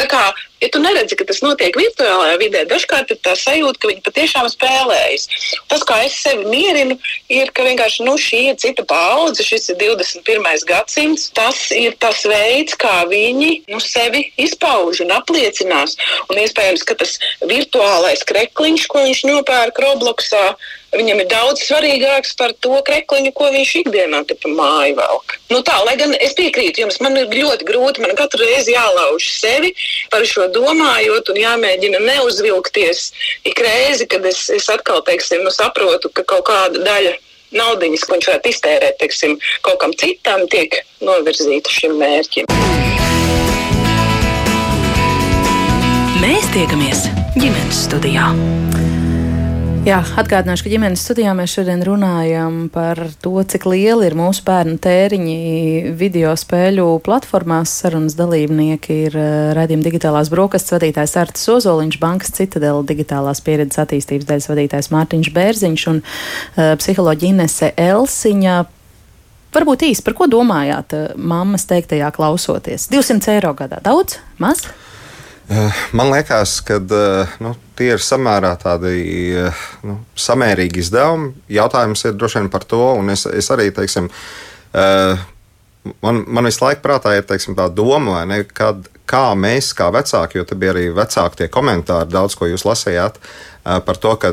Tā 0.02 0.10
kā 0.10 0.24
ja 0.62 0.70
tu 0.70 0.80
neredzi, 0.80 1.18
ka 1.18 1.26
tas 1.26 1.42
notiek 1.42 1.76
virtuālajā 1.78 2.38
vidē, 2.42 2.62
dažkārt 2.70 3.12
ir 3.14 3.20
tā 3.26 3.34
sajūta, 3.38 3.82
ka 3.82 3.90
viņi 3.90 4.04
patiešām 4.06 4.50
spēlējas. 4.54 5.28
Tas, 5.72 5.86
kā 5.90 5.98
es 6.06 6.18
sevi 6.22 6.46
mierinu, 6.52 6.98
ir, 7.34 7.50
ka 7.56 7.66
vienkārši 7.66 8.06
nu, 8.06 8.14
šī 8.22 8.42
ir 8.52 8.60
cita 8.62 8.86
paudze, 8.88 9.44
šis 9.46 9.72
ir 9.74 9.80
21. 9.82 10.46
gadsimts. 10.70 11.30
Tas 11.38 11.64
ir 11.76 11.98
tas 12.02 12.22
veids, 12.30 12.78
kā 12.78 13.02
viņi 13.10 13.52
nu, 13.74 13.82
sevi 13.82 14.28
izpauž 14.42 15.02
un 15.06 15.16
apliecinās. 15.18 15.91
Un 16.30 16.42
iespējams, 16.44 16.86
ka 16.88 16.98
tas 17.00 17.18
virtuālais 17.42 18.26
krekliņš, 18.28 18.88
ko 18.92 19.06
viņš 19.08 19.26
nopērk 19.30 19.84
Robloksā, 19.86 20.46
Viņam 20.92 21.22
ir 21.24 21.28
daudz 21.32 21.62
svarīgāks 21.64 22.34
par 22.36 22.52
to 22.60 22.76
krekliņu, 22.84 23.32
ko 23.36 23.48
viņš 23.54 23.70
ikdienā 23.80 24.26
te 24.28 24.36
pa 24.36 24.50
māju 24.52 24.98
velk. 24.98 25.38
Nu 25.48 25.62
tā, 25.64 25.78
lai 25.88 25.94
gan 26.00 26.12
es 26.18 26.36
piekrītu 26.36 26.84
jums, 26.84 27.00
man 27.04 27.16
ir 27.16 27.32
ļoti 27.32 27.68
grūti, 27.68 28.04
man 28.04 28.12
katru 28.20 28.44
reizi 28.44 28.76
jālauž 28.76 29.30
sevi 29.38 29.72
par 30.12 30.28
šo 30.28 30.50
domājot 30.52 31.32
un 31.32 31.40
jāmēģina 31.40 32.02
neuzvilkties 32.04 33.06
ik 33.48 33.64
reizi, 33.64 34.10
kad 34.12 34.28
es, 34.28 34.50
es 34.52 34.68
atkal, 34.74 35.00
teiksim, 35.08 35.46
nu, 35.48 35.54
saprotu, 35.56 36.12
ka 36.12 36.28
kaut 36.28 36.50
kāda 36.52 36.84
daļa 36.84 37.16
naudiņas, 37.56 38.04
ko 38.04 38.18
viņš 38.18 38.28
varētu 38.32 38.52
iztērēt, 38.52 39.00
teiksim, 39.00 39.38
kaut 39.64 39.80
kam 39.80 39.96
citam, 39.96 40.44
tiek 40.52 40.82
novirzīta 41.00 41.72
šim 41.72 41.96
mērķim. 42.04 42.52
Mēs 46.22 46.46
tiekamies 46.54 47.00
ģimenes 47.34 47.78
studijā. 47.88 48.28
Jā, 49.88 50.04
atgādināšu, 50.22 50.68
ka 50.68 50.70
ģimenes 50.70 51.02
studijā 51.02 51.32
mēs 51.34 51.56
šodien 51.56 51.80
runājam 51.82 52.68
par 52.70 53.00
to, 53.24 53.32
cik 53.42 53.66
lieli 53.66 54.06
ir 54.06 54.14
mūsu 54.20 54.44
bērnu 54.46 54.78
tēriņi 54.84 55.96
video 55.98 56.36
spēļu 56.38 56.86
platformās. 57.08 57.74
Sarunas 57.82 58.14
dalībnieki 58.20 58.98
ir 59.08 59.18
uh, 59.18 59.32
redzījuma 59.58 59.88
digitālās 59.88 60.30
brokastis 60.30 60.76
vadītājs 60.76 61.16
Artis 61.24 61.50
Ozoliņš, 61.56 61.98
Bankas 62.04 62.36
Citadela 62.38 62.86
digitālās 62.86 63.42
pieredzes 63.42 63.82
attīstības 63.82 64.30
daļas 64.30 64.50
vadītājs 64.52 64.92
Mārtiņš 64.94 65.32
Bērziņš 65.40 65.88
un 65.96 66.04
uh, 66.06 66.76
psiholoģi 66.84 67.32
Inese 67.34 67.72
Elsiņa. 67.82 68.60
Varbūt 69.58 69.90
īsi 69.90 70.06
par 70.06 70.20
ko 70.22 70.30
domājāt 70.30 70.96
uh, 71.00 71.10
mammas 71.18 71.66
teiktajā 71.74 72.14
klausoties? 72.14 72.92
200 72.94 73.40
eiro 73.40 73.58
gadā 73.58 73.82
daudz, 73.90 74.22
maz? 74.38 74.68
Man 75.92 76.12
liekas, 76.12 76.60
ka 76.64 76.78
nu, 77.44 77.52
tie 77.76 77.92
ir 77.96 78.04
samērā 78.04 78.54
tādi 78.62 78.94
eh, 79.36 79.66
nu, 79.88 79.98
samērīgi 80.16 80.80
izdevumi. 80.86 81.34
Jautājums 81.52 82.06
ir 82.08 82.16
droši 82.16 82.40
vien 82.40 82.50
par 82.54 82.64
to, 82.70 82.80
un 83.00 83.12
es, 83.12 83.26
es 83.28 83.52
arī 83.52 83.68
teiksim, 83.76 84.08
eh, 84.78 85.26
man, 86.06 86.24
man 86.28 86.48
visu 86.48 86.64
laiku 86.64 86.84
prātā 86.86 87.18
ir 87.18 87.28
teiksim, 87.28 87.58
tā 87.58 87.68
doma, 87.74 88.24
ne, 88.30 88.44
kad, 88.48 88.88
kā 89.12 89.26
mēs, 89.36 89.74
kā 89.76 89.90
vecāki, 89.92 90.40
jo 90.40 90.48
te 90.48 90.56
bija 90.56 90.76
arī 90.76 90.88
vecāki 90.96 91.42
tie 91.42 91.50
komentāri, 91.52 92.14
daudz 92.14 92.38
ko 92.40 92.48
jūs 92.48 92.64
lasījāt. 92.68 93.20
Par 93.62 93.98
to, 94.02 94.16
ka, 94.18 94.32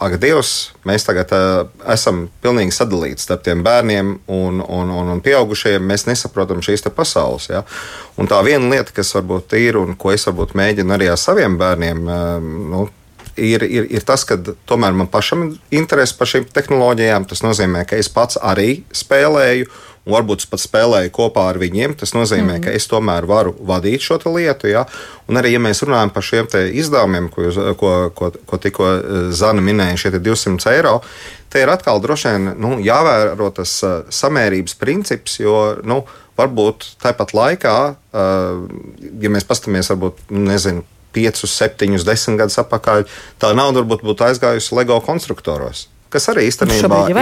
ak, 0.00 0.14
Dievs, 0.20 0.72
mēs 0.88 1.04
tagad 1.04 1.32
esam 1.92 2.22
pilnīgi 2.40 2.72
sadalīti 2.72 3.20
starp 3.20 3.44
tiem 3.44 3.60
bērniem 3.66 4.14
un, 4.32 4.62
un, 4.64 4.94
un, 4.96 5.10
un 5.12 5.20
pieaugušajiem. 5.24 5.84
Mēs 5.84 6.06
nesaprotam 6.08 6.64
šīs 6.64 6.86
pasaules. 6.96 7.50
Ja? 7.52 7.66
Un 8.16 8.30
tā 8.30 8.40
viena 8.46 8.72
lieta, 8.72 8.94
kas 8.96 9.12
varbūt 9.18 9.52
ir 9.60 9.76
un 9.80 9.92
ko 10.00 10.14
es 10.16 10.24
varbūt 10.28 10.56
mēģinu 10.56 10.96
arī 10.96 11.12
ar 11.12 11.20
saviem 11.20 11.58
bērniem. 11.60 12.00
Nu, 12.72 12.86
ir, 13.36 13.62
ir, 13.62 13.90
ir 13.92 14.08
tas, 14.08 14.24
ka 14.24 14.38
tomēr 14.40 14.96
man 14.96 15.10
pašam 15.12 15.46
ir 15.50 15.82
interese 15.82 16.16
par 16.16 16.32
šīm 16.32 16.48
tehnoloģijām. 16.52 17.28
Tas 17.28 17.44
nozīmē, 17.44 17.84
ka 17.88 18.00
es 18.00 18.08
pats 18.12 18.40
arī 18.40 18.86
spēlēju 18.96 19.68
un 20.02 20.14
varbūt 20.16 20.42
es 20.42 20.48
pat 20.50 20.62
spēlēju 20.62 21.12
kopā 21.14 21.46
ar 21.52 21.58
viņiem. 21.62 21.94
Tas 21.98 22.14
nozīmē, 22.16 22.56
mm. 22.56 22.64
ka 22.64 22.74
es 22.74 22.88
tomēr 22.90 23.26
varu 23.28 23.54
vadīt 23.68 24.02
šo 24.04 24.18
lietu. 24.34 24.70
Ja? 24.70 24.84
Un 25.30 25.38
arī, 25.38 25.54
ja 25.54 25.62
mēs 25.62 25.84
runājam 25.86 26.12
par 26.14 26.26
šiem 26.26 26.48
izdevumiem, 26.52 27.28
ko, 27.32 27.46
jūs, 27.46 27.60
ko, 27.78 27.92
ko, 28.16 28.32
ko 28.48 28.60
tikko 28.62 28.88
eh, 28.88 29.28
Zana 29.36 29.62
minēja, 29.64 30.00
šie 30.04 30.14
200 30.18 30.74
eiro, 30.74 30.98
te 31.52 31.62
ir 31.62 31.70
atkal 31.70 32.02
droši 32.02 32.32
vien 32.32 32.50
nu, 32.62 32.74
jāvēro 32.82 33.50
tas 33.54 33.74
uh, 33.84 34.06
samērības 34.08 34.74
princips, 34.80 35.36
jo 35.42 35.76
nu, 35.84 36.00
varbūt 36.40 36.94
tāpat 37.02 37.34
laikā, 37.36 37.76
uh, 37.92 38.62
ja 39.20 39.32
mēs 39.32 39.44
paskatāmies, 39.44 39.92
varbūt, 39.92 40.24
nu, 40.32 40.46
nezinu, 40.48 40.86
5, 41.12 41.44
7, 41.44 42.00
10 42.00 42.40
gadus 42.40 42.56
atpakaļ, 42.62 43.04
tā 43.36 43.52
nauda 43.52 43.82
varbūt 43.82 44.00
būtu 44.08 44.30
aizgājusi 44.30 44.78
LEGO 44.78 44.96
konstruktoros 45.04 45.90
kas 46.12 46.28
arī 46.32 46.46
īstenībā 46.50 47.02
ir 47.10 47.18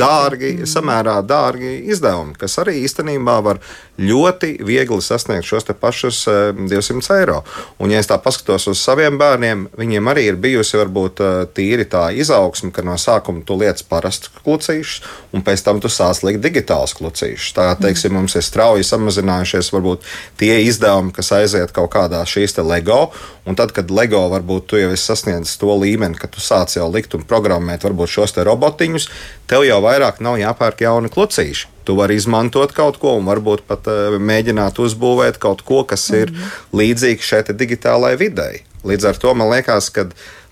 dārgi, 0.00 0.54
mm. 0.56 0.68
samērā 0.70 1.18
dārgi 1.26 1.74
izdevumi, 1.92 2.36
kas 2.40 2.56
arī 2.62 2.78
īstenībā 2.86 3.36
var 3.44 3.60
ļoti 4.00 4.54
viegli 4.64 5.00
sasniegt 5.04 5.44
šos 5.44 5.68
pašus 5.80 6.22
200 6.56 6.96
eh, 6.96 7.10
eiro. 7.20 7.40
Un, 7.78 7.92
ja 7.92 8.00
es 8.00 8.08
tā 8.08 8.16
paskatos 8.22 8.68
uz 8.72 8.80
saviem 8.80 9.18
bērniem, 9.20 9.66
viņiem 9.78 10.10
arī 10.12 10.26
ir 10.30 10.38
bijusi 10.40 10.78
varbūt 10.80 11.20
eh, 11.24 11.32
tīri 11.56 11.86
tā 11.90 12.08
izaugsme, 12.16 12.72
ka 12.72 12.84
no 12.86 12.96
sākuma 13.00 13.44
tu 13.46 13.58
lietas 13.60 13.84
parastus 13.86 14.32
klucīšus, 14.40 15.02
un 15.36 15.44
pēc 15.46 15.64
tam 15.66 15.82
tu 15.82 15.92
sāc 15.92 16.22
likt 16.26 16.42
digitālus 16.44 16.96
klucīšus. 16.98 17.52
Tā 17.56 17.68
teiksim, 17.80 18.16
mums 18.16 18.36
ir 18.38 18.46
strauji 18.46 18.86
samazinājušies 18.88 19.72
varbūt 19.74 20.08
tie 20.40 20.56
izdevumi, 20.64 21.12
kas 21.16 21.32
aiziet 21.36 21.74
kaut 21.76 21.92
kādā 21.92 22.22
šīs 22.28 22.56
LEGO, 22.60 23.10
un 23.48 23.56
tad, 23.58 23.74
kad 23.76 23.92
LEGO 23.92 24.26
varbūt 24.32 24.66
tu 24.70 24.80
jau 24.80 24.90
esi 24.94 25.10
sasniedzis 25.10 25.58
to 25.60 25.72
līmeni, 25.76 26.18
ka 26.18 26.28
tu 26.30 26.42
sāc 26.44 26.72
jau 26.76 26.88
likt 26.92 27.14
un 27.16 27.26
programmēt 27.28 27.84
varbūt 27.86 28.16
šos 28.16 28.29
robotiņus, 28.36 29.08
tev 29.50 29.66
jau 29.66 29.80
vairāk 29.84 30.20
nav 30.24 30.38
jāpērk 30.40 30.84
jauni 30.86 31.10
klucīši. 31.12 31.68
Tu 31.84 31.96
vari 31.98 32.16
izmantot 32.20 32.72
kaut 32.76 33.00
ko 33.02 33.16
un 33.18 33.26
varbūt 33.26 33.64
pat 33.66 33.88
uh, 33.90 34.18
mēģināt 34.20 34.78
uzbūvēt 34.78 35.40
kaut 35.42 35.64
ko, 35.66 35.82
kas 35.84 36.06
ir 36.14 36.30
mm 36.30 36.58
līdzīgs 36.76 37.26
šai 37.26 37.42
digitālajai 37.50 38.18
videi. 38.20 38.60
Līdz 38.86 39.10
ar 39.10 39.18
to 39.20 39.32
man 39.36 39.50
liekas, 39.50 39.90
ka 39.92 40.06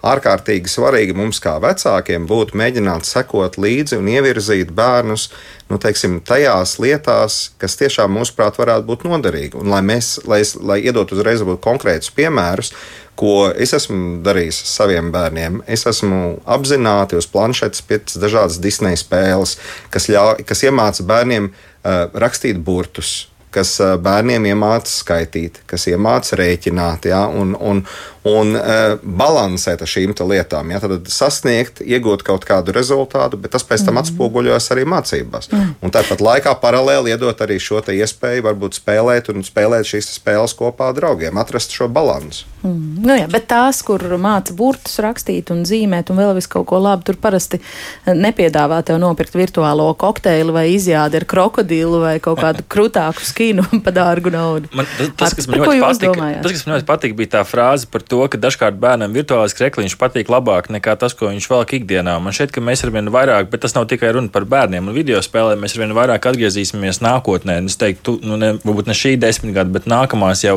ārkārtīgi 0.06 0.70
svarīgi 0.70 1.16
mums, 1.18 1.40
kā 1.42 1.56
vecākiem, 1.62 2.26
būtu 2.30 2.58
mēģināt 2.58 3.08
sekot 3.08 3.58
līdzi 3.58 3.98
un 3.98 4.10
ievirzīt 4.12 4.70
bērnus 4.76 5.28
nu, 5.68 5.78
teiksim, 5.82 6.20
tajās 6.24 6.76
lietās, 6.82 7.38
kas 7.60 7.76
tiešām 7.80 8.14
mūsuprāt 8.16 8.58
varētu 8.60 8.86
būt 8.88 9.04
noderīgi. 9.08 9.58
Un, 9.58 9.72
lai 9.72 9.82
mēs, 9.84 10.16
lai, 10.28 10.42
lai 10.62 10.80
iedot 10.86 11.12
uzreiz 11.12 11.42
konkrētus 11.64 12.12
piemērus, 12.14 12.72
ko 13.18 13.48
es 13.50 13.74
esmu 13.74 14.20
darījis 14.22 14.60
saviem 14.70 15.10
bērniem. 15.14 15.62
Es 15.66 15.84
esmu 15.90 16.38
apzināti 16.46 17.18
uz 17.18 17.26
planšetes 17.30 17.82
pietas 17.88 18.20
dažādas 18.22 18.60
Disneja 18.62 19.00
spēles, 19.00 19.56
kas, 19.90 20.06
ļauj, 20.12 20.44
kas 20.46 20.62
iemāca 20.68 21.06
bērniem 21.08 21.50
uh, 21.50 22.06
rakstīt 22.14 22.62
burtus 22.62 23.26
kas 23.54 23.78
bērniem 24.04 24.44
iemāca 24.50 24.90
skaitīt, 24.92 25.62
kas 25.68 25.86
iemāca 25.88 26.36
rēķināt, 26.36 27.08
ja, 27.08 27.22
un, 27.32 27.54
un, 27.56 27.80
un 28.28 28.54
uh, 28.58 28.98
balansēt 29.02 29.82
ar 29.84 29.90
šīm 29.90 30.14
lietām. 30.28 30.72
Ja, 30.72 30.80
tad 30.82 31.08
sasniegt, 31.12 31.82
iegūt 31.84 32.24
kaut 32.26 32.46
kādu 32.48 32.74
rezultātu, 32.76 33.38
bet 33.40 33.54
tas 33.54 33.64
pēc 33.66 33.84
tam 33.86 33.96
mm. 33.96 34.04
atspoguļojas 34.04 34.70
arī 34.74 34.86
mācībās. 34.88 35.50
Mm. 35.52 35.74
Un 35.84 35.94
tāpat 35.94 36.22
laikā 36.24 36.54
paralēli 36.62 37.14
iedot 37.14 37.44
arī 37.44 37.58
šo 37.62 37.82
iespēju, 37.88 38.44
varbūt 38.44 38.80
spēlēt 38.80 39.30
un 39.32 39.44
spēlēt 39.46 39.88
šīs 39.88 40.10
spēles 40.18 40.54
kopā 40.58 40.90
ar 40.90 40.96
draugiem, 40.98 41.38
atrast 41.40 41.74
šo 41.76 41.88
balansu. 41.92 42.46
Mm. 42.62 42.98
Nu 43.04 43.14
jā, 43.14 43.28
bet 43.30 43.46
tās, 43.50 43.80
kur 43.86 44.02
māca 44.18 44.54
burtus 44.56 44.98
rakstīt 45.02 45.52
un 45.54 45.62
zīmēt 45.68 46.10
un 46.10 46.18
vēl 46.18 46.34
vis 46.38 46.48
kaut 46.50 46.66
ko 46.70 46.80
labu, 46.82 47.06
tur 47.06 47.18
parasti 47.20 47.60
nepiedāvā 48.08 48.80
tev 48.86 48.98
nopirkt 49.02 49.36
virtuālo 49.38 49.86
kokteili 49.98 50.54
vai 50.54 50.66
izjādi 50.74 51.20
ar 51.20 51.26
krokodilu 51.28 52.02
vai 52.02 52.16
kaut 52.22 52.42
kādu 52.42 52.64
krutāku 52.72 53.24
skinu 53.26 53.66
pa 53.84 53.94
dārgu 53.94 54.32
naudu. 54.34 54.70
Man, 54.74 54.88
tas, 55.18 55.36
kas 55.38 55.46
man, 55.50 55.62
patika, 55.62 56.32
tas, 56.42 56.56
kas 56.56 56.66
man 56.66 56.76
ļoti 56.76 56.88
patika, 56.88 57.18
bija 57.18 57.34
tā 57.38 57.44
frāze 57.46 57.88
par 57.90 58.02
to, 58.02 58.17
ka 58.30 58.40
dažkārt 58.40 58.78
bērnam 58.82 59.14
virtuālais 59.14 59.54
krekliņš 59.54 59.94
patīk 60.00 60.30
labāk 60.32 60.70
nekā 60.74 60.96
tas, 60.98 61.14
ko 61.14 61.30
viņš 61.30 61.46
velk 61.50 61.74
ikdienā. 61.78 62.16
Man 62.22 62.34
šķiet, 62.34 62.52
ka 62.54 62.62
mēs 62.64 62.82
arvien 62.86 63.10
vairāk, 63.14 63.50
bet 63.52 63.62
tas 63.62 63.76
nav 63.76 63.86
tikai 63.90 64.10
runa 64.16 64.32
par 64.34 64.46
bērniem 64.48 64.90
un 64.90 64.96
video 64.96 65.20
spēlēm, 65.24 65.62
mēs 65.62 65.76
arvien 65.76 65.94
vairāk 65.96 66.26
atgriezīsimies 66.30 66.98
nākotnē. 67.04 67.60
Es 67.68 67.78
teiktu, 67.78 68.16
nu, 68.26 68.38
ne, 68.40 68.54
varbūt 68.64 68.90
ne 68.90 68.96
šī 68.98 69.14
desmitgada, 69.20 69.70
bet 69.74 69.86
nākamās 69.90 70.42
jau, 70.46 70.56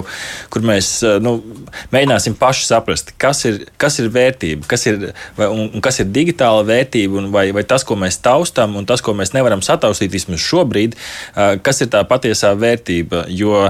kur 0.54 0.66
mēs 0.66 0.94
nu, 1.22 1.38
mēģināsim 1.94 2.38
paši 2.40 2.66
saprast, 2.70 3.14
kas 3.22 3.44
ir, 3.50 3.62
kas 3.82 4.00
ir 4.02 4.10
vērtība, 4.14 4.66
kas 4.72 4.88
ir, 4.90 5.12
vai, 5.38 5.52
un, 5.52 5.68
un 5.76 5.84
kas 5.84 6.02
ir 6.02 6.10
digitāla 6.10 6.66
vērtība, 6.68 7.20
un 7.22 7.30
vai, 7.36 7.48
vai 7.56 7.66
tas, 7.68 7.86
ko 7.88 8.00
mēs 8.00 8.22
taustām, 8.24 8.78
un 8.80 8.90
tas, 8.90 9.04
ko 9.06 9.14
mēs 9.18 9.36
nevaram 9.36 9.64
sataustīt 9.66 10.14
vismaz 10.16 10.42
šobrīd, 10.44 10.98
kas 11.66 11.84
ir 11.84 11.92
tā 11.94 12.04
patiesā 12.08 12.54
vērtība. 12.58 13.26
Jo 13.32 13.68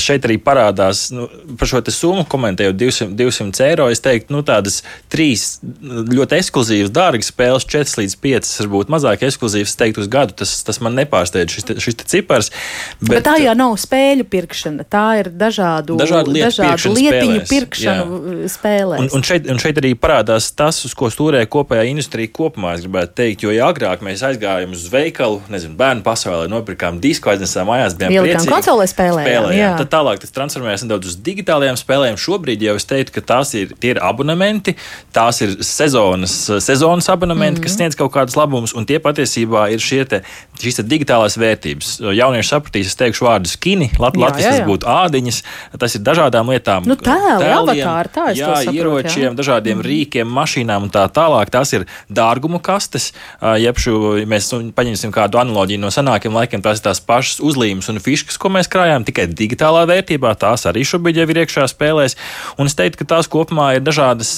šeit 0.00 0.26
arī 0.26 0.38
parādās 0.42 1.08
nu, 1.14 1.28
par 1.58 1.70
šo 1.70 1.82
summu 1.90 2.24
komentējot 2.30 2.78
200, 2.78 3.09
200 3.18 3.64
eiro. 3.66 3.88
Es 3.92 4.02
teiktu, 4.04 4.34
nu, 4.34 4.42
tādas 4.46 4.80
trīs 5.12 5.58
ļoti 5.62 6.38
ekskluzīvas, 6.38 6.92
dārgas 6.94 7.30
spēles, 7.32 7.66
4 7.70 8.02
līdz 8.02 8.16
5, 8.22 8.52
varbūt 8.64 8.92
mazāk 8.92 9.24
ekskluzīvas, 9.28 9.76
teiktu, 9.80 10.04
uz 10.04 10.10
gadu. 10.12 10.36
Tas, 10.40 10.54
tas 10.66 10.80
man 10.84 10.96
nepārsteidz 10.98 11.56
šis, 11.56 11.68
te, 11.68 11.76
šis 11.82 11.98
te 12.00 12.08
cipars. 12.10 12.50
Bet, 13.00 13.16
bet 13.16 13.26
tā 13.28 13.36
jau 13.42 13.54
nav 13.58 13.76
spēļu 13.80 14.26
pirkšana, 14.30 14.86
tā 14.90 15.06
ir 15.22 15.30
dažādu, 15.34 15.96
dažādu, 16.00 16.34
lietu 16.34 16.50
dažādu 16.50 16.94
lietiņu 16.96 17.40
spēlēs. 17.40 17.50
pirkšanu 17.50 18.20
Jā. 18.20 18.50
spēlēs. 18.54 19.04
Un, 19.04 19.10
un, 19.18 19.26
šeit, 19.26 19.48
un 19.50 19.60
šeit 19.62 19.80
arī 19.82 19.92
parādās 19.98 20.50
tas, 20.56 20.82
uz 20.86 20.94
ko 20.96 21.10
stūrē 21.12 21.42
kopējā 21.50 21.86
industrija 21.90 22.30
kopumā, 22.34 22.76
es 22.78 22.84
gribētu 22.86 23.16
teikt, 23.22 23.44
jo 23.46 23.54
ja 23.54 23.70
agrāk 23.70 24.04
mēs 24.06 24.24
aizgājām 24.26 24.74
uz 24.76 24.86
veikalu, 24.92 25.40
nezinu, 25.52 25.76
bērnu 25.80 26.04
pasaulē, 26.06 26.48
nopirkām 26.52 27.00
disku, 27.02 27.32
aiznesām 27.32 27.70
mājās, 27.70 27.96
bijām 27.98 28.14
priecīgi. 28.16 28.50
konsolē 28.50 28.86
spēlējām, 28.90 29.28
spēlējām. 29.28 29.60
jā. 29.60 29.72
Tad 29.80 29.92
tālāk 29.94 30.22
tas 30.22 30.34
transformējās 30.36 30.84
nedaudz 30.86 31.12
uz 31.12 31.16
digitālajām 31.24 31.78
spēlēm. 31.80 32.18
Šobrīd 32.20 32.64
jau 32.66 32.76
es 32.78 32.86
teiktu, 32.88 32.99
ka 33.08 33.24
tās 33.24 33.54
ir, 33.56 33.72
ir 33.80 34.02
abonementi, 34.04 34.76
tās 35.16 35.40
ir 35.40 35.56
sezonas, 35.64 36.36
sezonas 36.60 37.08
abonementi, 37.08 37.60
mm 37.60 37.64
-hmm. 37.64 37.66
kas 37.66 37.78
sniedz 37.78 37.96
kaut 37.96 38.12
kādus 38.12 38.36
labumus, 38.36 38.74
un 38.76 38.86
tie 38.86 39.00
patiesībā 39.00 39.70
ir 39.72 39.80
te, 40.08 40.22
šīs 40.60 40.76
te 40.76 40.82
digitālās 40.82 41.38
vērtības. 41.40 42.00
Jaunieši 42.14 42.48
sapratīs, 42.48 42.86
es 42.86 42.96
teikšu 42.96 43.24
vārdu 43.24 43.48
skini, 43.48 43.90
Lat 43.98 44.14
Jā, 44.14 44.20
Latvijas 44.20 44.46
jā, 44.46 44.50
tas 44.50 44.60
jā. 44.60 44.66
būtu 44.66 44.86
ādiņas, 44.86 45.38
tas 45.78 45.94
ir 45.94 46.02
dažādām 46.04 46.50
lietām. 46.52 46.86
Nu, 46.88 46.96
tēli, 46.96 47.40
tēliem, 47.42 47.56
avatāri, 47.58 48.12
tā 48.14 48.26
jā, 48.34 48.48
saprotu, 48.48 48.76
ieročiem, 48.76 49.26
jā. 49.28 49.32
dažādiem 49.38 49.78
mm. 49.78 49.86
rīkiem, 49.86 50.32
mašīnām 50.38 50.86
un 50.86 50.92
tā 50.92 51.04
tālāk. 51.12 51.50
Tās 51.52 51.72
ir 51.76 51.86
dārgumu 52.08 52.60
kastes. 52.64 53.10
Jeb 53.60 53.80
šo, 53.80 54.16
ja 54.20 54.26
mēs 54.28 54.50
nu, 54.54 54.70
paņemsim 54.76 55.12
kādu 55.14 55.40
analoģiju 55.42 55.82
no 55.82 55.92
senākiem 55.94 56.36
laikiem, 56.36 56.64
tās 56.64 56.80
ir 56.80 56.88
tās 56.88 57.02
pašas 57.04 57.40
uzlīmes 57.44 57.90
un 57.92 58.00
fiškas, 58.02 58.38
ko 58.40 58.52
mēs 58.52 58.70
krājām, 58.72 59.06
tikai 59.08 59.28
digitālā 59.30 59.86
vērtībā. 59.90 60.34
Tās 60.40 60.66
arī 60.70 60.84
šobrīd 60.86 61.22
jau 61.22 61.28
ir 61.30 61.42
iekšā 61.44 61.68
spēlēs. 61.70 62.16
Un 62.60 62.70
es 62.70 62.76
teiktu, 62.90 63.04
ka 63.04 63.16
tās 63.16 63.28
kopumā 63.30 63.76
ir 63.76 63.84
dažādas 63.84 64.32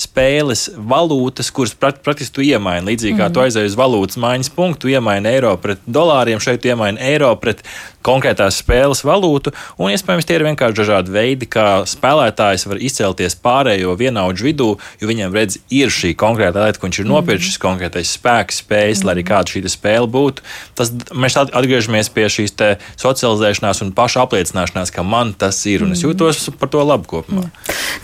spēles 0.00 0.68
valūtas, 0.76 1.50
kuras 1.54 1.74
praktiski 1.78 2.34
tu 2.34 2.44
iemaini. 2.44 2.90
Līdzīgi 2.90 3.18
kā 3.18 3.30
tu 3.32 3.42
aizēji 3.42 3.72
uz 3.72 3.78
valūtas 3.78 4.18
maiņas 4.22 4.52
punktu, 4.56 4.90
iemaini 4.92 5.30
eiro 5.30 5.54
pret 5.62 5.82
dolāriem, 5.86 6.42
šeit 6.42 6.62
tu 6.62 6.72
iemaini 6.72 7.00
eiro 7.12 7.32
pret 7.40 7.62
konkrētās 8.02 8.58
spēles 8.62 9.04
valūtu. 9.06 9.52
Un 9.78 9.92
iespējams, 9.94 10.26
tie 10.26 10.36
ir 10.38 10.44
vienkārši 10.46 10.78
dažādi 10.80 11.14
veidi, 11.14 11.46
kā 11.50 11.84
spēlētājs 11.88 12.66
var 12.66 12.80
izcelties 12.82 13.36
pārējo 13.38 13.94
vienaudžu 13.98 14.48
vidū, 14.48 14.68
jo 15.00 15.10
viņam 15.10 15.36
redz, 15.36 15.60
ir 15.70 15.92
šī 15.92 16.14
konkrēta 16.18 16.66
lieta, 16.66 16.80
ko 16.82 16.88
viņš 16.88 17.02
ir 17.02 17.10
nopircis, 17.10 17.52
šis 17.52 17.62
konkrētais 17.62 18.14
spēks, 18.18 18.62
spējas, 18.64 19.04
lai 19.06 19.16
arī 19.16 19.26
kāda 19.28 19.54
šī 19.54 19.62
spēle 19.70 20.10
būtu. 20.10 20.42
Tas, 20.78 20.90
mēs 21.14 21.38
at- 21.38 21.54
atgriežamies 21.54 22.10
pie 22.12 22.26
šīs 22.26 22.56
socializēšanās 22.98 23.84
un 23.86 23.94
paša 23.94 24.26
apliecināšanās, 24.26 24.92
ka 24.94 25.06
man 25.06 25.32
tas 25.38 25.62
ir, 25.70 25.86
un 25.86 25.94
es 25.94 26.02
jūtos 26.02 26.50
par 26.58 26.68
to 26.72 26.82
labi 26.82 27.06
kopumā. 27.06 27.46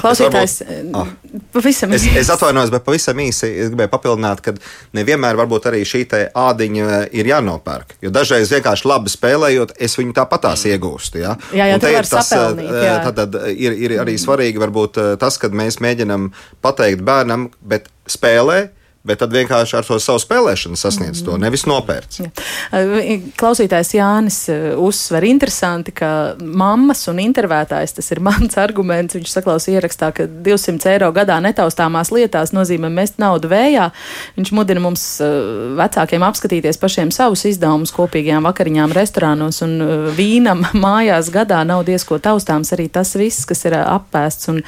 Klausītājs, 0.00 0.62
Ah. 0.94 1.08
pavisam 1.52 1.92
Es, 1.92 2.04
es 2.04 2.30
atvainojos, 2.32 2.70
bet 2.74 2.84
pavisam 2.86 3.18
īsi 3.22 3.48
es 3.64 3.72
gribēju 3.72 3.92
papildināt, 3.92 4.42
ka 4.44 4.54
nevienmēr 4.96 5.38
varbūt 5.40 5.68
arī 5.70 5.82
šī 5.88 6.04
ādiņa 6.08 7.00
ir 7.16 7.30
jānopērk. 7.32 7.98
Jo 8.04 8.12
dažreiz 8.14 8.52
vienkārši 8.52 8.88
labi 8.88 9.12
spēlējot, 9.12 9.74
es 9.78 9.96
viņu 9.98 10.14
tāpatās 10.16 10.64
iegūstu. 10.70 11.22
Ja? 11.22 11.36
Jā, 11.52 11.70
jā, 11.72 11.78
vari 11.82 11.98
ir 11.98 12.08
tas, 12.08 12.32
eh, 12.32 13.12
tad, 13.12 13.38
ir, 13.52 13.72
ir 13.72 13.98
arī 14.02 14.16
svarīgi 14.20 14.62
varbūt 14.62 14.98
eh, 15.02 15.12
tas, 15.20 15.38
kad 15.38 15.52
mēs 15.52 15.80
mēģinam 15.84 16.30
pateikt 16.64 17.04
bērnam, 17.06 17.50
bet 17.60 17.88
spēlē. 18.08 18.68
Bet 19.08 19.22
tad 19.22 19.32
vienkārši 19.32 19.78
ar 19.78 19.86
to 19.88 19.96
savu 20.02 20.20
spēlēšanu 20.20 20.76
sasniedz 20.78 21.22
to, 21.24 21.38
nevis 21.40 21.64
nopērts. 21.68 22.20
Klausītājs 23.38 23.94
Jānis 23.96 24.38
uzsver 24.76 25.24
interesanti, 25.28 25.94
ka 25.96 26.10
mammas 26.40 27.06
un 27.10 27.20
intervētājs, 27.22 27.96
tas 27.96 28.10
ir 28.12 28.20
mans 28.24 28.58
arguments, 28.66 29.16
viņš 29.16 29.32
saklausīja 29.32 29.80
ierakstā, 29.80 30.10
ka 30.16 30.26
200 30.28 30.92
eiro 30.92 31.08
gadā 31.16 31.38
netaustāmās 31.44 32.12
lietās 32.14 32.52
nozīmē 32.56 32.90
mest 32.92 33.16
naudu 33.22 33.50
vējā. 33.52 33.88
Viņš 34.36 34.52
mudina 34.56 34.82
mums 34.84 35.06
vecākiem 35.78 36.24
apskatīties 36.28 36.80
pašiem 36.82 37.12
savus 37.14 37.46
izdevumus 37.48 37.94
kopīgajām 37.96 38.44
vakariņām 38.48 38.94
restorānos 38.96 39.62
un 39.64 39.78
vīnam 40.18 40.66
mājās 40.86 41.32
gadā 41.34 41.62
nav 41.68 41.86
diezko 41.88 42.20
taustāms 42.22 42.74
arī 42.76 42.90
tas 42.92 43.14
viss, 43.18 43.48
kas 43.48 43.64
ir 43.64 43.78
appēsts 43.80 44.52
un 44.52 44.60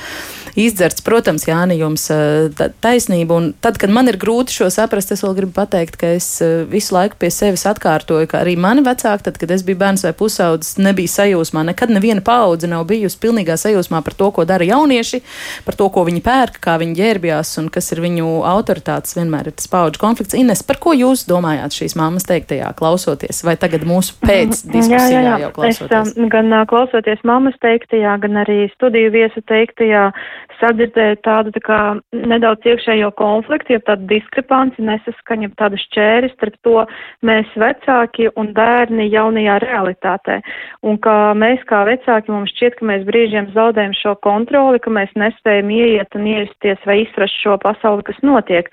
izdzerts. 0.58 1.04
Protams, 1.04 1.44
Jāni, 1.48 1.76
jums 1.80 2.08
ta- 2.56 2.70
taisnība. 2.82 3.36
Un 3.36 3.52
tad, 3.62 3.78
kad 3.80 3.92
man 3.92 4.08
ir 4.10 4.16
grūti 4.16 4.29
šo 4.52 4.68
saprast, 4.70 5.10
es 5.14 5.22
vēl 5.24 5.34
gribu 5.36 5.52
pateikt, 5.56 5.96
ka 6.00 6.12
es 6.16 6.26
uh, 6.44 6.62
visu 6.70 6.94
laiku 6.94 7.18
pie 7.20 7.30
sevis 7.34 7.66
atkārtoju, 7.68 8.28
ka 8.30 8.40
arī 8.44 8.56
mani 8.60 8.84
vecāki, 8.86 9.26
tad, 9.26 9.38
kad 9.40 9.50
es 9.54 9.64
biju 9.66 9.80
bērns 9.80 10.04
vai 10.06 10.12
pusaudzis, 10.16 10.78
nebija 10.80 11.10
sajūsmā. 11.10 11.64
Nekad 11.70 11.92
neviena 11.92 12.22
paudze 12.24 12.70
nav 12.70 12.86
bijusi 12.90 13.18
pilnīgā 13.22 13.56
sajūsmā 13.60 14.00
par 14.06 14.16
to, 14.18 14.30
ko 14.36 14.46
dara 14.48 14.66
jaunieši, 14.68 15.20
par 15.66 15.76
to, 15.78 15.88
ko 15.92 16.04
viņi 16.08 16.22
pērk, 16.26 16.60
kā 16.62 16.76
viņi 16.80 16.96
ģērbjās 17.00 17.52
un 17.62 17.68
kas 17.74 17.90
ir 17.94 18.02
viņu 18.06 18.28
autoritātes. 18.48 19.16
Vienmēr 19.18 19.50
ir 19.50 19.56
tas 19.58 19.68
paudžu 19.72 20.00
konflikts. 20.02 20.38
Ines, 20.38 20.62
par 20.66 20.78
ko 20.82 20.94
jūs 20.96 21.26
domājāt 21.28 21.76
šīs 21.80 21.96
mammas 21.98 22.28
teiktajā, 22.30 22.72
klausoties, 22.78 23.42
vai 23.46 23.56
tagad 23.60 23.84
mūsu 23.88 24.16
pēc 24.22 24.62
diskusijā 24.70 25.24
jau 25.42 25.50
Es 25.50 25.78
klausoties? 25.80 26.14
um, 26.16 26.28
gan 26.32 26.52
uh, 26.54 26.64
klausoties 26.70 27.20
mammas 27.26 27.56
teiktajā, 27.62 28.16
gan 28.22 28.38
arī 28.44 28.68
studiju 28.74 29.10
viesu 29.14 29.42
teiktajā, 29.50 30.10
sadzirdēju 30.60 31.18
tādu 31.26 31.52
tā 31.54 31.62
kā 31.64 31.78
nedaudz 32.12 32.66
iekšējo 32.68 33.10
konfliktu, 33.18 33.74
ja 33.76 33.82
tādu 33.88 34.08
diskrepanci, 34.12 34.84
nesaskaņu, 34.86 35.50
tādu 35.60 35.80
šķēri 35.84 36.32
starp 36.34 36.58
to 36.66 36.84
mēs 37.26 37.50
vecāki 37.60 38.30
un 38.40 38.52
bērni 38.56 39.08
jaunajā 39.10 39.58
realitātē. 39.64 40.40
Un 40.86 41.00
ka 41.04 41.16
mēs 41.38 41.64
kā 41.70 41.82
vecāki 41.88 42.32
mums 42.34 42.52
šķiet, 42.54 42.78
ka 42.78 42.90
mēs 42.92 43.06
brīžiem 43.08 43.50
zaudējam 43.56 43.96
šo 44.00 44.16
kontroli, 44.26 44.82
ka 44.82 44.92
mēs 44.94 45.12
nespējam 45.18 45.72
ieiet 45.74 46.18
un 46.18 46.28
iejusties 46.34 46.86
vai 46.88 47.02
izprast 47.04 47.40
šo 47.42 47.58
pasauli, 47.62 48.06
kas 48.08 48.20
notiek. 48.26 48.70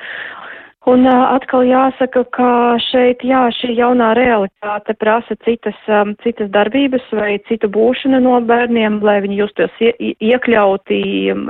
Un 0.88 1.04
atkal 1.04 1.66
jāsaka, 1.68 2.22
ka 2.32 2.50
šeit, 2.80 3.20
jā, 3.28 3.42
šī 3.58 3.74
jaunā 3.76 4.14
realitāte 4.16 4.94
prasa 4.96 5.36
citas, 5.44 5.76
um, 5.92 6.14
citas 6.24 6.48
darbības 6.54 7.04
vai 7.12 7.34
citu 7.50 7.68
būšanu 7.74 8.22
no 8.24 8.38
bērniem, 8.48 9.02
lai 9.04 9.18
viņi 9.26 9.40
justos 9.42 9.82
ie, 9.84 9.92
ie- 10.00 10.16
iekļauti, 10.30 11.00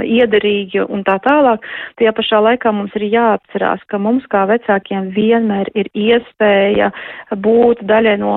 iederīgi 0.02 0.82
un 0.88 1.04
tā 1.06 1.20
tālāk. 1.22 1.68
Tajā 2.02 2.16
pašā 2.18 2.40
laikā 2.48 2.74
mums 2.74 2.96
ir 2.98 3.06
jāatcerās, 3.14 3.84
ka 3.86 4.00
mums 4.02 4.26
kā 4.32 4.48
vecākiem 4.50 5.12
vienmēr 5.14 5.70
ir 5.78 5.92
iespēja 5.94 6.90
būt 7.38 7.86
daļai 7.86 8.18
no 8.24 8.34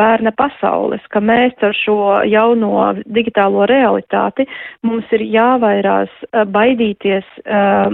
bērna 0.00 0.32
pasaules, 0.32 1.04
ka 1.12 1.20
mēs 1.20 1.60
ar 1.60 1.76
šo 1.76 2.22
jauno 2.24 2.94
digitālo 3.04 3.68
realitāti 3.68 4.48
mums 4.80 5.04
ir 5.12 5.28
jāvairās 5.28 6.08
baidīties 6.56 7.28
uh, 7.44 7.92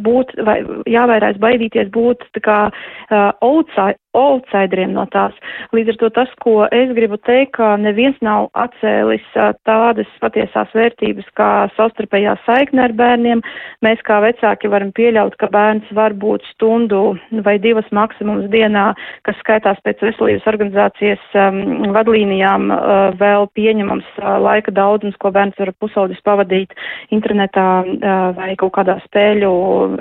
būt, 0.00 0.32
vai 0.48 0.58
jāvairās 0.88 1.36
baidīties 1.36 1.89
būt 1.94 2.26
tā 2.36 2.44
kā 2.46 2.58
uh, 2.70 3.30
outside, 3.44 3.98
outsideriem 4.16 4.92
no 4.94 5.04
tās. 5.12 5.34
Līdz 5.74 5.94
ar 5.94 5.98
to 6.00 6.10
tas, 6.18 6.30
ko 6.42 6.64
es 6.74 6.90
gribu 6.96 7.18
teikt, 7.26 7.54
ka 7.58 7.74
neviens 7.80 8.18
nav 8.24 8.48
atcēlis 8.58 9.24
tādas 9.68 10.10
patiesās 10.22 10.72
vērtības 10.74 11.28
kā 11.38 11.50
savstarpējā 11.76 12.36
saikne 12.46 12.86
ar 12.88 12.94
bērniem. 12.98 13.42
Mēs 13.86 14.02
kā 14.06 14.20
vecāki 14.24 14.70
varam 14.72 14.90
pieļaut, 14.96 15.36
ka 15.40 15.50
bērns 15.52 15.90
var 15.96 16.14
būt 16.18 16.46
stundu 16.54 17.16
vai 17.46 17.56
divas 17.62 17.86
maksimums 17.94 18.48
dienā, 18.52 18.90
kas 19.28 19.38
skaitās 19.44 19.78
pēc 19.86 20.02
veselības 20.08 20.48
organizācijas 20.50 21.38
um, 21.38 21.92
vadlīnijām 21.94 22.70
uh, 22.74 22.80
vēl 23.20 23.46
pieņemams 23.58 24.10
uh, 24.18 24.36
laika 24.42 24.74
daudzums, 24.74 25.18
ko 25.22 25.32
bērns 25.34 25.58
var 25.60 25.72
pusaudzis 25.82 26.22
pavadīt 26.26 26.74
internetā 27.14 27.68
uh, 27.84 28.18
vai 28.36 28.54
kaut 28.60 28.74
kādā 28.78 28.98
spēļu 29.06 29.52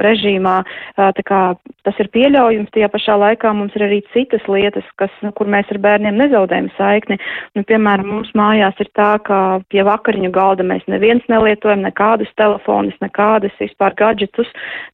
režīmā. 0.01 0.57
Uh, 0.97 1.09
tā 1.17 1.25
kā 1.25 1.43
tas 1.85 2.01
ir 2.01 2.09
pieļaujams, 2.13 2.73
tajā 2.73 2.89
pašā 2.91 3.17
laikā 3.19 3.53
mums 3.55 3.75
ir 3.77 3.85
arī 3.85 3.98
citas 4.13 4.45
lietas, 4.51 4.87
kas, 5.01 5.13
nu, 5.25 5.31
kur 5.35 5.49
mēs 5.51 5.69
ar 5.73 5.79
bērniem 5.83 6.17
nezaudējam 6.19 6.69
saikni. 6.77 7.19
Nu, 7.57 7.63
piemēram, 7.67 8.09
mums 8.13 8.31
mājās 8.37 8.79
ir 8.83 8.89
tā, 8.97 9.11
ka 9.25 9.59
pie 9.73 9.83
vakariņu 9.87 10.31
galda 10.35 10.65
mēs 10.67 10.85
neviens 10.91 11.25
nelietojam 11.31 11.83
nekādus 11.85 12.31
telefonus, 12.39 12.97
nekādus 13.03 13.55
vispār 13.61 13.95
gadgetus. 13.99 14.49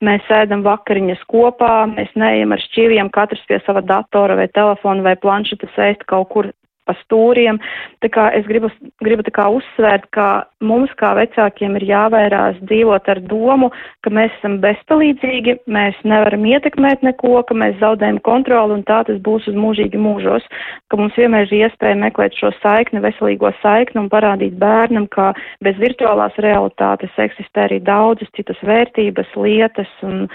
Mēs 0.05 0.25
sēdam 0.29 0.65
vakariņas 0.65 1.23
kopā, 1.31 1.73
mēs 1.93 2.11
neejam 2.19 2.55
ar 2.55 2.63
šķīviem 2.67 3.13
katrs 3.15 3.43
pie 3.49 3.61
sava 3.65 3.83
datora 3.85 4.37
vai 4.39 4.49
telefona 4.51 5.05
vai 5.05 5.15
planšeta 5.19 5.71
sēst 5.75 6.07
kaut 6.09 6.31
kur 6.33 6.51
pa 6.85 6.95
stūriem. 7.03 7.59
Tā 8.03 8.09
kā 8.13 8.27
es 8.37 8.45
gribu, 8.49 8.69
gribu 9.03 9.25
tā 9.25 9.33
kā 9.35 9.47
uzsvērt, 9.53 10.07
ka 10.15 10.45
mums 10.65 10.93
kā 10.99 11.13
vecākiem 11.17 11.77
ir 11.79 11.87
jāvairās 11.89 12.59
dzīvot 12.63 13.09
ar 13.11 13.21
domu, 13.29 13.71
ka 14.05 14.13
mēs 14.13 14.33
esam 14.39 14.59
bezpalīdzīgi, 14.63 15.57
mēs 15.71 15.97
nevaram 16.07 16.45
ietekmēt 16.49 17.05
neko, 17.05 17.41
ka 17.47 17.57
mēs 17.57 17.77
zaudējam 17.81 18.21
kontroli 18.25 18.77
un 18.77 18.85
tā 18.87 19.01
tas 19.07 19.21
būs 19.25 19.49
uz 19.51 19.57
mūžīgi 19.57 20.01
mūžos, 20.01 20.45
ka 20.89 20.99
mums 20.99 21.17
vienmēr 21.19 21.49
ir 21.49 21.65
iespēja 21.65 21.99
meklēt 22.01 22.37
šo 22.39 22.51
saikni, 22.61 23.03
veselīgo 23.05 23.51
saikni 23.61 24.03
un 24.03 24.11
parādīt 24.13 24.57
bērnam, 24.61 25.09
ka 25.11 25.31
bez 25.65 25.79
virtuālās 25.81 26.37
realitātes 26.45 27.13
eksistē 27.27 27.67
arī 27.67 27.81
daudzas 27.83 28.31
citas 28.37 28.61
vērtības, 28.65 29.33
lietas 29.39 29.91
un, 30.05 30.25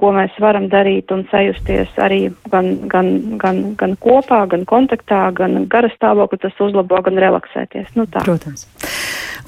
ko 0.00 0.12
mēs 0.16 0.36
varam 0.40 0.68
darīt 0.72 1.12
un 1.14 1.26
sajusties 1.30 1.92
arī 2.00 2.22
gan, 2.52 2.72
gan, 2.90 3.10
gan, 3.40 3.60
gan 3.80 3.96
kopā, 4.00 4.42
gan 4.50 4.64
kontaktā, 4.68 5.26
gan 5.36 5.66
garas 5.70 5.92
stāvokli 5.98 6.40
tas 6.40 6.56
uzlabo, 6.64 7.02
gan 7.04 7.20
relaksēties. 7.20 7.92
Nu, 7.98 8.06
tā. 8.10 8.24
Protams. 8.24 8.66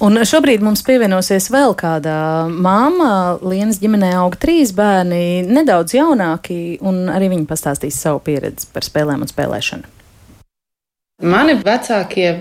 Un 0.03 0.17
šobrīd 0.27 0.63
mums 0.65 0.83
pievienosies 0.85 1.49
vēl 1.53 1.75
kāda 1.79 2.15
māma. 2.49 3.39
Lienas 3.45 3.81
ģimenē 3.81 4.13
aug 4.21 4.37
trīs 4.41 4.73
bērni, 4.75 5.43
nedaudz 5.47 5.95
jaunāki, 5.97 6.77
un 6.85 7.07
arī 7.13 7.31
viņi 7.33 7.49
pastāstīs 7.49 7.99
savu 8.01 8.21
pieredzi 8.25 8.69
par 8.73 8.85
spēlēm 8.85 9.25
un 9.25 9.31
spēlēšanu. 9.31 9.89
Mani 11.23 11.55
vecākie 11.61 12.33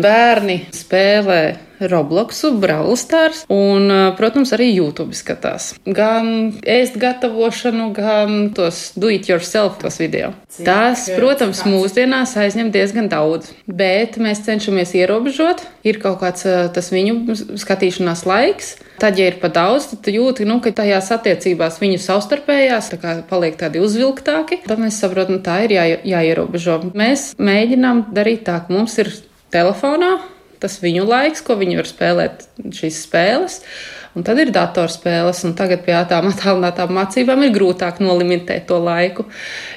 bērni 0.00 0.62
spēlē 0.72 1.42
Robloxu, 1.80 2.52
Brawl 2.60 2.96
Stars 3.00 3.44
un, 3.48 3.88
protams, 4.18 4.52
arī 4.56 4.70
YouTube 4.74 5.16
skatās. 5.16 5.72
Gan 5.86 6.52
ēst 6.68 6.98
gatavošanu, 7.00 7.90
gan 7.96 8.50
tos 8.56 8.90
do 9.00 9.10
it 9.12 9.28
yourself 9.30 9.80
tos 9.80 10.00
video. 10.02 10.32
Tas, 10.60 11.06
protams, 11.16 11.62
mūsdienās 11.68 12.36
aizņem 12.40 12.70
diezgan 12.74 13.08
daudz, 13.12 13.52
bet 13.66 14.18
mēs 14.20 14.44
cenšamies 14.46 14.92
ierobežot. 14.98 15.64
Ir 15.86 16.00
kaut 16.02 16.20
kāds 16.20 16.44
tas 16.74 16.90
viņu 16.92 17.56
skatīšanās 17.60 18.26
laiks. 18.28 18.74
Tad, 19.00 19.16
ja 19.16 19.30
ir 19.30 19.38
pa 19.40 19.48
daudz, 19.48 19.86
tad 19.94 20.10
jūti, 20.12 20.44
nu, 20.44 20.58
ka 20.60 20.74
tajās 20.76 21.08
attiecībās 21.14 21.78
viņu 21.80 22.02
savstarpējās 22.04 22.90
tā 22.92 22.98
kā 23.00 23.14
paliek 23.30 23.56
tādi 23.60 23.80
uzvilktāki. 23.80 24.60
Tad 24.66 24.82
mēs 24.82 25.00
saprotam, 25.00 25.40
tā 25.44 25.62
ir 25.64 25.76
jā, 25.78 25.86
jāierobežo. 26.12 26.82
Mēs 26.92 27.30
mēģinām 27.40 28.10
darīt 28.12 28.44
tā, 28.50 28.58
ka 28.66 28.76
mums 28.76 28.98
ir 29.00 29.08
telefonā 29.54 30.18
tas 30.60 30.78
viņu 30.82 31.06
laiks, 31.08 31.42
ko 31.44 31.56
viņi 31.60 31.80
var 31.80 31.88
spēlēt 31.88 32.46
šīs 32.76 33.00
spēles. 33.06 33.60
Un 34.18 34.24
tad 34.26 34.40
ir 34.42 34.48
datorspēles, 34.50 35.44
un 35.46 35.52
tagad 35.58 35.84
pie 35.86 35.94
tām 36.10 36.26
attālinātām 36.32 36.90
mācībām 36.96 37.44
ir 37.46 37.52
grūtāk 37.54 38.00
nolimitēt 38.02 38.66
to 38.66 38.80
laiku. 38.82 39.28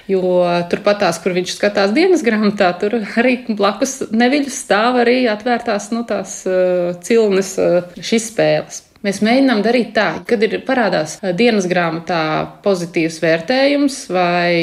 Jo 0.10 0.42
turpat 0.72 1.04
tās, 1.04 1.20
kur 1.22 1.36
viņš 1.38 1.54
skatās 1.54 1.94
dienas 1.94 2.26
grāmatā, 2.26 2.72
tur 2.82 2.98
arī 3.22 3.36
blakus 3.54 4.00
neviļus 4.10 4.58
stāv 4.66 5.04
arī 5.04 5.20
atvērtās 5.30 5.92
nu, 5.94 6.02
tās 6.10 6.40
uh, 6.50 6.96
cilnes 7.06 7.54
uh, 7.62 7.94
šīs 8.02 8.32
spēles. 8.34 8.82
Mēs 9.04 9.20
mēģinām 9.20 9.60
darīt 9.66 9.90
tā, 9.98 10.08
kad 10.28 10.44
ir 10.46 10.62
parādās 10.64 11.18
dienas 11.36 11.68
grāmatā 11.68 12.22
pozitīvs 12.64 13.20
vērtējums 13.20 13.98
vai 14.16 14.54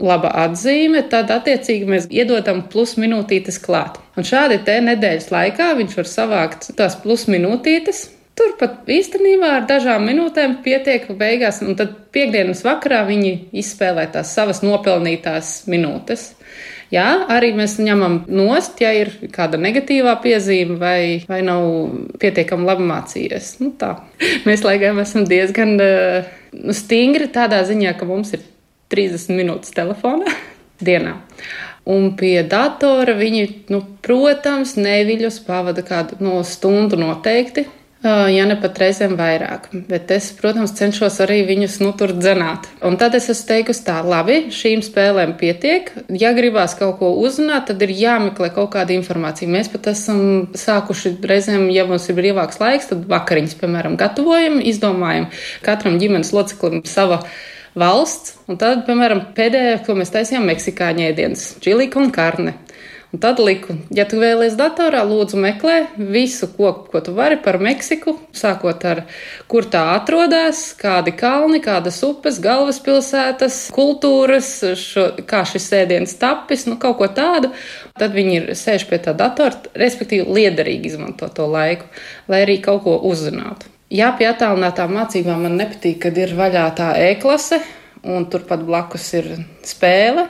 laba 0.00 0.30
atzīme, 0.46 1.04
tad 1.12 1.28
attiecīgi 1.34 1.90
mēs 1.92 2.08
iedodam 2.08 2.64
plus 2.72 2.96
minūtītes 2.96 3.60
klāt. 3.60 4.00
Un 4.16 4.24
šādi 4.24 4.62
te 4.64 4.78
nedēļas 4.88 5.28
laikā 5.34 5.74
viņš 5.76 5.96
var 6.00 6.08
savākt 6.08 6.70
tās 6.78 6.96
plus 7.02 7.28
minūtītes, 7.28 8.06
Turpat 8.34 8.88
īstenībā 8.90 9.50
ar 9.60 9.66
dažām 9.70 10.08
minūtēm 10.08 10.56
pietiek 10.64 11.04
beigās, 11.18 11.60
un 11.62 11.76
tad 11.78 11.92
piekdienas 12.14 12.64
vakarā 12.66 13.04
viņi 13.06 13.30
izspēlē 13.62 14.08
tās 14.16 14.32
savas 14.34 14.58
nopelnītās 14.66 15.68
minūtes. 15.70 16.32
Jā, 16.94 17.08
arī 17.32 17.50
mēs 17.56 17.74
ņemam 17.82 18.20
nost, 18.30 18.78
ja 18.84 18.92
ir 18.94 19.10
kāda 19.34 19.58
negatīvā 19.58 20.14
piezīme 20.22 20.76
vai, 20.78 20.98
vai 21.26 21.40
nav 21.42 21.64
pietiekami 22.22 22.68
labi 22.68 22.86
mācījies. 22.86 23.54
Nu, 23.64 23.72
tā. 23.78 23.96
mēs 24.48 24.62
laikam 24.66 25.00
esam 25.02 25.26
diezgan 25.28 25.74
uh, 25.82 26.28
stingri 26.76 27.30
tādā 27.34 27.64
ziņā, 27.66 27.96
ka 27.98 28.06
mums 28.08 28.34
ir 28.36 28.44
30 28.94 29.34
minūtes 29.34 29.74
telefonā 29.74 30.30
dienā. 30.86 31.18
Un 31.90 32.14
pie 32.16 32.38
datora 32.48 33.12
viņi, 33.18 33.46
nu, 33.74 33.82
protams, 34.04 34.76
neviļus 34.80 35.42
pavada 35.44 35.82
kādu 35.84 36.20
no 36.24 36.38
stundu 36.46 36.96
noteikti 37.00 37.66
ja 38.04 38.44
ne 38.48 38.56
pat 38.60 38.78
reizēm 38.82 39.14
vairāk. 39.18 39.70
Bet 39.88 40.10
es, 40.14 40.28
protams, 40.36 40.74
cenšos 40.76 41.16
arī 41.24 41.40
viņus 41.48 41.78
nu, 41.82 41.92
tur 41.96 42.12
dzenāt. 42.16 42.68
Un 42.84 42.98
tad 43.00 43.16
es 43.16 43.30
esmu 43.32 43.48
teikusi 43.48 43.84
tā, 43.86 43.96
labi, 44.04 44.36
šīm 44.54 44.82
spēlēm 44.84 45.34
pietiek. 45.40 45.90
Ja 46.20 46.34
gribās 46.36 46.76
kaut 46.78 46.98
ko 47.00 47.14
uzzināt, 47.22 47.70
tad 47.70 47.82
ir 47.86 47.94
jāmeklē 47.96 48.50
kaut 48.54 48.74
kāda 48.76 48.94
informācija. 48.96 49.50
Mēs 49.50 49.72
pat 49.72 49.88
esam 49.94 50.20
sākuši 50.58 51.16
reizēm, 51.24 51.70
ja 51.74 51.86
mums 51.88 52.10
ir 52.10 52.18
brīvāks 52.18 52.60
laiks, 52.62 52.92
tad 52.92 53.08
vakariņas, 53.10 53.56
piemēram, 53.62 53.98
gatavojam, 54.00 54.60
izdomājam 54.60 55.30
katram 55.64 55.98
ģimenes 56.02 56.34
loceklim 56.36 56.84
sava 56.88 57.22
valsts. 57.78 58.36
Un 58.50 58.60
tad, 58.60 58.84
piemēram, 58.86 59.30
pēdējā, 59.36 59.80
ko 59.86 59.96
mēs 59.98 60.12
taisījām, 60.14 60.46
meksikāņu 60.52 61.08
ēdienas- 61.08 61.48
čilika 61.64 61.98
un 62.02 62.12
karne. 62.14 62.58
Un 63.14 63.20
tad 63.22 63.38
liku, 63.38 63.76
ja 63.94 64.02
tu 64.10 64.18
vēlies 64.18 64.56
datorā, 64.58 65.04
lūdzu 65.06 65.38
meklē 65.38 65.74
visu, 65.94 66.48
ko, 66.50 66.72
ko 66.90 66.98
tu 66.98 67.12
vari 67.14 67.36
par 67.38 67.60
Meksiku, 67.62 68.16
sākot 68.34 68.82
ar, 68.90 69.04
kur 69.46 69.68
tā 69.70 69.84
atrodas, 69.92 70.64
kādi 70.74 71.12
kalni, 71.14 71.60
kādas 71.62 72.00
upes, 72.02 72.40
galvaspilsētas, 72.42 73.58
kultūras, 73.76 74.48
šo, 74.80 75.04
kā 75.30 75.44
šis 75.46 75.68
ēdiens 75.78 76.16
tapis, 76.18 76.64
nu 76.66 76.74
kaut 76.82 76.98
ko 76.98 77.06
tādu. 77.14 77.52
Tad 77.94 78.16
viņi 78.18 78.34
ir 78.40 78.50
sēž 78.58 78.88
pie 78.90 78.98
tā 79.04 79.14
datora, 79.14 79.62
respektīvi 79.78 80.34
liederīgi 80.34 80.90
izmanto 80.90 81.28
to 81.30 81.46
laiku, 81.52 81.86
lai 82.26 82.42
arī 82.48 82.58
kaut 82.66 82.82
ko 82.88 82.96
uzzinātu. 83.12 83.70
Jā, 83.94 84.10
pie 84.18 84.26
attālinātām 84.32 84.90
mācībām 84.98 85.46
man 85.46 85.54
nepatīk, 85.62 86.00
kad 86.08 86.18
ir 86.18 86.34
vaļā 86.34 86.66
tā 86.82 86.90
e-klase 87.12 87.62
un 88.02 88.26
turpat 88.26 88.66
blakus 88.66 89.06
ir 89.20 89.30
spēle. 89.62 90.26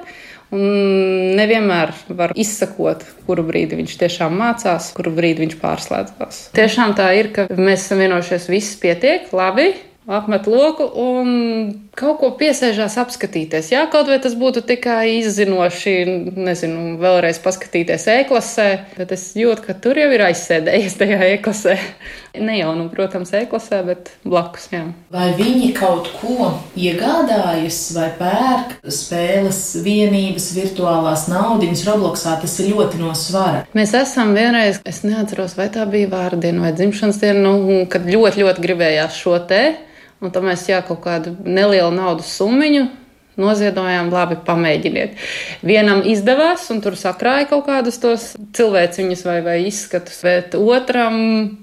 Un 0.55 1.35
nevienmēr 1.39 1.91
var 2.15 2.35
izsakot, 2.39 3.03
kuru 3.27 3.47
brīdi 3.49 3.81
viņš 3.81 3.97
tiešām 4.05 4.37
mācās, 4.39 4.93
kuru 4.95 5.15
brīdi 5.17 5.45
viņš 5.47 5.57
pārslēdzās. 5.63 6.45
Tiešām 6.55 6.95
tā 6.99 7.11
ir, 7.19 7.33
ka 7.35 7.49
mēs 7.51 7.89
esam 7.89 8.05
vienojušies, 8.05 8.47
viss 8.53 8.79
pietiek, 8.79 9.33
labi, 9.35 9.73
apmet 10.07 10.47
loku 10.47 10.85
un 11.01 11.29
kaut 11.97 12.19
ko 12.21 12.31
piesēžās 12.39 12.99
apskatīties. 13.01 13.71
Jā, 13.73 13.87
kaut 13.93 14.11
vai 14.13 14.19
tas 14.23 14.37
būtu 14.37 14.63
tikai 14.69 15.21
izzinoši, 15.23 15.95
nezinu, 16.37 16.99
vēlreiz 17.01 17.41
paskatīties 17.45 18.05
e-klasē, 18.19 18.69
bet 18.99 19.15
es 19.17 19.31
jūtu, 19.39 19.65
ka 19.69 19.79
tur 19.81 19.99
jau 20.01 20.11
ir 20.13 20.27
aizsēdējies 20.29 20.99
tajā 21.01 21.23
e-klasē. 21.33 21.79
Ne 22.35 22.57
jau, 22.59 22.73
nu, 22.75 22.89
protams, 22.91 23.31
e-klasē, 23.37 23.79
bet 23.87 24.09
blakus. 24.27 24.67
Jā. 24.73 24.83
Vai 25.15 25.29
viņi 25.39 25.69
kaut 25.77 26.09
ko 26.19 26.49
iegādājas 26.75 27.79
vai 27.95 28.09
pērk 28.19 28.75
spēles 28.91 29.61
vienības, 29.85 30.49
virtuālās 30.57 31.29
naudiņas, 31.31 31.85
Robloksā? 31.87 32.35
Tas 32.43 32.57
ir 32.59 32.73
ļoti 32.73 32.99
no 32.99 33.13
svara. 33.19 33.63
Mēs 33.79 33.95
esam 33.99 34.35
vienreiz, 34.35 34.83
es 34.89 35.05
neatceros, 35.07 35.55
vai 35.61 35.69
tā 35.75 35.87
bija 35.91 36.11
vārdiena 36.11 36.67
vai 36.67 36.75
dzimšanas 36.75 37.23
diena, 37.23 37.45
nu, 37.47 37.79
kad 37.91 38.09
ļoti, 38.11 38.43
ļoti 38.43 38.67
gribējās 38.67 39.23
šo 39.23 39.39
te. 39.47 39.63
Un 40.25 40.35
tad 40.35 40.47
mēs 40.47 40.67
jā, 40.67 40.83
kaut 40.83 41.05
kādu 41.05 41.37
nelielu 41.45 41.93
naudas 41.95 42.35
summu 42.35 42.67
noziedojām, 43.41 44.11
labi, 44.15 44.39
pamēģiniet. 44.47 45.19
Vienam 45.67 46.03
izdevās, 46.07 46.67
un 46.75 46.83
tur 46.85 46.99
sakrāja 46.99 47.49
kaut 47.51 47.67
kādus 47.69 47.99
tos 48.03 48.29
cilvēciņus 48.57 49.25
vai, 49.27 49.39
vai 49.47 49.57
izskatus, 49.69 50.21
bet 50.27 50.57
otram 50.59 51.19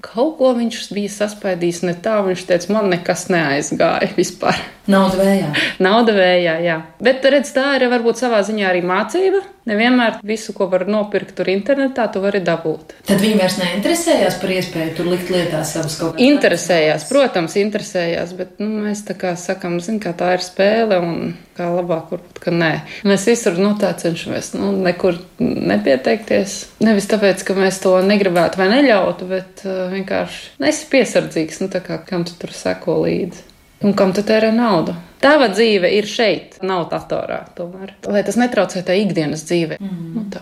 kaut 0.05 0.37
ko 0.39 0.53
viņš 0.57 0.83
bija 0.95 1.13
saspaidījis 1.15 1.83
ne 1.87 1.95
tā, 2.03 2.19
viņš 2.25 2.45
teica, 2.49 2.73
man 2.75 2.91
nekas 2.93 3.27
neaizgāja 3.31 4.11
vispār. 4.17 4.59
Nauda 4.91 5.21
vējā. 5.21 5.49
Nauda 5.83 6.15
vējā, 6.15 6.55
jā. 6.65 6.77
Bet 7.03 7.25
redz, 7.29 7.53
tā 7.55 7.75
ir 7.77 7.87
varbūt 7.91 8.23
savā 8.23 8.41
ziņā 8.47 8.69
arī 8.71 8.81
mācība. 8.85 9.43
Nevienmēr 9.69 10.15
visu, 10.25 10.55
ko 10.57 10.65
var 10.71 10.87
nopirkt 10.89 11.35
tur 11.37 11.49
internetā, 11.51 12.07
tu 12.09 12.21
vari 12.23 12.39
dabūt. 12.41 12.95
Tad 13.05 13.19
viņi 13.21 13.37
vairs 13.37 13.59
neinteresējās 13.61 14.39
par 14.41 14.53
iespēju 14.55 14.95
tur 14.97 15.09
likt 15.11 15.29
lietā 15.29 15.59
savas 15.67 15.99
kaut 15.99 16.15
kādas. 16.15 16.25
Interesējās, 16.25 17.05
protams, 17.11 17.57
interesējās, 17.61 18.33
bet 18.39 18.57
nu, 18.63 18.71
mēs 18.87 19.03
tā 19.05 19.13
kā 19.21 19.35
sakam, 19.37 19.77
zin, 19.83 19.99
kā 20.01 20.15
tā 20.17 20.31
ir 20.37 20.45
spēle 20.45 20.97
un 21.05 21.35
kā 21.57 21.69
labāk 21.69 22.09
varbūt, 22.15 22.41
ka 22.41 22.55
nē. 22.55 22.71
Mēs 23.05 23.27
visur 23.29 23.61
nu, 23.61 23.75
tā 23.77 23.93
cenšamies, 24.01 24.55
nu, 24.57 24.71
nekur 24.81 25.21
nepieteikties. 25.37 26.57
Nevis 26.81 27.11
tāpēc, 27.13 27.45
ka 27.45 27.57
mēs 27.59 27.77
to 27.85 27.93
negribētu 28.07 28.63
vai 28.63 28.71
neļautu, 28.73 29.29
bet 29.29 29.61
uh, 29.67 29.85
vienkārši 29.93 30.57
nesi 30.65 30.89
piesardzīgs, 30.89 31.61
nu, 31.61 31.69
kā 31.69 32.01
kam 32.07 32.25
tu 32.25 32.33
tur 32.41 32.55
seko 32.55 33.03
līdzi. 33.05 33.45
Un 33.85 33.93
kam 33.97 34.13
tu 34.13 34.25
tērē 34.25 34.49
naudu? 34.53 34.97
Tava 35.21 35.51
dzīve 35.53 35.89
ir 35.93 36.07
šeit, 36.09 36.55
nav 36.65 36.87
datorā. 36.89 37.43
Tomēr. 37.57 37.93
Lai 38.09 38.23
tas 38.25 38.37
netraucē 38.41 38.81
tā 38.85 38.95
ikdienas 38.97 39.43
dzīve. 39.45 39.77
Mm. 39.77 40.07
Nu, 40.15 40.23
tā. 40.33 40.41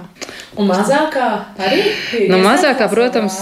Un 0.60 0.70
mazākā 0.72 1.28
arī? 1.60 1.82
Nu, 2.32 2.40
mazākā, 2.44 2.88
protams, 2.92 3.40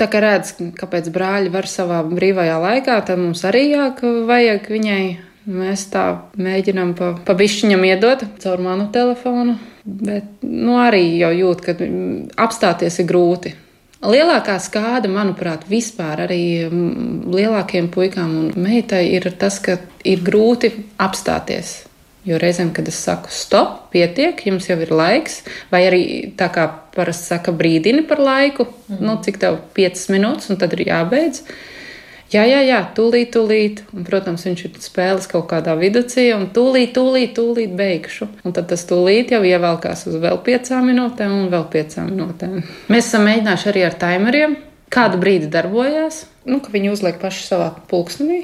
tā 0.00 0.08
kā 0.12 0.22
redz, 0.24 0.54
kāpēc 0.78 1.10
brāļi 1.12 1.52
var 1.52 1.68
savā 1.68 2.00
brīvajā 2.08 2.56
laikā, 2.62 2.96
tad 3.08 3.20
mums 3.20 3.44
arī 3.48 3.66
jāk 3.74 4.00
vajag 4.28 4.72
viņai. 4.72 5.04
Mēs 5.52 5.88
tā 5.90 6.04
mēģinām 6.38 6.92
pa, 6.94 7.12
pa 7.26 7.34
bišķiņam 7.34 7.88
iedot 7.88 8.20
caur 8.44 8.60
manu 8.62 8.86
telefonu, 8.94 9.56
bet 9.82 10.44
nu, 10.46 10.76
arī 10.78 11.02
jau 11.18 11.32
jūt, 11.34 11.64
ka 11.66 11.74
apstāties 12.44 13.00
ir 13.02 13.08
grūti. 13.10 13.56
Lielākā 14.02 14.56
skāde, 14.58 15.06
manuprāt, 15.06 15.68
vispār 15.70 16.24
arī 16.24 16.42
mm, 16.66 17.30
lielākiem 17.30 17.86
puikām 17.94 18.32
un 18.40 18.48
meitai 18.58 19.04
ir 19.14 19.28
tas, 19.38 19.60
ka 19.62 19.76
ir 20.02 20.24
grūti 20.26 20.72
apstāties. 20.98 21.84
Jo 22.26 22.38
reizēm, 22.38 22.72
kad 22.74 22.86
es 22.90 22.98
saku, 23.02 23.30
stop, 23.34 23.88
pietiek, 23.94 24.38
jums 24.46 24.66
jau 24.68 24.76
ir 24.82 24.90
laiks, 24.94 25.40
vai 25.70 25.84
arī 25.88 26.02
tā 26.38 26.46
kā 26.54 26.68
parasti 26.94 27.32
saka, 27.32 27.54
brīdini 27.54 28.02
par 28.06 28.22
laiku, 28.22 28.66
mm. 28.66 28.98
nu, 29.02 29.16
cik 29.22 29.38
tev 29.42 29.58
5 29.78 30.04
minūtes, 30.14 30.50
un 30.50 30.58
tad 30.58 30.74
ir 30.74 30.84
jābeidz. 30.90 31.44
Jā, 32.32 32.46
jā, 32.48 32.62
jā, 32.64 32.78
tūlīt, 32.96 33.28
tūlīt. 33.34 33.82
Un, 33.92 34.06
protams, 34.08 34.46
viņš 34.48 34.64
ir 34.64 34.78
spēles 34.80 35.28
kaut 35.28 35.50
kādā 35.50 35.74
viducī, 35.76 36.30
un 36.32 36.46
tūlīt, 36.54 36.94
tūlīt, 36.96 37.34
tūlīt 37.36 37.74
beigšu. 37.76 38.30
Un 38.46 38.56
tad 38.56 38.70
tas 38.72 38.86
tūlīt 38.88 39.34
jau 39.34 39.42
ievelkās 39.44 40.06
uz 40.08 40.16
vēl 40.22 40.40
piecām 40.46 40.88
minūtēm 40.88 41.34
un 41.42 41.52
vēl 41.52 41.68
piecām 41.74 42.08
minūtēm. 42.08 42.56
Mēs 42.92 43.10
esam 43.10 43.28
mēģinājuši 43.28 43.70
arī 43.74 43.84
ar 43.88 44.00
timeriem. 44.00 44.56
Kādu 44.92 45.20
brīdi 45.20 45.48
darbojās, 45.52 46.26
nu, 46.48 46.58
ka 46.64 46.72
viņi 46.72 46.92
uzliek 46.92 47.20
paši 47.20 47.46
savā 47.46 47.70
pulkstenī 47.88 48.42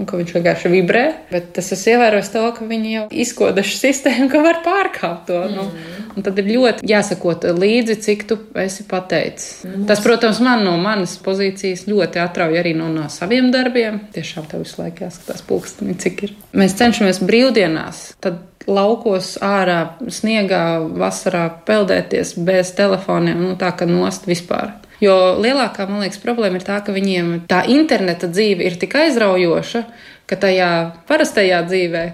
un 0.00 0.08
ka 0.08 0.18
viņš 0.20 0.34
vienkārši 0.36 0.72
vibrē. 0.72 1.04
Bet 1.30 1.52
tas 1.56 1.70
es 1.76 1.84
ievēroju 1.92 2.28
to, 2.32 2.44
ka 2.56 2.66
viņi 2.68 2.92
jau 2.94 3.04
izkoduši 3.24 3.78
sistēmu, 3.82 4.28
ka 4.32 4.42
var 4.44 4.60
pārkāpt 4.64 5.28
to. 5.28 5.40
Mm. 5.44 5.56
Nu, 5.56 6.10
un 6.16 6.26
tad 6.26 6.40
ir 6.40 6.50
ļoti 6.50 6.88
jāsakot 6.88 7.46
līdzi, 7.60 7.98
cik 8.06 8.26
tu 8.30 8.38
esi 8.64 8.86
pateicis. 8.90 9.64
Mm. 9.68 9.86
Tas, 9.90 10.02
protams, 10.04 10.42
man 10.44 10.64
no 10.66 10.76
manas 10.80 11.16
pozīcijas 11.22 11.86
ļoti 11.90 12.22
atrauj 12.22 12.60
arī 12.62 12.74
no, 12.78 12.88
no 12.92 13.08
saviem 13.12 13.52
darbiem. 13.54 14.02
Tiešām 14.16 14.48
tev 14.50 14.64
visu 14.64 14.80
laiku 14.80 15.06
jāskatās 15.06 15.44
pulksteni, 15.46 15.98
cik 16.00 16.24
ir. 16.26 16.36
Mēs 16.56 16.78
cenšamies 16.80 17.22
brīvdienās. 17.24 18.06
Tad 18.24 18.46
laukos 18.70 19.34
ārā, 19.44 19.96
sniegā, 20.12 20.64
vasarā 21.00 21.46
peldēties 21.66 22.34
bez 22.44 22.74
telefoniem, 22.76 23.40
nu 23.50 23.56
tā 23.60 23.72
kā 23.76 23.88
nost 23.88 24.28
vispār. 24.28 24.76
Jo 25.00 25.16
lielākā, 25.40 25.86
man 25.88 26.04
liekas, 26.04 26.20
problēma 26.20 26.60
ir 26.60 26.64
tā, 26.66 26.80
ka 26.84 26.92
viņiem 26.92 27.46
tā 27.48 27.62
interneta 27.72 28.28
dzīve 28.28 28.66
ir 28.68 28.76
tik 28.80 28.98
aizraujoša, 29.00 29.84
ka 30.28 30.36
tajā 30.40 30.70
parastajā 31.08 31.62
dzīvē 31.68 32.04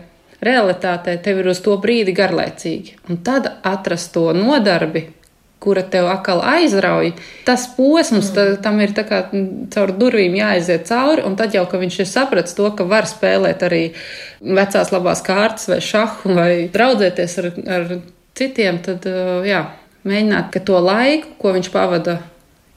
realitātē 0.46 1.16
tev 1.24 1.42
ir 1.42 1.50
uz 1.50 1.60
to 1.64 1.74
brīdi 1.82 2.14
garlaicīgi. 2.16 3.00
Un 3.10 3.18
tad 3.26 3.48
atrast 3.66 4.12
to 4.14 4.28
nodarbi, 4.36 5.08
kura 5.66 5.82
tev 5.82 6.06
atkal 6.12 6.42
aizrauj, 6.46 7.14
tas 7.46 7.64
posms 7.74 8.28
tā, 8.36 8.44
tam 8.62 8.78
ir 8.84 8.92
kā 8.94 9.22
caur 9.74 9.92
durvīm 9.98 10.36
jāaiziet 10.38 10.86
cauri. 10.86 11.24
Un 11.26 11.34
tad 11.40 11.56
jau, 11.56 11.64
kad 11.66 11.82
viņš 11.82 11.98
ir 12.04 12.10
sapratis 12.10 12.54
to, 12.54 12.68
ka 12.76 12.86
var 12.86 13.08
spēlēt 13.10 13.64
arī 13.66 13.82
vecās 14.40 14.92
labās 14.94 15.24
kārtas 15.26 15.66
vai 15.72 15.80
šahu 15.82 16.36
vai 16.38 16.52
draudzēties 16.72 17.36
ar, 17.42 17.50
ar 17.78 17.98
citiem, 18.36 18.78
tad 18.84 19.08
jā, 19.48 19.64
mēģināt, 20.06 20.52
ka 20.54 20.62
to 20.62 20.78
laiku, 20.78 21.34
ko 21.40 21.56
viņš 21.56 21.72
pavada 21.74 22.20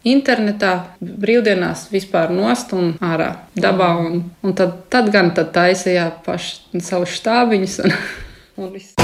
internetā, 0.08 0.74
brīvdienās 1.02 1.88
vispār 1.92 2.32
nost 2.34 2.74
un 2.78 2.94
ārā 3.04 3.32
dabā. 3.56 3.92
Un, 4.06 4.24
un 4.44 4.56
tad, 4.56 4.86
tad 4.92 5.12
gan 5.14 5.34
tad 5.36 5.52
taisījā 5.56 6.10
paši 6.26 6.82
savus 6.86 7.16
štābiņus 7.20 7.80
un, 7.86 7.96
un 8.64 8.74
viss. 8.76 8.96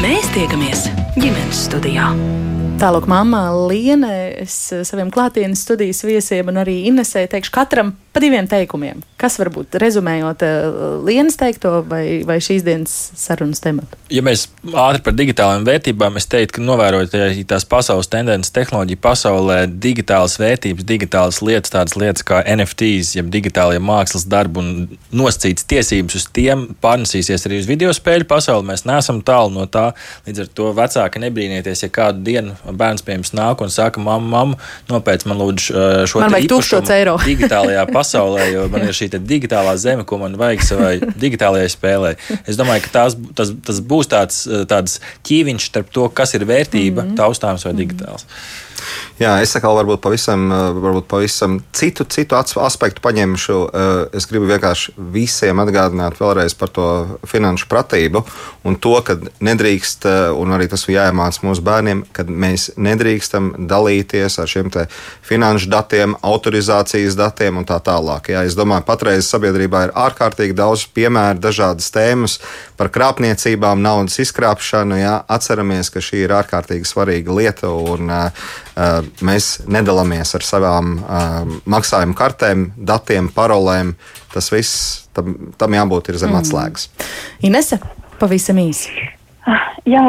Mēs 0.00 0.32
tiekamies 0.34 0.88
ģimenes 1.20 1.66
studijā. 1.68 2.10
Tālāk, 2.80 3.04
mamma 3.12 3.42
Liene, 3.68 4.10
es 4.40 4.54
saviem 4.88 5.10
klātienes 5.12 5.66
studijas 5.66 6.00
viesiem 6.00 6.48
un 6.48 6.62
arī 6.62 6.78
Inesē 6.88 7.26
teikšu 7.28 7.52
katram 7.52 7.90
pa 8.10 8.22
diviem 8.22 8.46
teikumiem. 8.50 9.02
Kas 9.20 9.36
varbūt 9.38 9.76
rezumējot 9.78 10.42
uh, 10.42 10.78
Lienas 11.06 11.36
teikto 11.38 11.82
vai, 11.86 12.22
vai 12.26 12.38
šīs 12.42 12.64
dienas 12.66 12.94
sarunas 13.20 13.60
tematu? 13.62 13.98
Ja 14.10 14.22
mēs 14.26 14.48
ātri 14.72 15.02
par 15.06 15.14
digitālajām 15.14 15.66
vērtībām, 15.68 16.16
es 16.18 16.26
teiktu, 16.30 16.56
ka 16.56 16.64
novērojot 16.64 17.14
ja 17.14 17.28
tās 17.52 17.66
pasaules 17.68 18.10
tendences 18.10 18.50
tehnoloģiju 18.56 19.02
pasaulē, 19.04 19.58
digitālas 19.84 20.38
vērtības, 20.40 20.86
digitālas 20.88 21.38
lietas, 21.44 21.74
tādas 21.76 21.94
lietas 22.00 22.26
kā 22.26 22.40
NFTs, 22.42 23.12
jeb 23.18 23.30
digitālie 23.30 23.78
mākslas 23.78 24.26
darbi 24.30 24.64
un 24.64 24.72
nosacītas 25.14 25.68
tiesības 25.70 26.18
uz 26.18 26.26
tiem 26.34 26.66
pārnesīsies 26.82 27.46
arī 27.46 27.60
uz 27.62 27.70
video 27.70 27.94
spēļu 27.94 28.26
pasauli. 28.30 28.66
Mēs 28.72 28.86
neesam 28.88 29.22
tālu 29.22 29.54
no 29.54 29.68
tā. 29.70 29.90
Līdz 30.26 30.46
ar 30.46 30.50
to 30.56 30.72
vecāki 30.80 31.22
nebrīnieties, 31.28 31.84
ja 31.86 31.92
kādu 31.94 32.24
dienu 32.26 32.56
bērns 32.72 33.02
pie 33.06 33.18
jums 33.18 33.34
nāk 33.36 33.60
un 33.64 33.70
saka, 33.70 34.00
mamma, 34.00 34.28
mamma, 34.36 34.56
nopēc 34.90 35.26
man 35.26 35.38
lūdzu 35.38 36.06
šo 36.10 36.24
man 36.26 36.50
tūkstoš 36.50 36.94
eiro 36.94 37.18
digitālajā 37.30 37.86
pasaulē 37.90 38.10
pasaulē, 38.10 38.46
jo 38.52 38.66
man 38.72 38.86
ir 38.86 38.96
šī 38.96 39.10
digitālā 39.18 39.76
zeme, 39.80 40.06
ko 40.08 40.18
man 40.20 40.36
vajag 40.40 40.64
savai 40.66 40.94
digitālajai 41.24 41.70
spēlē. 41.72 42.14
Es 42.46 42.58
domāju, 42.60 42.86
ka 42.86 42.94
tās, 42.98 43.16
tas, 43.36 43.52
tas 43.66 43.80
būs 43.80 44.10
tāds, 44.10 44.42
tāds 44.70 44.98
ķīviņš 45.26 45.70
starp 45.70 45.94
to, 45.94 46.08
kas 46.08 46.34
ir 46.38 46.46
vērtība, 46.48 47.04
mm 47.04 47.10
-hmm. 47.10 47.20
taustāms 47.20 47.66
vai 47.66 47.74
digitāls. 47.74 48.24
Mm 48.24 48.28
-hmm. 48.28 49.09
Jā, 49.20 49.34
es 49.44 49.50
atkal 49.52 49.76
varbūt 49.76 50.00
pavisam, 50.00 50.46
eh, 50.48 50.70
varbūt 50.80 51.04
pavisam 51.04 51.58
citu, 51.76 52.06
citu 52.08 52.38
aspektu 52.40 53.02
paņemšu. 53.04 53.56
Eh, 53.68 54.16
es 54.16 54.24
gribu 54.24 54.46
vienkārši 54.48 54.94
visiem 54.96 55.60
atgādināt 55.60 56.16
vēlreiz 56.16 56.56
par 56.56 56.68
to 56.68 57.18
finanšu 57.26 57.68
pratību 57.68 58.24
un 58.64 58.76
to, 58.76 58.96
ka 59.02 59.16
nedrīkst, 59.40 60.06
eh, 60.08 60.32
un 60.32 60.48
arī 60.48 60.70
tas 60.70 60.86
jāiemācās 60.86 61.42
mūsu 61.44 61.60
bērniem, 61.60 62.04
ka 62.14 62.24
mēs 62.24 62.70
nedrīkstam 62.78 63.68
dalīties 63.68 64.38
ar 64.38 64.46
šiem 64.46 64.70
finanšu 65.22 65.68
datiem, 65.68 66.14
autorizācijas 66.22 67.14
datiem 67.14 67.58
un 67.58 67.64
tā 67.66 67.78
tālāk. 67.78 68.32
Jā, 68.32 68.46
es 68.46 68.54
domāju, 68.54 68.86
patreiz 68.86 69.28
sabiedrībā 69.28 69.84
ir 69.84 69.92
ārkārtīgi 69.92 70.54
daudz 70.54 70.86
piemēru, 70.86 71.40
dažādas 71.40 71.90
tēmas 71.90 72.38
par 72.78 72.88
krāpniecībām, 72.88 73.82
naudas 73.82 74.16
izkrāpšanu. 74.16 74.96
Jā, 74.96 75.24
atceramies, 75.28 75.90
ka 75.90 76.00
šī 76.00 76.24
ir 76.24 76.30
ārkārtīgi 76.30 76.86
svarīga 76.88 77.28
lieta. 77.28 77.68
Un, 77.68 78.10
Eh, 78.80 79.02
mēs 79.26 79.50
nedalāmies 79.70 80.34
ar 80.38 80.46
savām 80.46 80.96
eh, 80.98 81.54
maksājuma 81.70 82.16
kartēm, 82.18 82.70
datiem, 82.76 83.30
parolēm. 83.34 83.94
Tas 84.30 84.50
viss 84.54 85.08
tam, 85.16 85.52
tam 85.58 85.74
jābūt 85.74 86.12
zem 86.14 86.34
mm. 86.34 86.42
atslēgas. 86.42 86.90
Inese, 87.46 87.80
pavisam 88.20 88.60
īsi. 88.62 88.92
Ah, 89.48 89.72
jā, 89.88 90.04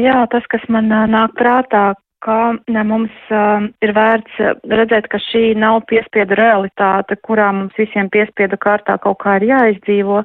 jā, 0.00 0.16
tas, 0.32 0.46
kas 0.50 0.64
man 0.72 0.88
nāk 0.90 1.36
prātā, 1.38 1.92
ka 2.24 2.56
mums 2.88 3.12
uh, 3.28 3.66
ir 3.84 3.92
vērts 3.96 4.38
redzēt, 4.72 5.10
ka 5.12 5.20
šī 5.20 5.52
nav 5.60 5.82
piespiedu 5.90 6.38
realitāte, 6.40 7.18
kurā 7.26 7.50
mums 7.52 7.76
visiem 7.78 8.08
piespiedu 8.12 8.56
kārtā 8.60 8.96
kaut 9.02 9.20
kā 9.22 9.36
ir 9.40 9.50
jāizdzīvo, 9.50 10.22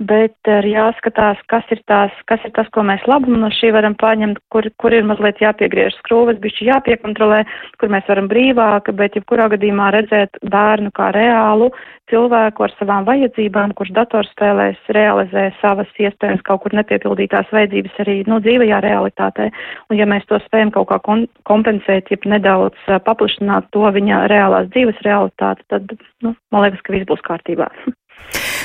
bet 0.00 0.48
ir 0.48 0.66
jāskatās, 0.70 1.40
kas 1.52 1.66
ir, 1.74 1.82
tās, 1.90 2.14
kas 2.30 2.42
ir 2.48 2.54
tas, 2.56 2.68
ko 2.72 2.82
mēs 2.86 3.04
labu 3.10 3.36
no 3.36 3.50
šī 3.52 3.72
varam 3.76 3.94
paņemt, 4.00 4.40
kur, 4.52 4.66
kur 4.80 4.96
ir 4.96 5.04
mazliet 5.08 5.42
jāpiegriež 5.44 5.98
skrūves, 6.00 6.40
bišķi 6.40 6.70
jāpiekontrolē, 6.70 7.42
kur 7.80 7.92
mēs 7.92 8.08
varam 8.08 8.30
brīvāk, 8.30 8.88
bet 8.96 9.18
jebkurā 9.18 9.50
gadījumā 9.52 9.90
redzēt 9.96 10.40
bērnu 10.52 10.92
kā 10.96 11.10
reālu 11.16 11.68
cilvēku 12.10 12.64
ar 12.66 12.74
savām 12.78 13.06
vajadzībām, 13.06 13.76
kurš 13.78 13.92
datorspēlēs 14.00 14.90
realizē 14.96 15.50
savas 15.60 15.92
iespējams 16.00 16.42
kaut 16.48 16.64
kur 16.64 16.74
nepiepildītās 16.80 17.52
vajadzības 17.54 18.00
arī 18.02 18.16
nu, 18.26 18.40
dzīvajā 18.42 18.80
realitātē. 18.86 19.50
Un 19.92 20.00
ja 20.00 20.08
mēs 20.10 20.26
to 20.30 20.40
spējam 20.46 20.72
kaut 20.74 20.90
kā 20.90 20.98
kompensēt, 21.46 22.10
ja 22.10 22.18
nedaudz 22.34 22.90
paplašināt 23.06 23.70
to 23.76 23.86
viņa 23.94 24.24
reālās 24.32 24.72
dzīves 24.74 25.04
realitāti, 25.06 25.66
tad, 25.70 25.96
nu, 26.24 26.34
man 26.50 26.66
liekas, 26.66 26.82
ka 26.86 26.96
viss 26.96 27.10
būs 27.12 27.26
kārtībā. 27.28 27.70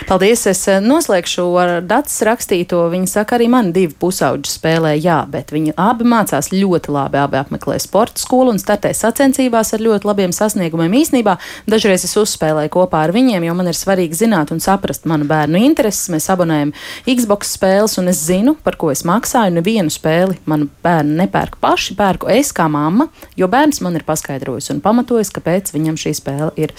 Paldies! 0.06 0.44
Es 0.46 0.60
eh, 0.70 0.82
noslēgšu 0.84 1.44
ar 1.58 1.70
Dats 1.86 2.20
rakstīto. 2.28 2.84
Viņa 2.92 3.08
saka, 3.10 3.38
arī 3.38 3.48
man 3.50 3.72
divi 3.74 3.96
pusauģi 3.98 4.52
spēlē, 4.52 4.92
jā, 5.02 5.18
bet 5.32 5.50
viņi 5.56 5.74
abi 5.82 6.06
mācās 6.06 6.52
ļoti 6.54 6.92
labi. 6.94 7.18
Abi 7.18 7.40
apmeklē 7.40 7.80
sporta 7.82 8.22
skolu 8.22 8.54
un 8.54 8.60
startē 8.62 8.92
sacensībās 8.94 9.74
ar 9.74 9.82
ļoti 9.82 10.06
labiem 10.06 10.36
sasniegumiem. 10.36 10.94
Īsnībā 11.00 11.38
dažreiz 11.72 12.06
es 12.06 12.14
uzspēlēju 12.22 12.74
kopā 12.76 13.02
ar 13.08 13.14
viņiem, 13.16 13.48
jo 13.48 13.56
man 13.58 13.72
ir 13.72 13.80
svarīgi 13.80 14.20
zināt 14.20 14.54
un 14.54 14.62
saprast 14.62 15.08
manu 15.10 15.26
bērnu 15.30 15.64
intereses. 15.72 16.12
Mēs 16.14 16.30
abonējam 16.34 16.76
Xbox 17.08 17.56
spēles, 17.58 17.98
un 18.02 18.14
es 18.14 18.22
zinu, 18.28 18.54
par 18.62 18.78
ko 18.78 18.92
es 18.94 19.02
maksāju. 19.08 19.56
Nevienu 19.58 19.94
spēli 19.94 20.38
manu 20.46 20.70
bērnu 20.86 21.18
nepērku 21.24 21.62
paši, 21.64 21.98
pērku 21.98 22.30
es 22.36 22.54
kā 22.54 22.68
mamma, 22.70 23.10
jo 23.40 23.50
bērns 23.50 23.82
man 23.82 23.98
ir 23.98 24.06
paskaidrojis 24.06 24.70
un 24.76 24.84
pamatojis, 24.86 25.34
kāpēc 25.34 25.74
viņam 25.74 25.98
šī 26.06 26.14
spēle 26.22 26.54
ir 26.62 26.76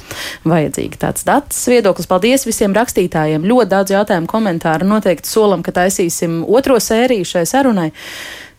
vajadzīga. 0.47 1.03
Tāds 1.09 1.27
dats 1.27 1.67
viedoklis. 1.71 2.07
Paldies 2.07 2.47
visiem 2.47 2.66
rakstītājiem! 2.75 3.07
klausītājiem. 3.07 3.47
Ļoti 3.47 3.71
daudz 3.71 3.95
jautājumu, 3.95 4.27
komentāru. 4.27 4.87
Noteikti 4.87 5.29
solam, 5.29 5.63
ka 5.63 5.73
taisīsim 5.73 6.45
otro 6.47 6.79
sēriju 6.79 7.25
šai 7.25 7.47
sarunai. 7.47 7.93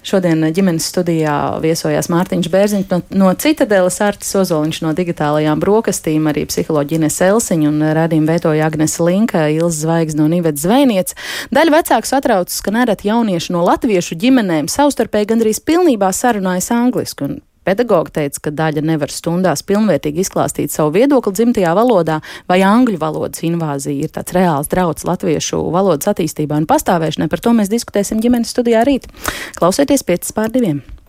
Šodien 0.08 0.40
ģimenes 0.56 0.86
studijā 0.88 1.60
viesojās 1.60 2.08
Mārtiņš 2.08 2.48
Bērziņš 2.48 2.86
no, 2.92 3.02
no 3.12 3.32
Citadeles, 3.36 3.98
Artis 4.00 4.30
Ozoliņš 4.40 4.80
no 4.86 4.94
digitālajām 4.96 5.60
brokastīm, 5.60 6.30
arī 6.30 6.46
psiholoģine 6.48 7.10
Selsiņa 7.12 7.68
un 7.68 7.84
rādījuma 7.98 8.38
vietoja 8.38 8.70
Agnes 8.70 9.00
Linka, 9.04 9.50
Ilza 9.52 9.82
Zvaigz 9.82 10.16
no 10.16 10.30
Nivedas 10.32 10.64
Zvejniec. 10.64 11.12
Daļa 11.52 11.76
vecāku 11.76 12.08
satraucas, 12.08 12.62
ka 12.64 12.72
nereti 12.72 13.10
jaunieši 13.10 13.52
no 13.58 13.66
latviešu 13.68 14.16
ģimenēm 14.22 14.72
savstarpēji 14.72 15.34
gandrīz 15.34 15.60
pilnībā 15.68 16.14
sarunājas 16.16 16.72
angliski, 16.78 17.28
un 17.28 17.42
Pedagogi 17.68 18.14
teica, 18.16 18.46
ka 18.48 18.54
daļa 18.56 18.84
nevar 18.88 19.12
stundās 19.12 19.66
pilnvērtīgi 19.68 20.24
izklāstīt 20.24 20.72
savu 20.72 20.94
viedokli 20.96 21.36
dzimtajā 21.36 21.74
valodā, 21.76 22.22
vai 22.48 22.62
angļu 22.64 23.00
valodas 23.02 23.44
invāzija 23.44 24.08
ir 24.08 24.14
tāds 24.16 24.36
reāls 24.38 24.72
drauds 24.72 25.08
latviešu 25.08 25.60
valodas 25.76 26.08
attīstībai 26.14 26.64
un 26.64 26.70
pastāvēšanai. 26.70 27.28
Par 27.32 27.44
to 27.44 27.56
mēs 27.58 27.74
diskutēsim 27.74 28.24
ģimenes 28.24 28.56
studijā 28.56 28.88
rīt. 28.88 29.12
Klausieties 29.60 30.08
5 30.08 30.38
pār 30.38 30.56
2. 30.56 30.97